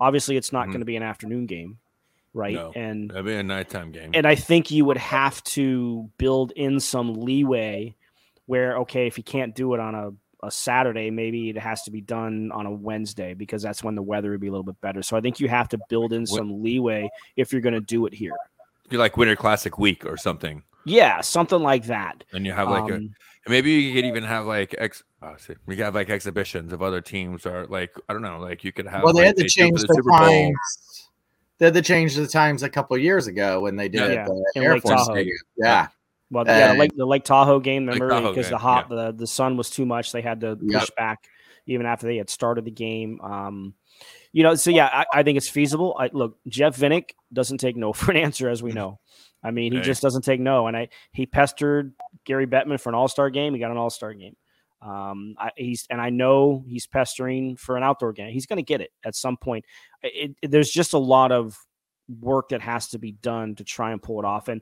[0.00, 0.70] Obviously, it's not Mhm.
[0.70, 1.78] going to be an afternoon game,
[2.34, 2.54] right?
[2.54, 2.72] No.
[2.74, 4.10] And That'd be a nighttime game.
[4.14, 7.94] and I think you would have to build in some leeway
[8.46, 10.10] where, okay, if you can't do it on a,
[10.46, 14.02] a Saturday, maybe it has to be done on a Wednesday because that's when the
[14.02, 15.02] weather would be a little bit better.
[15.02, 18.06] So I think you have to build in some leeway if you're going to do
[18.06, 18.32] it here.
[18.88, 22.24] Be like Winter Classic week or something, Yeah, something like that.
[22.32, 23.14] and you have like a Um,
[23.48, 25.02] maybe you could even have like ex.
[25.22, 28.64] Oh, see, we have like exhibitions of other teams or like I don't know, like
[28.64, 29.02] you could have.
[29.04, 30.18] Well, they like, had to do change the the Super Bowl.
[30.18, 31.08] times.
[31.62, 34.06] They had to change the times a couple years ago when they did Yeah.
[34.06, 35.14] it Yeah, at the in Air Lake Force Tahoe.
[35.14, 35.36] Stadium.
[35.56, 35.86] Yeah.
[36.28, 38.88] Well, yeah, the Uh, Lake, the Lake Tahoe game, Lake remember, because the game, hot
[38.88, 40.96] the, the sun was too much, they had to push Yep.
[40.96, 41.28] back
[41.66, 43.20] even after they had started the game.
[43.20, 43.74] Um,
[44.32, 45.94] you know, so yeah, I, I think it's feasible.
[45.96, 48.98] I look, Jeff Vinik doesn't take no for an answer, as we know.
[49.44, 49.84] I mean, he Hey.
[49.84, 50.66] just doesn't take no.
[50.66, 51.92] And I he pestered
[52.24, 53.54] Gary Bettman for an All Star game.
[53.54, 54.34] He got an All Star game.
[54.84, 58.32] Um, I, he's and I know he's pestering for an outdoor game.
[58.32, 59.64] He's going to get it at some point.
[60.02, 61.56] It, it- there's just a lot of
[62.20, 64.48] work that has to be done to try and pull it off.
[64.48, 64.60] And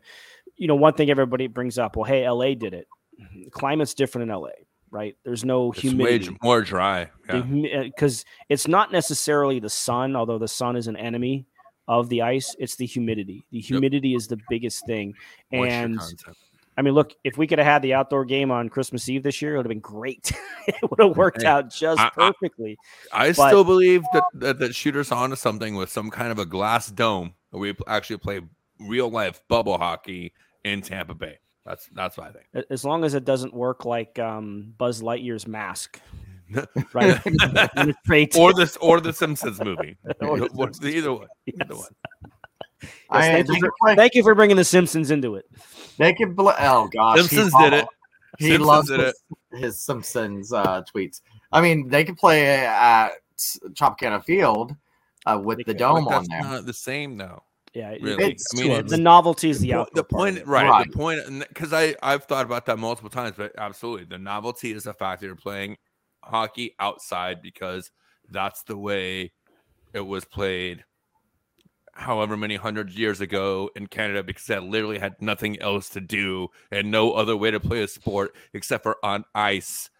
[0.56, 2.86] you know, one thing everybody brings up, well, hey, LA did it.
[3.34, 4.50] The climate's different in LA,
[4.90, 5.16] right?
[5.24, 7.10] There's no It's humidity more dry.
[7.28, 7.82] Yeah.
[7.84, 11.46] because it's not necessarily the sun, although the sun is an enemy
[11.88, 12.54] of the ice.
[12.58, 13.46] It's the humidity.
[13.50, 15.14] The humidity is the biggest thing.
[15.50, 16.36] Moisture And content.
[16.80, 19.42] I mean, look, if we could have had the outdoor game on Christmas Eve this
[19.42, 20.32] year, it would have been great.
[20.66, 22.78] it would have worked out just I- I- perfectly.
[23.12, 26.46] I but- still believe that, that that shooters onto something with some kind of a
[26.46, 27.34] glass dome.
[27.50, 28.40] where We actually play
[28.78, 30.32] real life bubble hockey
[30.64, 31.38] in Tampa Bay.
[31.66, 32.66] That's that's what I think.
[32.70, 36.00] As long as it doesn't work like um, Buzz Lightyear's mask,
[36.94, 37.20] right?
[38.38, 39.98] Or this or the Simpsons movie.
[40.22, 41.28] Or the the- either one.
[41.46, 41.90] Either one.
[43.10, 45.46] I, thank you could play, Thank you for bringing the Simpsons into it.
[45.98, 46.36] they could.
[46.36, 47.86] Bl- oh gosh, Simpsons did it.
[48.38, 49.14] He Simpsons loves did his,
[49.52, 51.20] his Simpsons uh, tweets.
[51.52, 53.10] I mean, they could play at
[53.72, 54.74] Tropicana Field
[55.26, 55.78] uh, with They the could.
[55.78, 56.42] dome But on there.
[56.42, 57.42] not the same though.
[57.74, 60.46] Yeah, Really, It's I mean, too it's, the novelty is the the, the point, it.
[60.46, 60.90] right, Right.
[60.90, 64.84] The point, because I I've thought about that multiple times, but absolutely, the novelty is
[64.84, 65.76] the fact that you're playing
[66.24, 67.90] hockey outside because
[68.28, 69.32] that's the way
[69.92, 70.84] it was played.
[72.00, 76.48] However many hundred years ago in Canada, because that literally had nothing else to do
[76.72, 79.90] and no other way to play a sport except for on ice,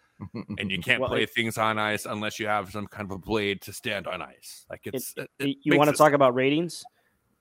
[0.57, 3.11] and you can't Well, play it- things on ice unless you have some kind of
[3.11, 4.65] a blade to stand on ice.
[4.67, 6.83] Like it's it, it you want to talk about ratings?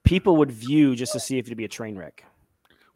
[0.04, 2.22] People would view just to see if it'd be a train wreck.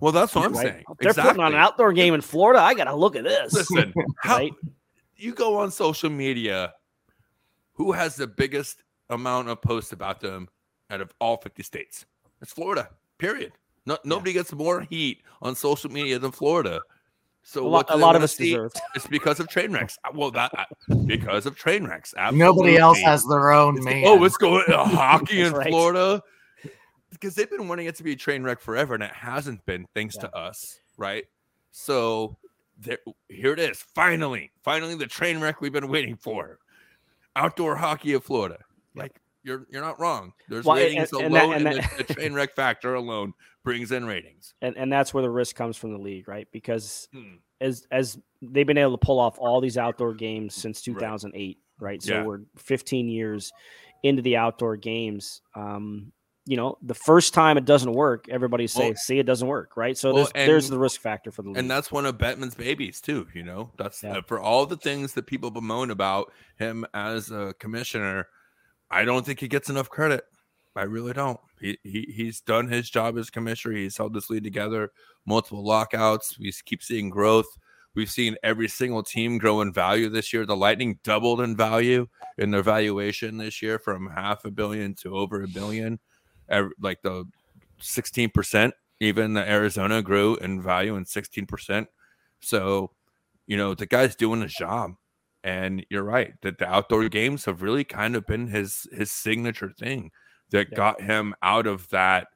[0.00, 0.62] Well, that's what I'm right?
[0.70, 0.84] saying.
[1.00, 2.60] They're putting on an outdoor game in Florida.
[2.60, 3.54] I got to look at this.
[3.54, 4.52] Listen, how, Right?
[5.16, 6.74] you go on social media,
[7.72, 10.48] who has the biggest amount of posts about them
[10.90, 12.06] out of all 50 states?
[12.40, 12.89] It's Florida,
[13.19, 13.52] period.
[13.86, 16.81] No, nobody gets more heat on social media than Florida.
[17.43, 18.51] So a lot, a lot of us see?
[18.51, 18.81] deserved.
[18.94, 19.98] It's because of train wrecks.
[20.05, 22.15] Uh, Well, that uh, because of train wrecks.
[22.16, 22.39] Absolutely.
[22.47, 24.05] Nobody else has their own It's- man.
[24.06, 25.69] Oh, what's going uh, hockey in right.
[25.69, 26.23] Florida
[27.11, 29.86] because they've been wanting it to be a train wreck forever, and it hasn't been,
[29.94, 31.24] thanks to us, right?
[31.70, 32.36] So
[32.78, 32.98] there,
[33.28, 33.78] here it is.
[33.94, 36.59] Finally, finally, the train wreck we've been waiting for.
[37.36, 38.59] Outdoor hockey of Florida.
[38.94, 40.32] Like you're you're not wrong.
[40.48, 43.34] There's Well, ratings and that- alone, and and, that- the, the train wreck factor alone
[43.62, 44.54] brings in ratings.
[44.60, 46.48] and and that's where the risk comes from the league, right?
[46.52, 47.36] Because Hmm.
[47.60, 52.02] as as they've been able to pull off all these outdoor games since 2008, right?
[52.02, 52.24] So Yeah.
[52.24, 53.52] we're 15 years
[54.02, 55.40] into the outdoor games.
[55.54, 56.12] Um,
[56.46, 59.78] you know, the first time it doesn't work, everybody say, Well- "See, it doesn't work,"
[59.78, 59.96] right?
[59.96, 61.56] So Well, there's there's the risk factor for the league.
[61.56, 63.28] And that's one of Bettman's babies too.
[63.34, 64.18] You know, that's Yeah.
[64.18, 68.28] uh, for all the things that people bemoan about him as a commissioner.
[68.94, 70.24] I don't think he gets enough credit.
[70.76, 71.38] I really don't.
[71.60, 73.74] He, he he's done his job as commissioner.
[73.76, 74.92] He's held this league together,
[75.26, 76.38] multiple lockouts.
[76.38, 77.46] We keep seeing growth.
[77.96, 80.46] We've seen every single team grow in value this year.
[80.46, 82.06] The Lightning doubled in value
[82.38, 85.98] in their valuation this year from half a billion to over a billion.
[86.80, 87.24] Like the
[87.80, 88.72] 16%.
[89.00, 91.86] Even the Arizona grew in value in 16%.
[92.40, 92.92] So,
[93.46, 94.92] you know, the guy's doing his job.
[95.44, 99.70] And you're right that the outdoor games have really kind of been his his signature
[99.78, 100.10] thing
[100.50, 100.76] that Yeah.
[100.76, 102.28] got him out of that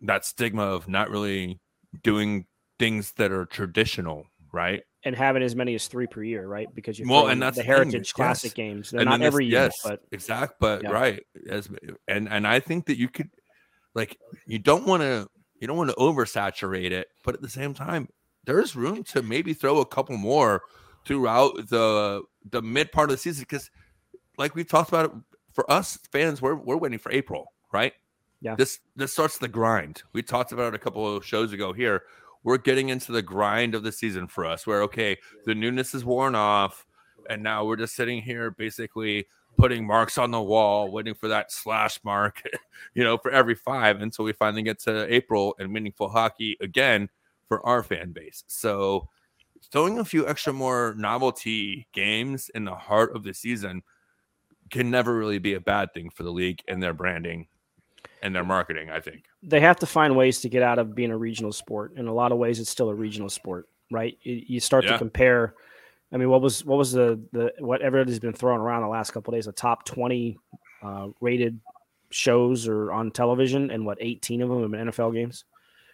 [0.00, 1.60] that stigma of not really
[2.02, 2.46] doing
[2.78, 4.82] things that are traditional, right?
[5.04, 6.72] and having as many as three per year, right?
[6.74, 8.14] Because you Well, and that's the the thing, Heritage yes.
[8.14, 8.90] Classic games.
[8.90, 10.88] They're And not every year, yes, but exact, but Yeah.
[10.88, 11.68] right, as
[12.08, 13.30] and and I think that you could,
[13.94, 15.28] like, you don't want to
[15.60, 18.08] you don't want to oversaturate it, but at the same time,
[18.44, 20.62] there is room to maybe throw a couple more
[21.04, 23.70] throughout the the mid part of the season because,
[24.38, 25.12] like we've talked about, it,
[25.52, 27.92] for us fans, we're we're waiting for April, right?
[28.40, 28.56] Yeah.
[28.56, 30.02] This this starts the grind.
[30.12, 32.02] We talked about it a couple of shows ago here.
[32.44, 36.04] We're getting into the grind of the season for us where okay, the newness is
[36.04, 36.86] worn off
[37.28, 39.26] and now we're just sitting here basically
[39.56, 42.42] putting marks on the wall waiting for that slash mark,
[42.94, 47.08] you know, for every 5 until we finally get to April and meaningful hockey again
[47.48, 48.44] for our fan base.
[48.46, 49.08] So
[49.70, 53.82] throwing a few extra more novelty games in the heart of the season
[54.70, 57.46] can never really be a bad thing for the league and their branding
[58.22, 59.24] and their marketing, I think.
[59.42, 61.92] They have to find ways to get out of being a regional sport.
[61.96, 64.16] In a lot of ways, it's still a regional sport, right?
[64.22, 64.92] You, start Yeah.
[64.92, 65.54] to compare.
[66.12, 69.12] I mean, what was what was the the what everybody's been throwing around the last
[69.12, 69.46] couple of days?
[69.46, 70.38] The top twenty
[70.82, 71.58] uh, rated
[72.10, 75.44] shows are on television, and what eighteen of them have been NFL games.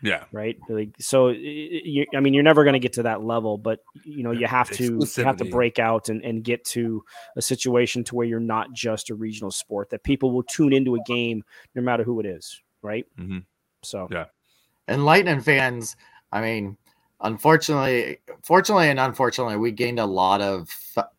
[0.03, 0.25] Yeah.
[0.33, 0.57] right?
[0.69, 3.59] Like, so, y- y- you, I mean, you're never going to get to that level,
[3.59, 4.85] but you know, you have to
[5.23, 7.05] you have to break out and, and get to
[7.37, 10.95] a situation to where you're not just a regional sport that people will tune into
[10.95, 11.43] a game
[11.75, 13.07] no matter who it is, right?
[13.19, 13.45] Mhm.
[13.83, 14.27] So, Yeah.
[14.87, 15.97] And Lightning fans,
[16.33, 16.77] I mean,
[17.21, 21.13] unfortunately, fortunately and unfortunately, we gained a lot of f- f-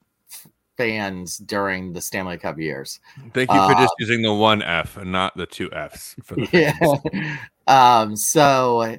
[0.80, 3.02] fans during the Stanley Cup years.
[3.34, 6.16] Thank you for Uh, just using the one F and not the two Fs.
[6.24, 7.38] For the Yeah.
[7.68, 8.16] um.
[8.16, 8.98] So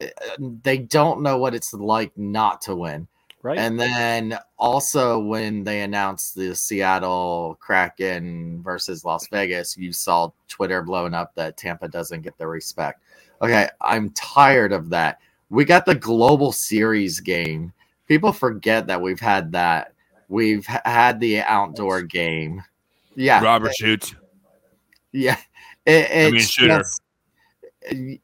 [0.00, 0.06] uh,
[0.38, 3.06] they don't know what it's like not to win.
[3.42, 3.58] right?
[3.58, 10.82] And then also when they announced the Seattle Kraken versus Las Vegas, you saw Twitter
[10.82, 13.02] blowing up that Tampa doesn't get the respect.
[13.40, 15.20] Okay, I'm tired of that.
[15.48, 17.72] We got the Global Series game.
[18.08, 19.92] People forget that we've had that.
[20.30, 22.62] We've had the outdoor game.
[23.16, 24.14] Yeah, Robert Shoots.
[25.12, 25.36] yeah.
[25.84, 26.78] It, I mean, it's shooter.
[26.78, 27.02] just-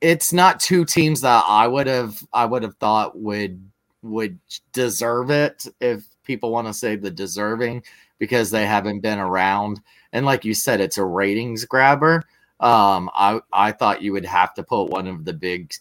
[0.00, 3.60] it's not two teams that I would have I would have thought would
[4.02, 4.38] would
[4.72, 7.82] deserve it if people want to say the deserving
[8.18, 9.80] because they haven't been around.
[10.12, 12.22] And like you said, it's a ratings grabber.
[12.60, 15.72] Um, I I thought you would have to put one of the big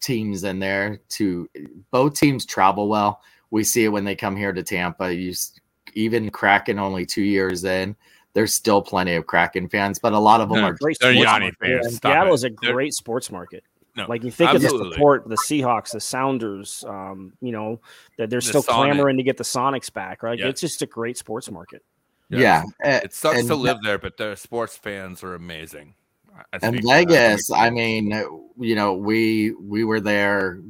[0.00, 1.48] teams in there to
[1.90, 3.22] both teams travel well.
[3.52, 5.14] We see it when they come here to Tampa.
[5.14, 5.52] You s-
[5.94, 7.96] even Kraken only two years in.
[8.32, 11.12] There's still plenty of Kraken fans, but a lot of them No, are great They're
[11.14, 11.86] sports Yanni fans.
[11.86, 12.34] And Stop Seattle it.
[12.34, 13.64] is a They're- great sports market.
[13.96, 17.80] No, Like you think of the support, the Seahawks, the Sounders, um, you know,
[18.18, 18.92] that they're The still Sonic.
[18.92, 20.38] clamoring to get the Sonics back, right?
[20.38, 20.46] Yeah.
[20.46, 21.82] It's just a great sports market.
[22.28, 22.62] yeah.
[22.84, 25.94] eh, It sucks and to live there, but their sports fans are amazing.
[26.32, 27.08] I- I and speak for that.
[27.08, 28.12] Vegas, I mean,
[28.60, 30.60] you know, we we were there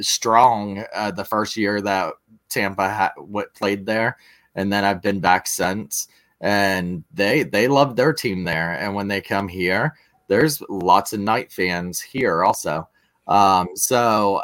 [0.00, 2.14] strong uh, the first year that
[2.48, 4.16] Tampa ha- what played there,
[4.54, 6.08] and then I've been back since,
[6.40, 9.94] and they they love their team there, and when they come here,
[10.28, 12.88] there's lots of Knight fans here also.
[13.28, 14.42] Um, so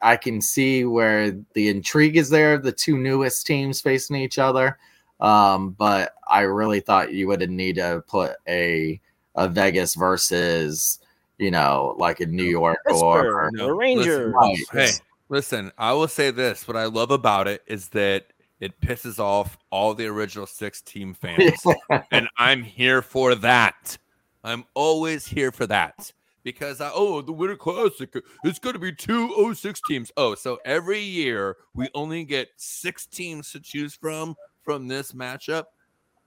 [0.00, 2.58] I can see where the intrigue is there.
[2.58, 4.78] The two newest teams facing each other,
[5.20, 9.00] um, but I really thought you would need to put a
[9.36, 11.00] a Vegas versus
[11.38, 14.32] you know like a New York or Pittsburgh, no, the Rangers.
[14.32, 14.56] Right.
[14.72, 14.90] Hey,
[15.28, 16.66] listen, I will say this.
[16.66, 18.26] What I love about it is that
[18.64, 21.62] it pisses off all the original six team fans.
[22.10, 23.98] and I'm here for that.
[24.42, 26.10] I'm always here for that.
[26.44, 30.12] Because I, oh, the Winter Classic, it's going to be two 06 teams.
[30.16, 35.64] Oh, so every year we only get six teams to choose from from this matchup?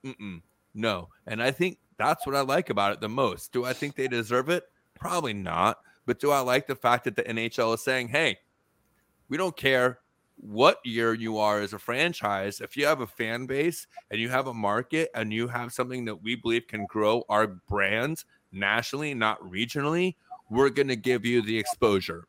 [0.05, 0.41] Mm-mm,
[0.75, 1.09] no.
[1.25, 3.51] And I think that's what I like about it the most.
[3.51, 4.63] Do I think they deserve it?
[4.93, 5.79] Probably not.
[6.05, 8.37] But do I like the fact that the NHL is saying, hey,
[9.27, 9.99] we don't care
[10.37, 12.61] what year you are as a franchise.
[12.61, 16.05] If you have a fan base and you have a market and you have something
[16.05, 20.15] that we believe can grow our brands nationally, not regionally,
[20.49, 22.27] we're going to give you the exposure.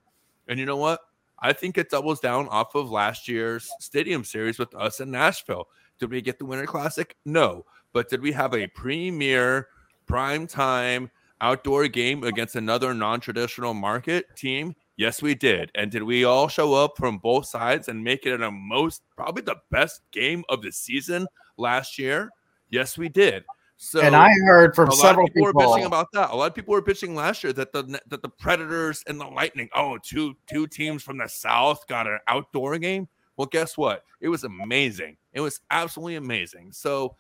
[0.49, 1.01] And you know what?
[1.41, 5.69] I think it doubles down off of last year's stadium series with us in Nashville.
[6.01, 7.17] Did we get the Winter Classic?
[7.25, 7.65] No.
[7.93, 9.69] But did we have a premier
[10.07, 11.11] prime time
[11.41, 14.75] outdoor game against another non-traditional market team?
[14.99, 15.71] Yes, we did.
[15.77, 19.43] And did we all show up from both sides and make it a most probably
[19.43, 21.25] the best game of the season
[21.57, 22.31] last year?
[22.69, 23.45] Yes, we did.
[23.77, 25.63] So and I heard from several people, people.
[25.63, 26.31] were bitching about that.
[26.31, 29.27] A lot of people were bitching last year that the that the Predators and the
[29.27, 33.07] Lightning, oh, two two teams from the South got an outdoor game.
[33.37, 34.03] Well, guess what?
[34.21, 35.17] It was amazing.
[35.33, 36.73] It was absolutely amazing.
[36.73, 37.15] So,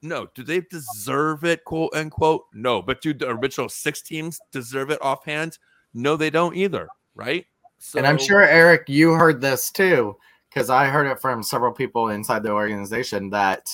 [0.00, 2.46] no, do they deserve it, quote unquote?
[2.54, 5.58] No, but do the original six teams deserve it offhand?
[5.92, 7.46] No, they don't either, right?
[7.78, 10.16] So, and I'm sure Eric, you heard this too,
[10.48, 13.68] because I heard it from several people inside the organization that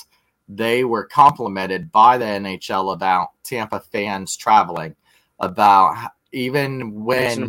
[0.49, 4.97] they were complimented by the NHL about Tampa fans traveling,
[5.41, 7.49] about even when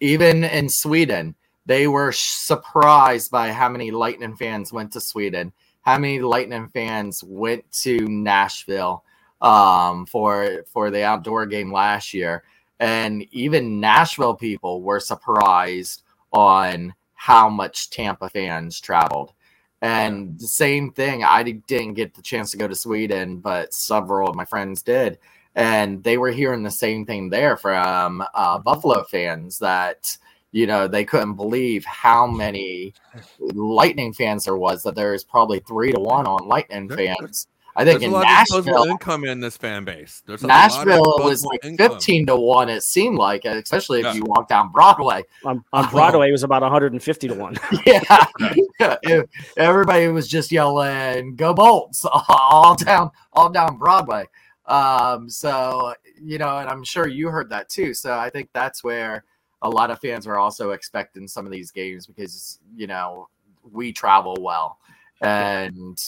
[0.00, 1.34] even in Sweden,
[1.66, 6.68] they were sh- surprised by how many Lightning fans went to Sweden, how many Lightning
[6.68, 9.04] fans went to Nashville
[9.40, 12.42] um, for for the outdoor game last year,
[12.80, 16.02] and even Nashville people were surprised
[16.32, 19.32] on how much Tampa fans traveled.
[19.80, 24.28] And the same thing, I didn't get the chance to go to Sweden, but several
[24.28, 25.18] of my friends did.
[25.54, 30.16] And they were hearing the same thing there from uh, Buffalo fans that,
[30.52, 32.94] you know, they couldn't believe how many
[33.38, 37.48] Lightning fans there was, that there is probably three to one on Lightning fans.
[37.76, 40.22] I think There's in a lot of disposable Nashville, income in this fan base.
[40.26, 41.90] There's a lot of Nashville it was like income.
[41.92, 44.12] 15 to 1 it seemed like especially if Yeah.
[44.14, 45.90] you walk down Broadway On, on.
[45.90, 47.56] Broadway, it was about 150 to one.
[47.86, 48.00] yeah
[48.80, 54.24] It- everybody was just yelling go bolts all down all down Broadway
[54.66, 58.84] um so you know and I'm sure you heard that too so I think that's
[58.84, 59.24] where
[59.62, 63.28] a lot of fans are also expecting some of these games because you know
[63.72, 64.78] we travel well
[65.22, 65.98] and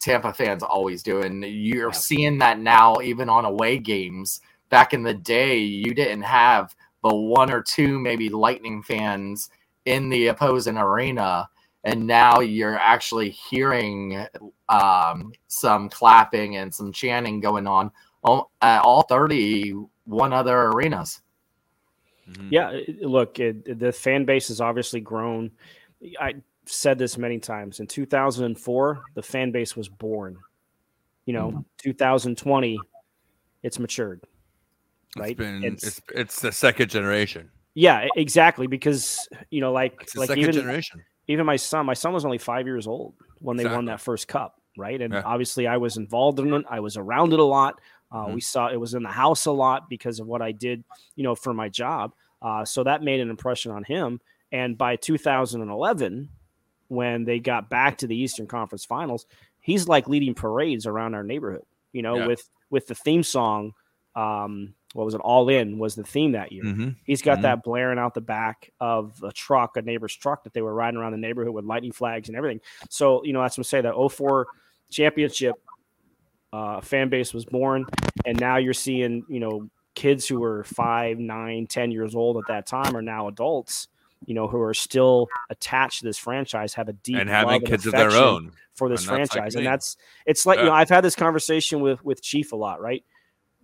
[0.00, 1.20] Tampa fans always do.
[1.22, 1.92] And you're Yeah.
[1.92, 4.40] seeing that now, even on away games.
[4.70, 9.50] Back in the day, you didn't have the one or two, maybe Lightning fans
[9.84, 11.48] in the opposing arena.
[11.84, 14.26] And now you're actually hearing
[14.70, 17.90] um, some clapping and some chanting going on
[18.22, 21.20] all- at all 31 other arenas.
[22.30, 22.48] Mhm.
[22.50, 25.50] Yeah, look, it, the fan base has obviously grown.
[26.18, 26.36] I
[26.66, 27.80] said this many times.
[27.80, 30.36] In 2004, the fan base was born.
[31.26, 32.78] You know, 2020,
[33.62, 34.20] it's matured.
[34.22, 35.36] It's Right?
[35.36, 37.50] been It's- it's, it's the second generation.
[37.74, 38.66] Yeah, exactly.
[38.66, 41.02] Because you know, like It's like second even generation.
[41.28, 44.28] even my son, my son was only five years old when they won that first
[44.28, 45.00] cup, right?
[45.00, 45.22] And Yeah.
[45.24, 46.64] obviously, I was involved in it.
[46.70, 47.80] I was around it a lot.
[48.12, 48.34] Uh, Mhm.
[48.34, 50.84] We saw it was in the house a lot because of what I did,
[51.16, 52.14] you know, for my job.
[52.42, 54.20] Uh, so that made an impression on him.
[54.52, 56.28] And by 2011,
[56.88, 59.26] when they got back to the Eastern Conference Finals,
[59.60, 61.64] he's like leading parades around our neighborhood.
[61.92, 62.26] You know, Yeah.
[62.28, 63.72] with with the theme song.
[64.16, 65.20] Um, what was it?
[65.20, 66.62] All in was the theme that year.
[66.64, 66.96] Mhm.
[67.04, 67.42] He's got Mhm.
[67.42, 70.98] that blaring out the back of a truck, a neighbor's truck that they were riding
[71.00, 72.60] around the neighborhood with lightning flags and everything.
[72.90, 73.84] So, you know, that's what I'm saying.
[73.84, 74.46] That 04
[74.90, 75.56] championship
[76.52, 77.84] uh, fan base was born.
[78.24, 82.44] And now you're seeing, you know, kids who were five, nine, ten years old at
[82.48, 83.88] that time are now adults,
[84.26, 87.62] you know, who are still attached to this franchise, have a deep and love having
[87.62, 88.52] kids of their own.
[88.74, 89.54] for this And that's like franchise.
[89.56, 89.96] and that's
[90.26, 93.04] it's like, you know, I've had this conversation with with Chief a lot, right?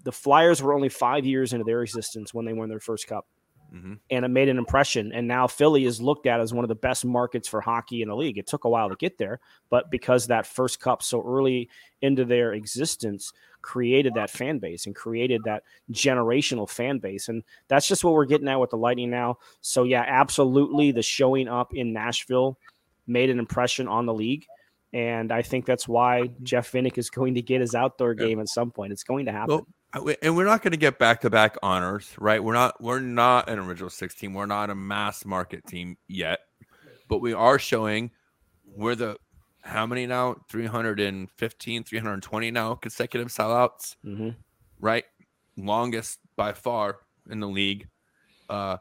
[0.04, 3.26] The Flyers were only five years into their existence when they won their first cup
[3.72, 3.98] Mhm.
[4.10, 5.12] and it made an impression.
[5.12, 8.08] And now Philly is looked at as one of the best markets for hockey in
[8.08, 8.36] the league.
[8.38, 9.38] It took a while to get there,
[9.68, 11.68] but because that first cup so early
[12.02, 13.32] into their existence
[13.62, 17.28] created that fan base and created that generational fan base.
[17.28, 19.38] And that's just what we're getting at with the Lightning now.
[19.60, 20.92] So, yeah, absolutely.
[20.92, 22.58] The showing up in Nashville
[23.06, 24.46] made an impression on the league.
[24.92, 28.48] And I think that's why Jeff Vinik is going to get his outdoor game at
[28.48, 28.92] some point.
[28.92, 29.56] It's going to happen.
[29.56, 32.42] Well, and we're not going to get back to back honors, right?
[32.42, 34.34] We're not we're not an original six team.
[34.34, 36.40] We're not a mass market team yet,
[37.08, 38.10] but we are showing
[38.64, 39.16] we're the
[39.62, 44.36] how many now 315 320 now consecutive sellouts Mhm.
[44.80, 45.04] right
[45.56, 47.88] longest by far in the league
[48.48, 48.78] uh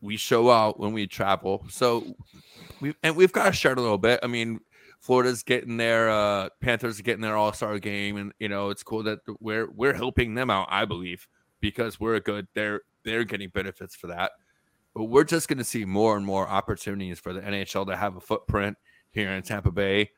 [0.00, 2.16] we show out when we travel so
[2.80, 4.60] we and we've got to share a little bit i mean
[5.04, 9.02] florida's getting their uh panthers are getting their all-star game and you know it's cool
[9.02, 11.28] that we're we're helping them out i believe
[11.64, 14.32] because we're a good they're they're getting benefits for that.
[14.94, 18.16] But we're just going to see more and more opportunities for the nhl to have
[18.16, 18.76] a footprint
[19.12, 20.10] here in tampa bay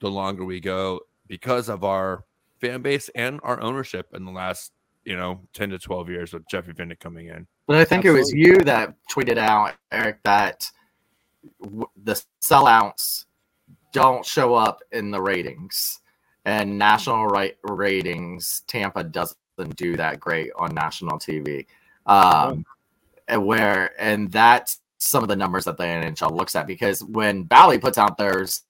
[0.00, 2.24] the longer we go because of our
[2.60, 4.72] fan base and our ownership in the last
[5.04, 7.46] you know 10 to 12 years with jeffrey Vinik coming in.
[7.66, 10.70] But I think it was you that tweeted out, Eric, that
[11.60, 13.25] w- the sellouts
[13.92, 16.00] don't show up in the ratings,
[16.44, 18.62] and national right ratings.
[18.66, 19.36] Tampa doesn't
[19.76, 21.66] do that great on national TV.
[22.06, 22.64] Um,
[23.28, 27.42] and where and that's some of the numbers that the NHL looks at because when
[27.42, 28.62] Bally puts out theirs,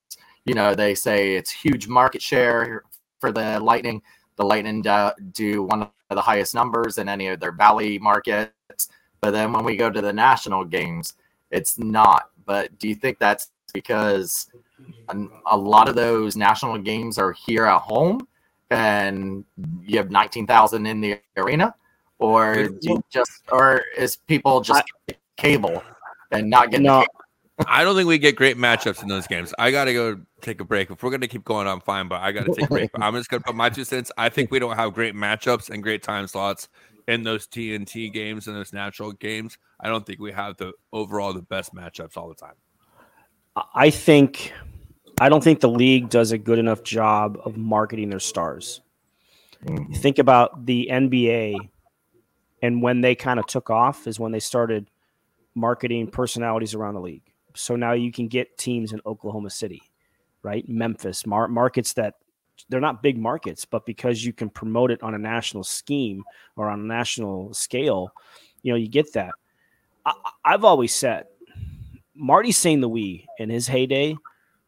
[0.44, 2.82] you know they say it's huge market share
[3.20, 4.02] for the Lightning.
[4.36, 8.88] The Lightning do, do one of the highest numbers in any of their Bally markets.
[9.20, 11.14] But then when we go to the national games,
[11.50, 12.30] it's not.
[12.44, 14.48] But do you think that's because
[15.08, 18.26] an- a lot of those national games are here at home
[18.70, 19.44] and
[19.82, 21.74] you have 19,000 in the arena?
[22.18, 24.84] Or do you just, or is people just
[25.36, 25.82] cable
[26.30, 27.04] and not getting No,
[27.66, 29.54] I don't think we get great matchups in those games.
[29.58, 30.90] I got to go take a break.
[30.90, 32.90] If we're going to keep going, I'm fine, but I got to take a break.
[33.00, 34.10] I'm just going to put my two cents.
[34.18, 36.68] I think we don't have great matchups and great time slots
[37.08, 39.56] in those TNT games and those natural games.
[39.80, 42.54] I don't think we have the overall the best matchups all the time.
[43.74, 44.52] I think
[45.20, 48.82] I don't think the league does a good enough job of marketing their stars.
[49.64, 49.96] Mhm.
[49.96, 51.56] Think about the NBA
[52.62, 54.90] And when they kind of took off is when they started
[55.54, 57.22] marketing personalities around the league.
[57.54, 59.82] So now you can get teams in Oklahoma City,
[60.42, 60.66] right?
[60.68, 62.14] Memphis, mar- markets that
[62.68, 66.24] they're not big markets, but because you can promote it on a national scheme
[66.56, 68.10] or on a national scale,
[68.62, 69.32] you know, you get that.
[70.06, 70.14] I,
[70.44, 71.26] I've always said
[72.16, 72.80] Marty St.
[72.80, 74.16] Louis in his heyday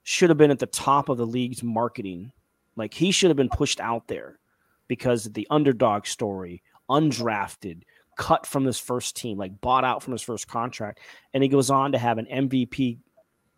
[0.02, 2.32] should have been at the top of the league's marketing.
[2.76, 4.38] Like he should have been pushed out there
[4.86, 7.82] because of the underdog story, undrafted,
[8.16, 11.00] cut from his first team, like bought out from his first contract.
[11.34, 12.98] And he goes on to have an MVP,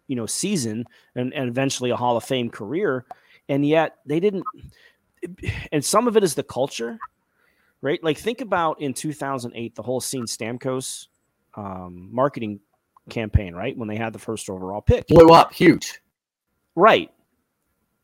[0.07, 3.05] you know, season and, and eventually a Hall of Fame career.
[3.49, 4.45] And yet they didn't
[5.73, 6.99] and some of it is the culture,
[7.83, 8.03] right?
[8.03, 11.09] Like think about in 2008, the whole seen Stamkos
[11.55, 12.61] um, marketing
[13.09, 13.77] campaign, right?
[13.77, 15.07] When they had the first overall pick.
[15.09, 16.01] Blew up huge.
[16.77, 17.11] Right.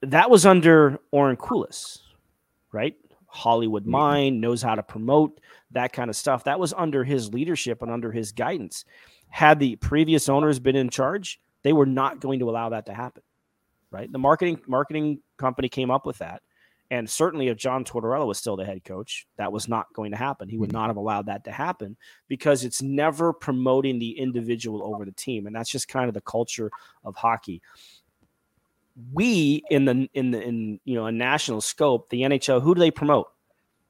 [0.02, 2.01] That was under Oren Koules,
[2.73, 2.94] right?
[3.27, 3.89] Hollywood Mhm.
[3.90, 5.40] mind knows how to promote
[5.73, 6.44] that kind of stuff.
[6.44, 8.85] That was under his leadership and under his guidance.
[9.28, 12.94] Had the previous owners been in charge, they were not going to allow that to
[12.94, 13.23] happen.
[13.90, 14.10] Right?
[14.10, 16.43] The marketing marketing company came up with that.
[16.91, 20.17] And certainly if John Tortorella was still the head coach, that was not going to
[20.17, 20.49] happen.
[20.49, 21.97] He would not have allowed that to happen
[22.29, 25.47] because it's never promoting the individual over the team.
[25.47, 26.71] And that's just kind of the culture
[27.05, 27.61] of hockey
[29.13, 32.79] we in the in the in you know a national scope, the NHL, who do
[32.79, 33.29] they promote?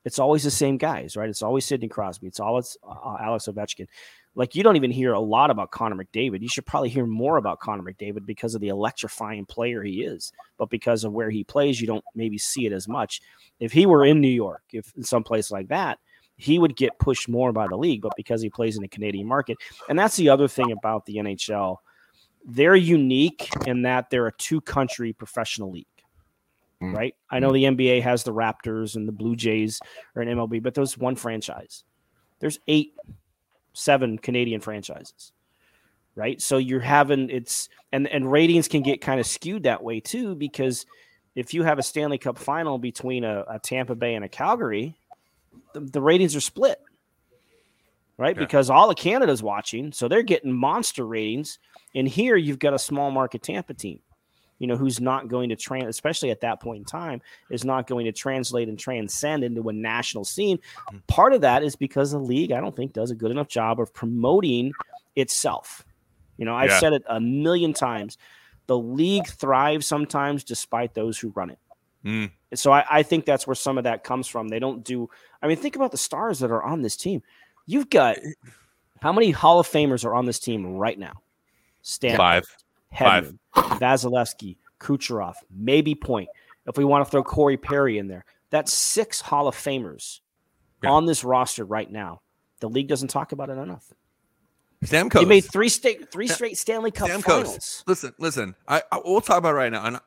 [0.04, 1.28] It's always the same guys, right?
[1.28, 2.28] It's always Sidney Crosby.
[2.28, 3.88] It's always uh, Alex Ovechkin.
[4.36, 6.42] Like you don't even hear a lot about Connor McDavid.
[6.42, 10.30] You should probably hear more about Connor McDavid because of the electrifying player he is,
[10.58, 13.20] but because of where he plays, you don't maybe see it as much.
[13.58, 15.98] If he were in New York, if in some place like that,
[16.36, 19.26] he would get pushed more by the league, but because he plays in the Canadian
[19.26, 19.56] market,
[19.88, 21.78] and that's the other thing about the NHL
[22.46, 25.86] they're unique in that they're a two country professional league.
[26.82, 26.94] Mm.
[26.94, 27.14] Right?
[27.30, 29.80] I know the NBA has the Raptors and the Blue Jays
[30.14, 31.84] or an MLB, but there's one franchise.
[32.38, 32.92] There's eight,
[33.76, 35.32] seven Canadian franchises.
[36.14, 36.40] Right?
[36.40, 40.34] So you're having it's and and ratings can get kind of skewed that way too
[40.34, 40.86] because
[41.34, 44.96] if you have a Stanley Cup final between a, a Tampa Bay and a Calgary,
[45.74, 46.80] the, the ratings are split.
[48.18, 48.34] Right?
[48.34, 48.40] Yeah.
[48.40, 51.58] Because all of Canada's watching, so they're getting monster ratings.
[51.94, 54.00] And here you've got a small market Tampa team,
[54.58, 57.20] you know, who's not going to trans, especially at that point in time,
[57.50, 60.58] is not going to translate and transcend into a national scene.
[61.06, 63.80] Part of that is because the league, I don't think, does a good enough job
[63.80, 64.72] of promoting
[65.14, 65.84] itself.
[66.38, 66.78] You know, I've Yeah.
[66.80, 68.18] said it a million times.
[68.66, 71.58] The league thrives sometimes despite those who run it.
[72.04, 72.30] Mm.
[72.54, 74.48] So I, I think that's where some of that comes from.
[74.48, 75.10] They don't do.
[75.42, 77.22] I mean, think about the stars that are on this team.
[77.66, 78.16] You've got
[79.00, 81.22] how many Hall of Famers are on this team right now?
[81.82, 82.44] Stan, Five.
[82.98, 83.34] Five.
[83.54, 86.28] Hedman, Vasilevskiy, Kucherov, maybe Point.
[86.66, 90.20] If we want to throw Corey Perry in there, that's six Hall of Famers
[90.82, 90.90] Yeah.
[90.90, 92.20] on this roster right now.
[92.60, 93.92] The league doesn't talk about it enough.
[94.84, 95.20] Stamkos.
[95.20, 97.22] You made three state, three straight Stanley Cup Stamkos.
[97.22, 97.84] finals.
[97.86, 98.54] Listen, listen.
[98.68, 99.84] I, I we'll talk about it right now.
[99.84, 100.00] And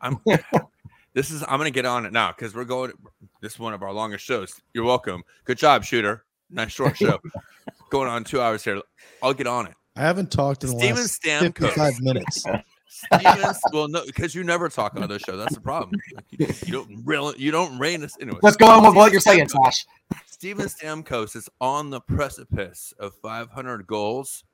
[0.00, 0.18] I'm
[1.14, 2.92] this is I'm gonna get on it now because we're going.
[3.40, 4.60] This is one of our longest shows.
[4.72, 5.22] You're welcome.
[5.44, 6.24] Good job, shooter.
[6.50, 7.20] Nice short show.
[7.90, 8.80] going on two hours here.
[9.22, 9.74] I'll get on it.
[9.98, 11.74] I haven't talked in the Steven last Stamkos.
[11.74, 12.44] 55 minutes.
[12.86, 15.36] Steven, well, no, because you never talk on this show.
[15.36, 16.00] That's the problem.
[16.14, 18.16] Like, you, you don't really, you don't reign us.
[18.20, 19.86] Anyway, Let's go on with what you're Steven saying, Tosh.
[20.26, 24.44] Steven Stamkos is on the precipice of 500 goals.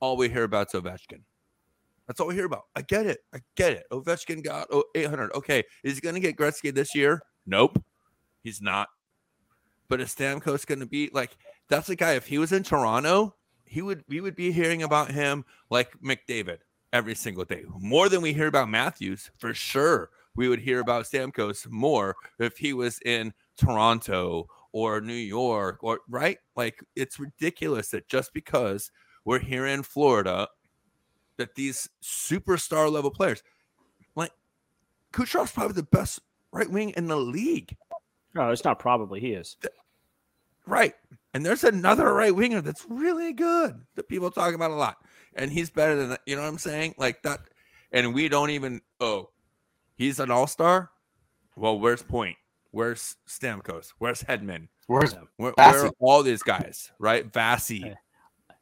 [0.00, 1.22] All we hear about is Ovechkin.
[2.06, 2.64] That's all we hear about.
[2.76, 3.20] I get it.
[3.34, 3.84] I get it.
[3.90, 5.32] Ovechkin got oh, 800.
[5.34, 5.62] Okay.
[5.82, 7.22] Is he going to get Gretzky this year?
[7.46, 7.82] Nope.
[8.42, 8.88] He's not.
[9.88, 11.36] But is Stamkos going to be like,
[11.70, 12.12] that's the guy.
[12.12, 13.34] If he was in Toronto,
[13.64, 16.58] he would, we would be hearing about him like McDavid
[16.92, 17.64] every single day.
[17.78, 20.10] More than we hear about Matthews, for sure.
[20.36, 26.00] We would hear about Stamkos more if he was in Toronto or New York or
[26.08, 26.38] right?
[26.56, 28.90] Like it's ridiculous that just because
[29.24, 30.48] we're here in Florida
[31.36, 33.42] that these superstar level players
[34.16, 34.32] like
[35.12, 36.20] Kucherov's probably the best
[36.52, 37.76] right wing in the league.
[38.34, 39.20] No, it's not probably.
[39.20, 39.56] He is.
[40.66, 40.94] Right.
[41.34, 44.96] And there's another right winger that's really good that people talk about a lot.
[45.34, 46.94] And he's better than you know what I'm saying?
[46.96, 47.40] Like that.
[47.92, 49.30] And we don't even oh,
[49.96, 50.90] he's an all-star.
[51.56, 52.36] Well, where's Point?
[52.70, 53.92] Where's Stamkos?
[53.98, 54.68] Where's Hedman?
[54.86, 56.90] Where's Where, where are all these guys?
[56.98, 57.30] Right?
[57.30, 57.82] Vasi.
[57.82, 57.94] Hey,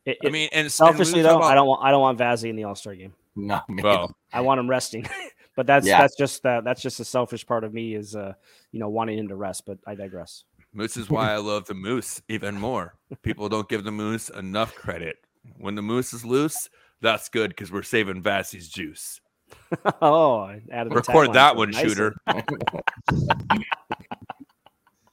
[0.05, 2.19] It- I mean, and and selfishly talk though, about- I don't want I don't want
[2.19, 3.13] Vazzy in the All Star game.
[3.37, 3.85] no man.
[3.85, 5.07] Well, I want him resting.
[5.57, 6.01] but that's Yeah.
[6.01, 8.33] that's just uh, that's just a selfish part of me is uh
[8.71, 9.65] you know wanting him to rest.
[9.67, 10.45] But I digress.
[10.73, 12.95] Moose is why I love the Moose even more.
[13.23, 15.17] People don't give the Moose enough credit.
[15.59, 16.69] When the Moose is loose,
[17.01, 19.21] that's good because we're saving Vasi's juice.
[20.03, 21.89] oh, I added Record tagline that one, Nicely.
[21.89, 22.17] shooter.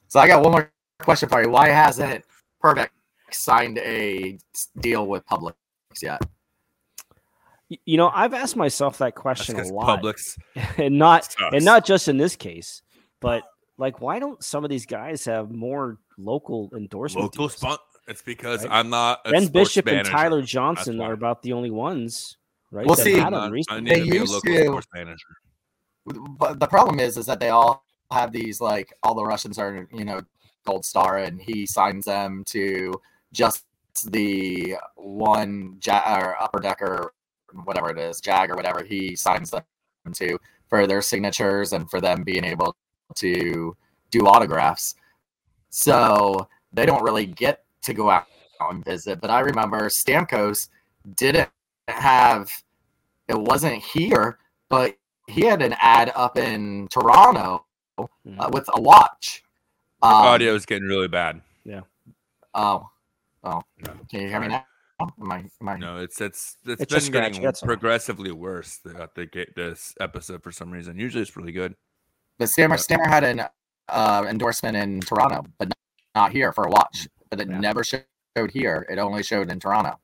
[0.08, 1.50] So I got one more question for you.
[1.50, 2.24] Why hasn't
[2.60, 2.92] Perfect
[3.30, 4.38] signed a
[4.80, 5.54] deal with Publix
[6.02, 6.20] yet.
[7.86, 10.36] You know, I've asked myself that question a lot, Publix
[10.76, 11.54] and not sucks.
[11.54, 12.82] and not just in this case,
[13.20, 13.44] but
[13.80, 17.24] like, why don't some of these guys have more local endorsement?
[17.24, 17.56] local deals?
[17.56, 18.72] spon- It's because Right.
[18.78, 20.06] I'm not a Ben sports Bishop and.
[20.06, 22.36] Tyler Johnson are about the only ones,
[22.70, 22.86] right?
[22.86, 23.80] Well, that see, I'm them not- I recently.
[23.82, 25.36] need to They be a used local to- sports manager.
[26.06, 29.86] But the problem is, is that they all have these like all the Russians are
[29.92, 30.22] you know
[30.66, 32.94] gold star, and he signs them to
[33.32, 33.64] just
[34.08, 37.12] the one ja- or upper decker,
[37.64, 38.82] whatever it is, Jag or whatever.
[38.82, 39.62] He signs them
[40.14, 40.38] to
[40.68, 42.74] for their signatures and for them being able
[43.16, 43.76] to
[44.10, 44.94] do autographs.
[45.70, 48.26] So they don't really get to go out
[48.60, 49.20] and visit.
[49.20, 50.68] But I remember Stamkos
[51.16, 51.48] didn't
[51.88, 52.50] have.
[53.28, 54.38] It wasn't here,
[54.68, 54.96] but
[55.28, 57.64] he had an ad up in Toronto
[57.98, 58.52] uh, Mhm.
[58.52, 59.44] with a watch.
[60.02, 61.40] Um, Audio is getting really bad.
[61.64, 61.82] Yeah.
[62.54, 62.88] Oh,
[63.44, 63.62] oh.
[63.86, 63.92] No.
[64.10, 64.64] Can you hear me now?
[65.00, 65.44] Am I?
[65.60, 65.76] Am I?
[65.76, 70.52] No, it's it's it's It's been getting progressively worse throughout the ga- this episode for
[70.52, 70.98] some reason.
[70.98, 71.74] Usually it's really good.
[72.40, 73.42] But Stammer, Stammer had an
[73.90, 75.70] uh, endorsement in Toronto, but
[76.14, 77.06] not here for a watch.
[77.28, 77.60] But it Yeah.
[77.60, 78.02] never showed
[78.50, 78.86] here.
[78.90, 80.00] It only showed in Toronto.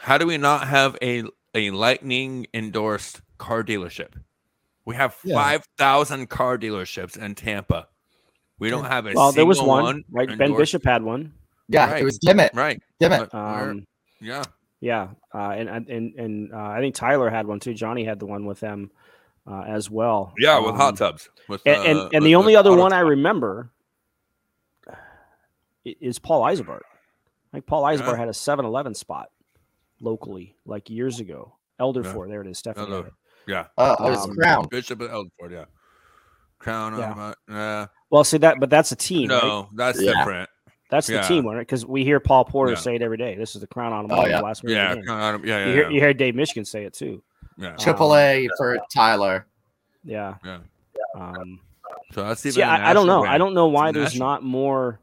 [0.00, 1.24] How do we not have a
[1.54, 4.14] a lightning endorsed car dealership?
[4.86, 5.34] We have Yeah.
[5.36, 7.88] five thousand car dealerships in Tampa.
[8.58, 10.38] We don't have a Well, there was single one, right?
[10.38, 11.34] Ben Bishop had one.
[11.68, 12.00] Yeah, Right.
[12.00, 12.52] it was Dimmitt.
[12.54, 12.80] right?
[12.98, 13.34] Dimmitt.
[13.34, 13.86] Um,
[14.20, 14.44] yeah,
[14.80, 17.74] yeah, uh, and and and, and uh, I think Tyler had one too.
[17.74, 18.90] Johnny had the one with them
[19.46, 20.32] uh, as well.
[20.38, 21.28] yeah, with Um, hot tubs.
[21.48, 23.70] With, And, uh, and, and with- the only other auto one I remember
[25.84, 26.80] is Paul Eisbart.
[27.52, 28.16] Like Paul Eisbart Yeah.
[28.16, 29.30] had a 7-Eleven spot
[30.00, 31.56] locally, like years ago.
[31.78, 32.58] Elderford, there it is.
[32.58, 32.90] Stephanie.
[32.92, 33.10] Elder-
[33.46, 34.66] yeah, Oh, it Um, Crown.
[34.68, 35.50] Bishop of Elderford.
[35.52, 35.64] yeah.
[36.58, 37.34] Crown, Yeah.
[37.48, 37.54] yeah.
[37.82, 39.28] Uh, Well, see that, but that's a team.
[39.30, 39.42] right?
[39.42, 40.12] no, that's Yeah.
[40.12, 40.48] different.
[40.90, 41.22] That's the Yeah.
[41.28, 42.78] team one, because we hear Paul Porter Yeah.
[42.78, 43.34] say it every day.
[43.36, 44.30] This is the crown on him.
[44.30, 44.40] yeah.
[44.40, 45.04] last minute Yeah, of the game.
[45.06, 47.22] Crown, yeah, yeah, You, hear, you hear Dave Mishkin say it too.
[47.56, 47.76] Yeah.
[47.76, 49.46] Triple A for Tyler.
[50.04, 50.34] Yeah.
[50.44, 50.58] Yeah.
[51.16, 51.60] Um,
[52.12, 53.30] So that's even see, I, don't national know.
[53.30, 55.00] I don't know why there's national- not more.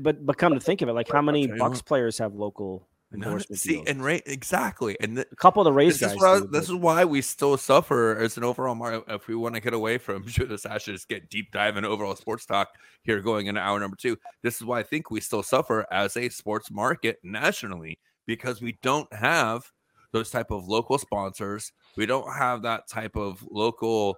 [0.00, 1.84] But but come to think of it, like how many Bucks what.
[1.84, 3.86] players have local None- endorsement see, deals?
[3.86, 6.16] and right, exactly, and th- a couple of the Rays this guys.
[6.16, 9.04] is why do, this but- is why we still suffer as an overall market.
[9.12, 11.84] If we want to get away from should this actually just get deep dive in
[11.84, 12.68] overall sports talk
[13.02, 14.16] here, going into hour number two.
[14.42, 18.78] This is why I think we still suffer as a sports market nationally because we
[18.80, 19.70] don't have
[20.14, 21.72] those type of local sponsors.
[21.96, 24.16] We don't have that type of local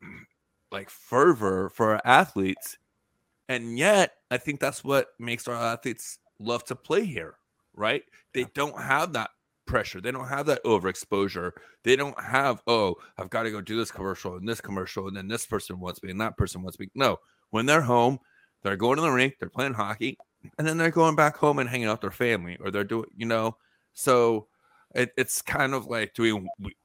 [0.70, 2.78] like fervor for our athletes.
[3.48, 7.34] And yet, I think that's what makes our athletes love to play here,
[7.74, 8.04] right?
[8.32, 9.30] They don't have that
[9.66, 10.00] pressure.
[10.00, 11.50] They don't have that overexposure.
[11.82, 15.16] They don't have, oh, I've got to go do this commercial and this commercial, and
[15.16, 16.88] then this person wants me and that person wants me.
[16.94, 17.18] No,
[17.50, 18.20] when they're home,
[18.62, 20.16] they're going to the rink, they're playing hockey,
[20.58, 23.10] and then they're going back home and hanging out with their family, or they're doing,
[23.16, 23.56] you know.
[23.94, 24.46] So
[24.94, 26.76] it, it's kind of like, do we, we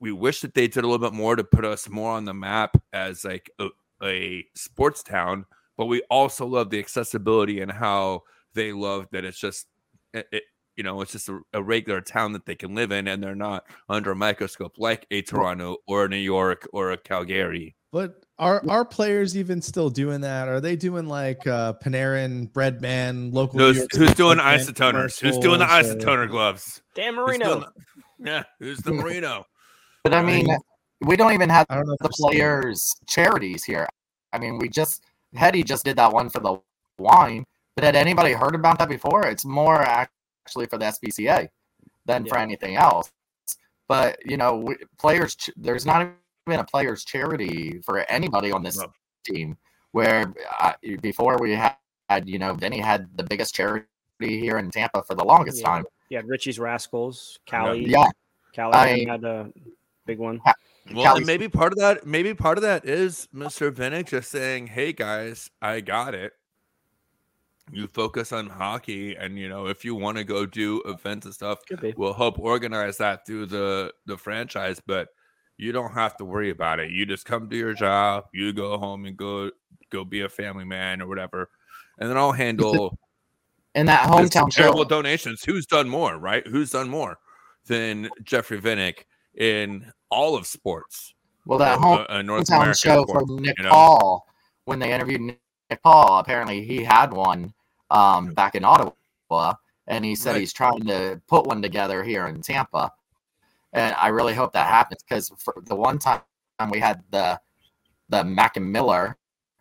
[0.00, 2.32] we wish that they did a little bit more to put us more on the
[2.34, 3.68] map as like a,
[4.02, 5.44] a sports town,
[5.76, 8.22] but we also love the accessibility and how
[8.54, 9.66] they love that it's just
[10.14, 10.44] it, it-
[10.76, 13.34] you know it's just a, a regular town that they can live in and they're
[13.34, 17.76] not under a microscope like a Toronto or a New York or a Calgary.
[17.92, 20.48] But are are players even still doing that?
[20.48, 23.58] Are they doing like uh Panarin, Breadman, local?
[23.58, 25.20] New Who's, who's doing Breadman isotoners?
[25.20, 26.82] Who's doing the commercials or- isotoner gloves?
[26.94, 27.60] Dan Who's doing Marino.
[27.60, 27.72] the-
[28.30, 29.44] yeah, who's the Marino?
[30.02, 30.48] But I mean,
[31.02, 33.86] we don't even have don't the they're players' charities here.
[34.32, 35.04] I mean, we just
[35.34, 36.56] Hetty just did that one for the
[36.98, 37.44] wine,
[37.76, 39.26] but had anybody heard about that before?
[39.26, 41.48] It's more actually for the SPCA
[42.06, 43.12] than for anything else.
[43.88, 46.08] But you know, we, players, there's not
[46.48, 48.92] even a players' charity for anybody on this No.
[49.24, 49.56] team.
[49.92, 50.72] Where uh,
[51.02, 51.74] before we had,
[52.08, 53.86] had, you know, Vinny had the biggest charity
[54.20, 55.66] here in Tampa for the longest Yeah.
[55.66, 55.84] time.
[56.10, 57.86] Yeah, Richie's Rascals, Cali.
[57.86, 58.06] Yeah,
[58.52, 59.52] Cali I- had a
[60.06, 60.40] big one.
[60.92, 63.70] Well, Cali- and maybe part of that, maybe part of that is Mr.
[63.70, 66.32] Vinik just saying, "Hey guys, I got it.
[67.72, 71.34] You focus on hockey, and you know if you want to go do events and
[71.34, 71.58] stuff,
[71.96, 74.80] we'll help organize that through the the franchise.
[74.84, 75.08] But
[75.60, 76.90] you don't have to worry about it.
[76.90, 78.24] You just come do your job.
[78.32, 79.50] You go home and go
[79.90, 81.50] go be a family man or whatever,
[81.98, 82.98] and then I'll handle."
[83.76, 84.88] in that hometown terrible show.
[84.88, 85.44] donations.
[85.44, 86.44] Who's done more, right?
[86.44, 87.18] Who's done more
[87.66, 89.04] than Jeffrey Vinik
[89.36, 91.14] in all of sports?
[91.46, 93.70] Well, that uh, home uh, uh, North hometown show sport, from Nick you know?
[93.70, 94.26] Paul
[94.64, 96.18] when they interviewed Nick Paul.
[96.18, 97.52] Apparently, he had one
[97.90, 99.54] um, back in Ottawa,
[99.86, 100.40] and he said Right.
[100.40, 102.90] he's trying to put one together here in Tampa.
[103.72, 106.22] And I really hope that happens because for the one time
[106.70, 107.40] we had the
[108.08, 109.16] the Mac and Miller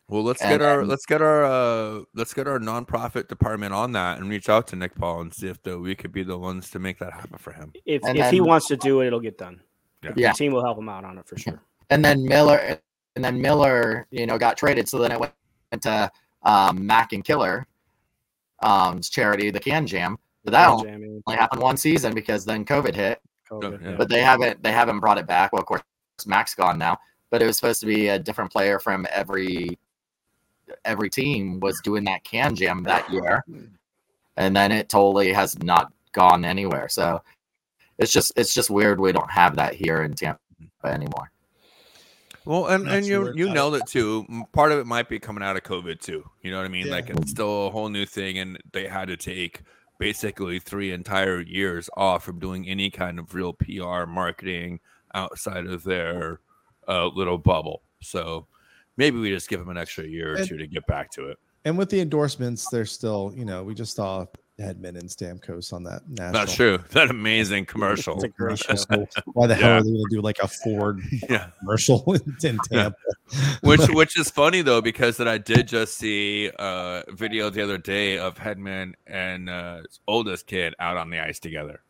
[0.07, 3.73] Well, let's And get our then- let's get our uh let's get our nonprofit department
[3.73, 6.23] on that and reach out to Nick Paul and see if the, we could be
[6.23, 7.71] the ones to make that happen for him.
[7.85, 9.61] If, And if he wants to do it, it'll get done.
[10.03, 10.13] Yeah.
[10.15, 10.31] Yeah.
[10.31, 11.61] The team will help him out on it for sure.
[11.91, 12.79] and then Miller,
[13.15, 14.89] and then Miller, you know, got traded.
[14.89, 15.33] So then it went
[15.83, 16.09] to
[16.43, 17.67] um, Mac and Killer,
[18.63, 20.17] um, charity, the Can Jam.
[20.43, 23.21] But that only Jamming, happened one season because then COVID hit.
[23.51, 23.89] Oh, COVID, yeah.
[23.91, 23.95] yeah.
[23.95, 25.51] But they haven't they haven't brought it back.
[25.53, 25.81] Well, of course,
[26.25, 26.97] Mac's gone now.
[27.29, 29.77] But it was supposed to be a different player from every
[30.85, 33.43] every team was doing that Can Jam that year,
[34.37, 36.89] and then it totally has not gone anywhere.
[36.89, 37.21] So
[37.97, 40.39] it's just it's just weird we don't have that here in Tampa
[40.83, 41.31] anymore.
[42.45, 44.25] Well, and, Not and you you about nailed it too.
[44.53, 46.27] Part of it might be coming out of COVID too.
[46.41, 46.87] You know what I mean?
[46.87, 46.93] Yeah.
[46.93, 49.61] Like it's still a whole new thing, and they had to take
[49.99, 54.79] basically three entire years off from doing any kind of real PR marketing
[55.13, 56.39] outside of their
[56.87, 57.83] uh, little bubble.
[58.01, 58.47] So
[58.97, 61.27] maybe we just give them an extra year or And- two to get back to
[61.29, 61.37] it.
[61.65, 64.25] And with the endorsements, they're still, you know, we just saw
[64.59, 66.31] Hedman and Stamkos on that national.
[66.33, 66.79] That's true.
[66.91, 68.15] That amazing commercial.
[68.15, 68.75] It's a great show.
[68.75, 69.77] So why the hell Yeah.
[69.77, 71.47] are they going to do like a Ford yeah.
[71.59, 72.03] commercial
[72.43, 72.93] in Tampa?
[73.61, 77.77] which which is funny though because that I did just see a video the other
[77.77, 81.81] day of Hedman and uh, his oldest kid out on the ice together.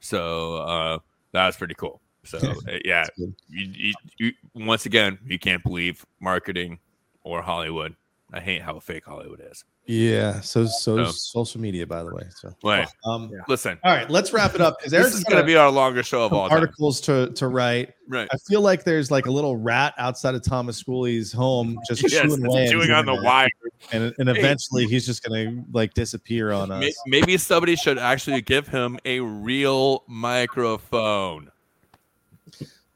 [0.00, 0.98] So uh,
[1.32, 2.00] that was pretty cool.
[2.24, 6.78] So uh, yeah, you, you, you, once again, you can't believe marketing
[7.22, 7.94] or Hollywood.
[8.34, 9.64] I hate how fake Hollywood is.
[9.86, 10.40] Yeah.
[10.40, 12.24] So so So- social media, by the way.
[12.40, 13.42] So Wait, um, Yeah.
[13.46, 15.70] listen, all right, let's wrap it up because this Eric's is going to be our
[15.70, 16.58] longest show of some all time.
[16.58, 17.92] articles to to write.
[18.08, 18.26] Right.
[18.32, 22.22] I feel like there's like a little rat outside of Thomas Schooley's home, just Yes,
[22.22, 23.48] chewing away, chewing on the wire.
[23.92, 26.92] and and eventually he's just gonna like disappear on us.
[27.06, 31.50] Maybe somebody should actually give him a real microphone.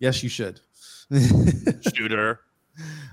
[0.01, 0.60] Yes, you should.
[1.94, 2.40] Shooter.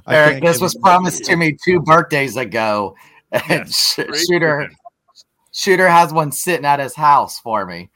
[0.08, 2.96] I Eric, this was promised to me two birthdays ago,
[3.32, 4.76] and Yes, Sh- Shooter for.
[5.52, 7.90] Shooter has one sitting at his house for me.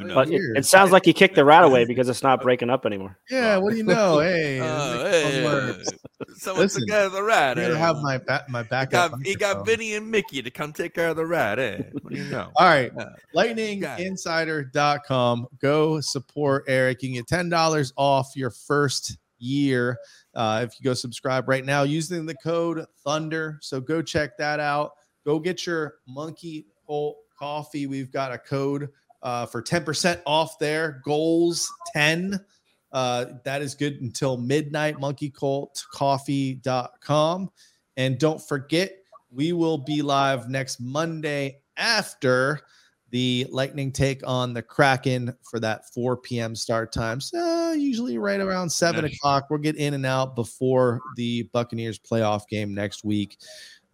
[0.00, 2.86] But it, it sounds like he kicked the rat away because it's not breaking up
[2.86, 3.18] anymore.
[3.28, 4.20] Yeah, what do you know?
[4.28, 5.92] Hey, Oh, make hey, fun words.
[6.36, 7.58] someone took care of the rat.
[7.58, 7.78] I gotta eh?
[7.78, 9.10] have my ba- my he backup.
[9.10, 9.66] got, he got.
[9.66, 11.58] Vinny and Mickey to come take care of the rat.
[11.58, 11.82] Eh?
[12.00, 12.48] What do you know?
[12.54, 12.92] All right.
[12.96, 13.08] Yeah.
[13.34, 15.48] lightninginsider.com.
[15.60, 17.02] Go support Eric.
[17.02, 19.98] You can get $10 off your first year
[20.34, 23.58] uh, if you go subscribe right now using the code Thunder.
[23.62, 24.92] So go check that out.
[25.24, 27.86] Go get your Monkey Colt coffee.
[27.86, 28.88] We've got a code
[29.22, 31.00] uh, for 10% off there.
[31.04, 32.44] Goals 10.
[32.90, 34.96] Uh, that is good until midnight.
[34.96, 37.50] MonkeyColtCoffee.com.
[37.96, 38.92] And don't forget,
[39.30, 42.62] we will be live next Monday after
[43.10, 46.54] the Lightning take on the Kraken for that 4 p.m.
[46.54, 47.20] start time.
[47.20, 49.16] So usually right around seven Nice.
[49.16, 49.46] o'clock.
[49.48, 53.38] We'll get in and out before the Buccaneers playoff game next week.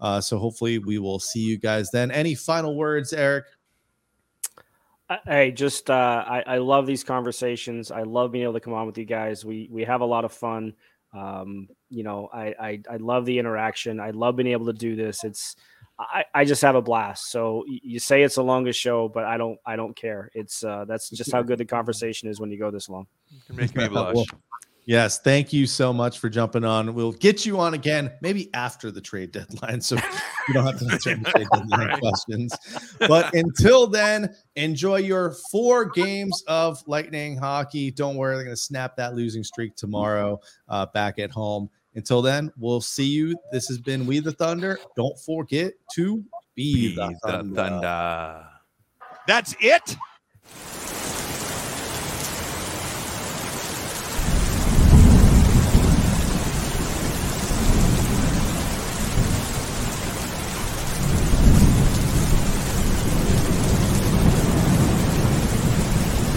[0.00, 2.10] Uh, so hopefully we will see you guys then.
[2.10, 3.44] Any final words, Eric?
[5.26, 7.90] Hey, just uh, I, I love these conversations.
[7.90, 9.44] I love being able to come on with you guys.
[9.44, 10.74] We we have a lot of fun.
[11.12, 14.00] Um, you know, I, I I love the interaction.
[14.00, 15.22] I love being able to do this.
[15.22, 15.56] It's
[15.98, 17.30] I, I just have a blast.
[17.30, 20.30] So you say it's the longest show, but I don't I don't care.
[20.34, 23.06] It's uh, that's just how good the conversation is when you go this long.
[23.48, 24.14] You're making me blush.
[24.16, 24.24] Well,
[24.86, 26.94] yes, thank you so much for jumping on.
[26.94, 29.94] We'll get you on again, maybe after the trade deadline, so
[30.48, 32.52] you don't have to answer any trade deadline questions.
[32.98, 37.92] But until then, enjoy your four games of Lightning hockey.
[37.92, 41.70] Don't worry, they're going to snap that losing streak tomorrow uh, back at home.
[41.96, 43.36] Until then, we'll see you.
[43.52, 44.78] This has been We the Thunder.
[44.96, 47.54] Don't forget to be, Be the the Thunder.
[47.54, 48.46] thunder.
[49.26, 49.96] That's it?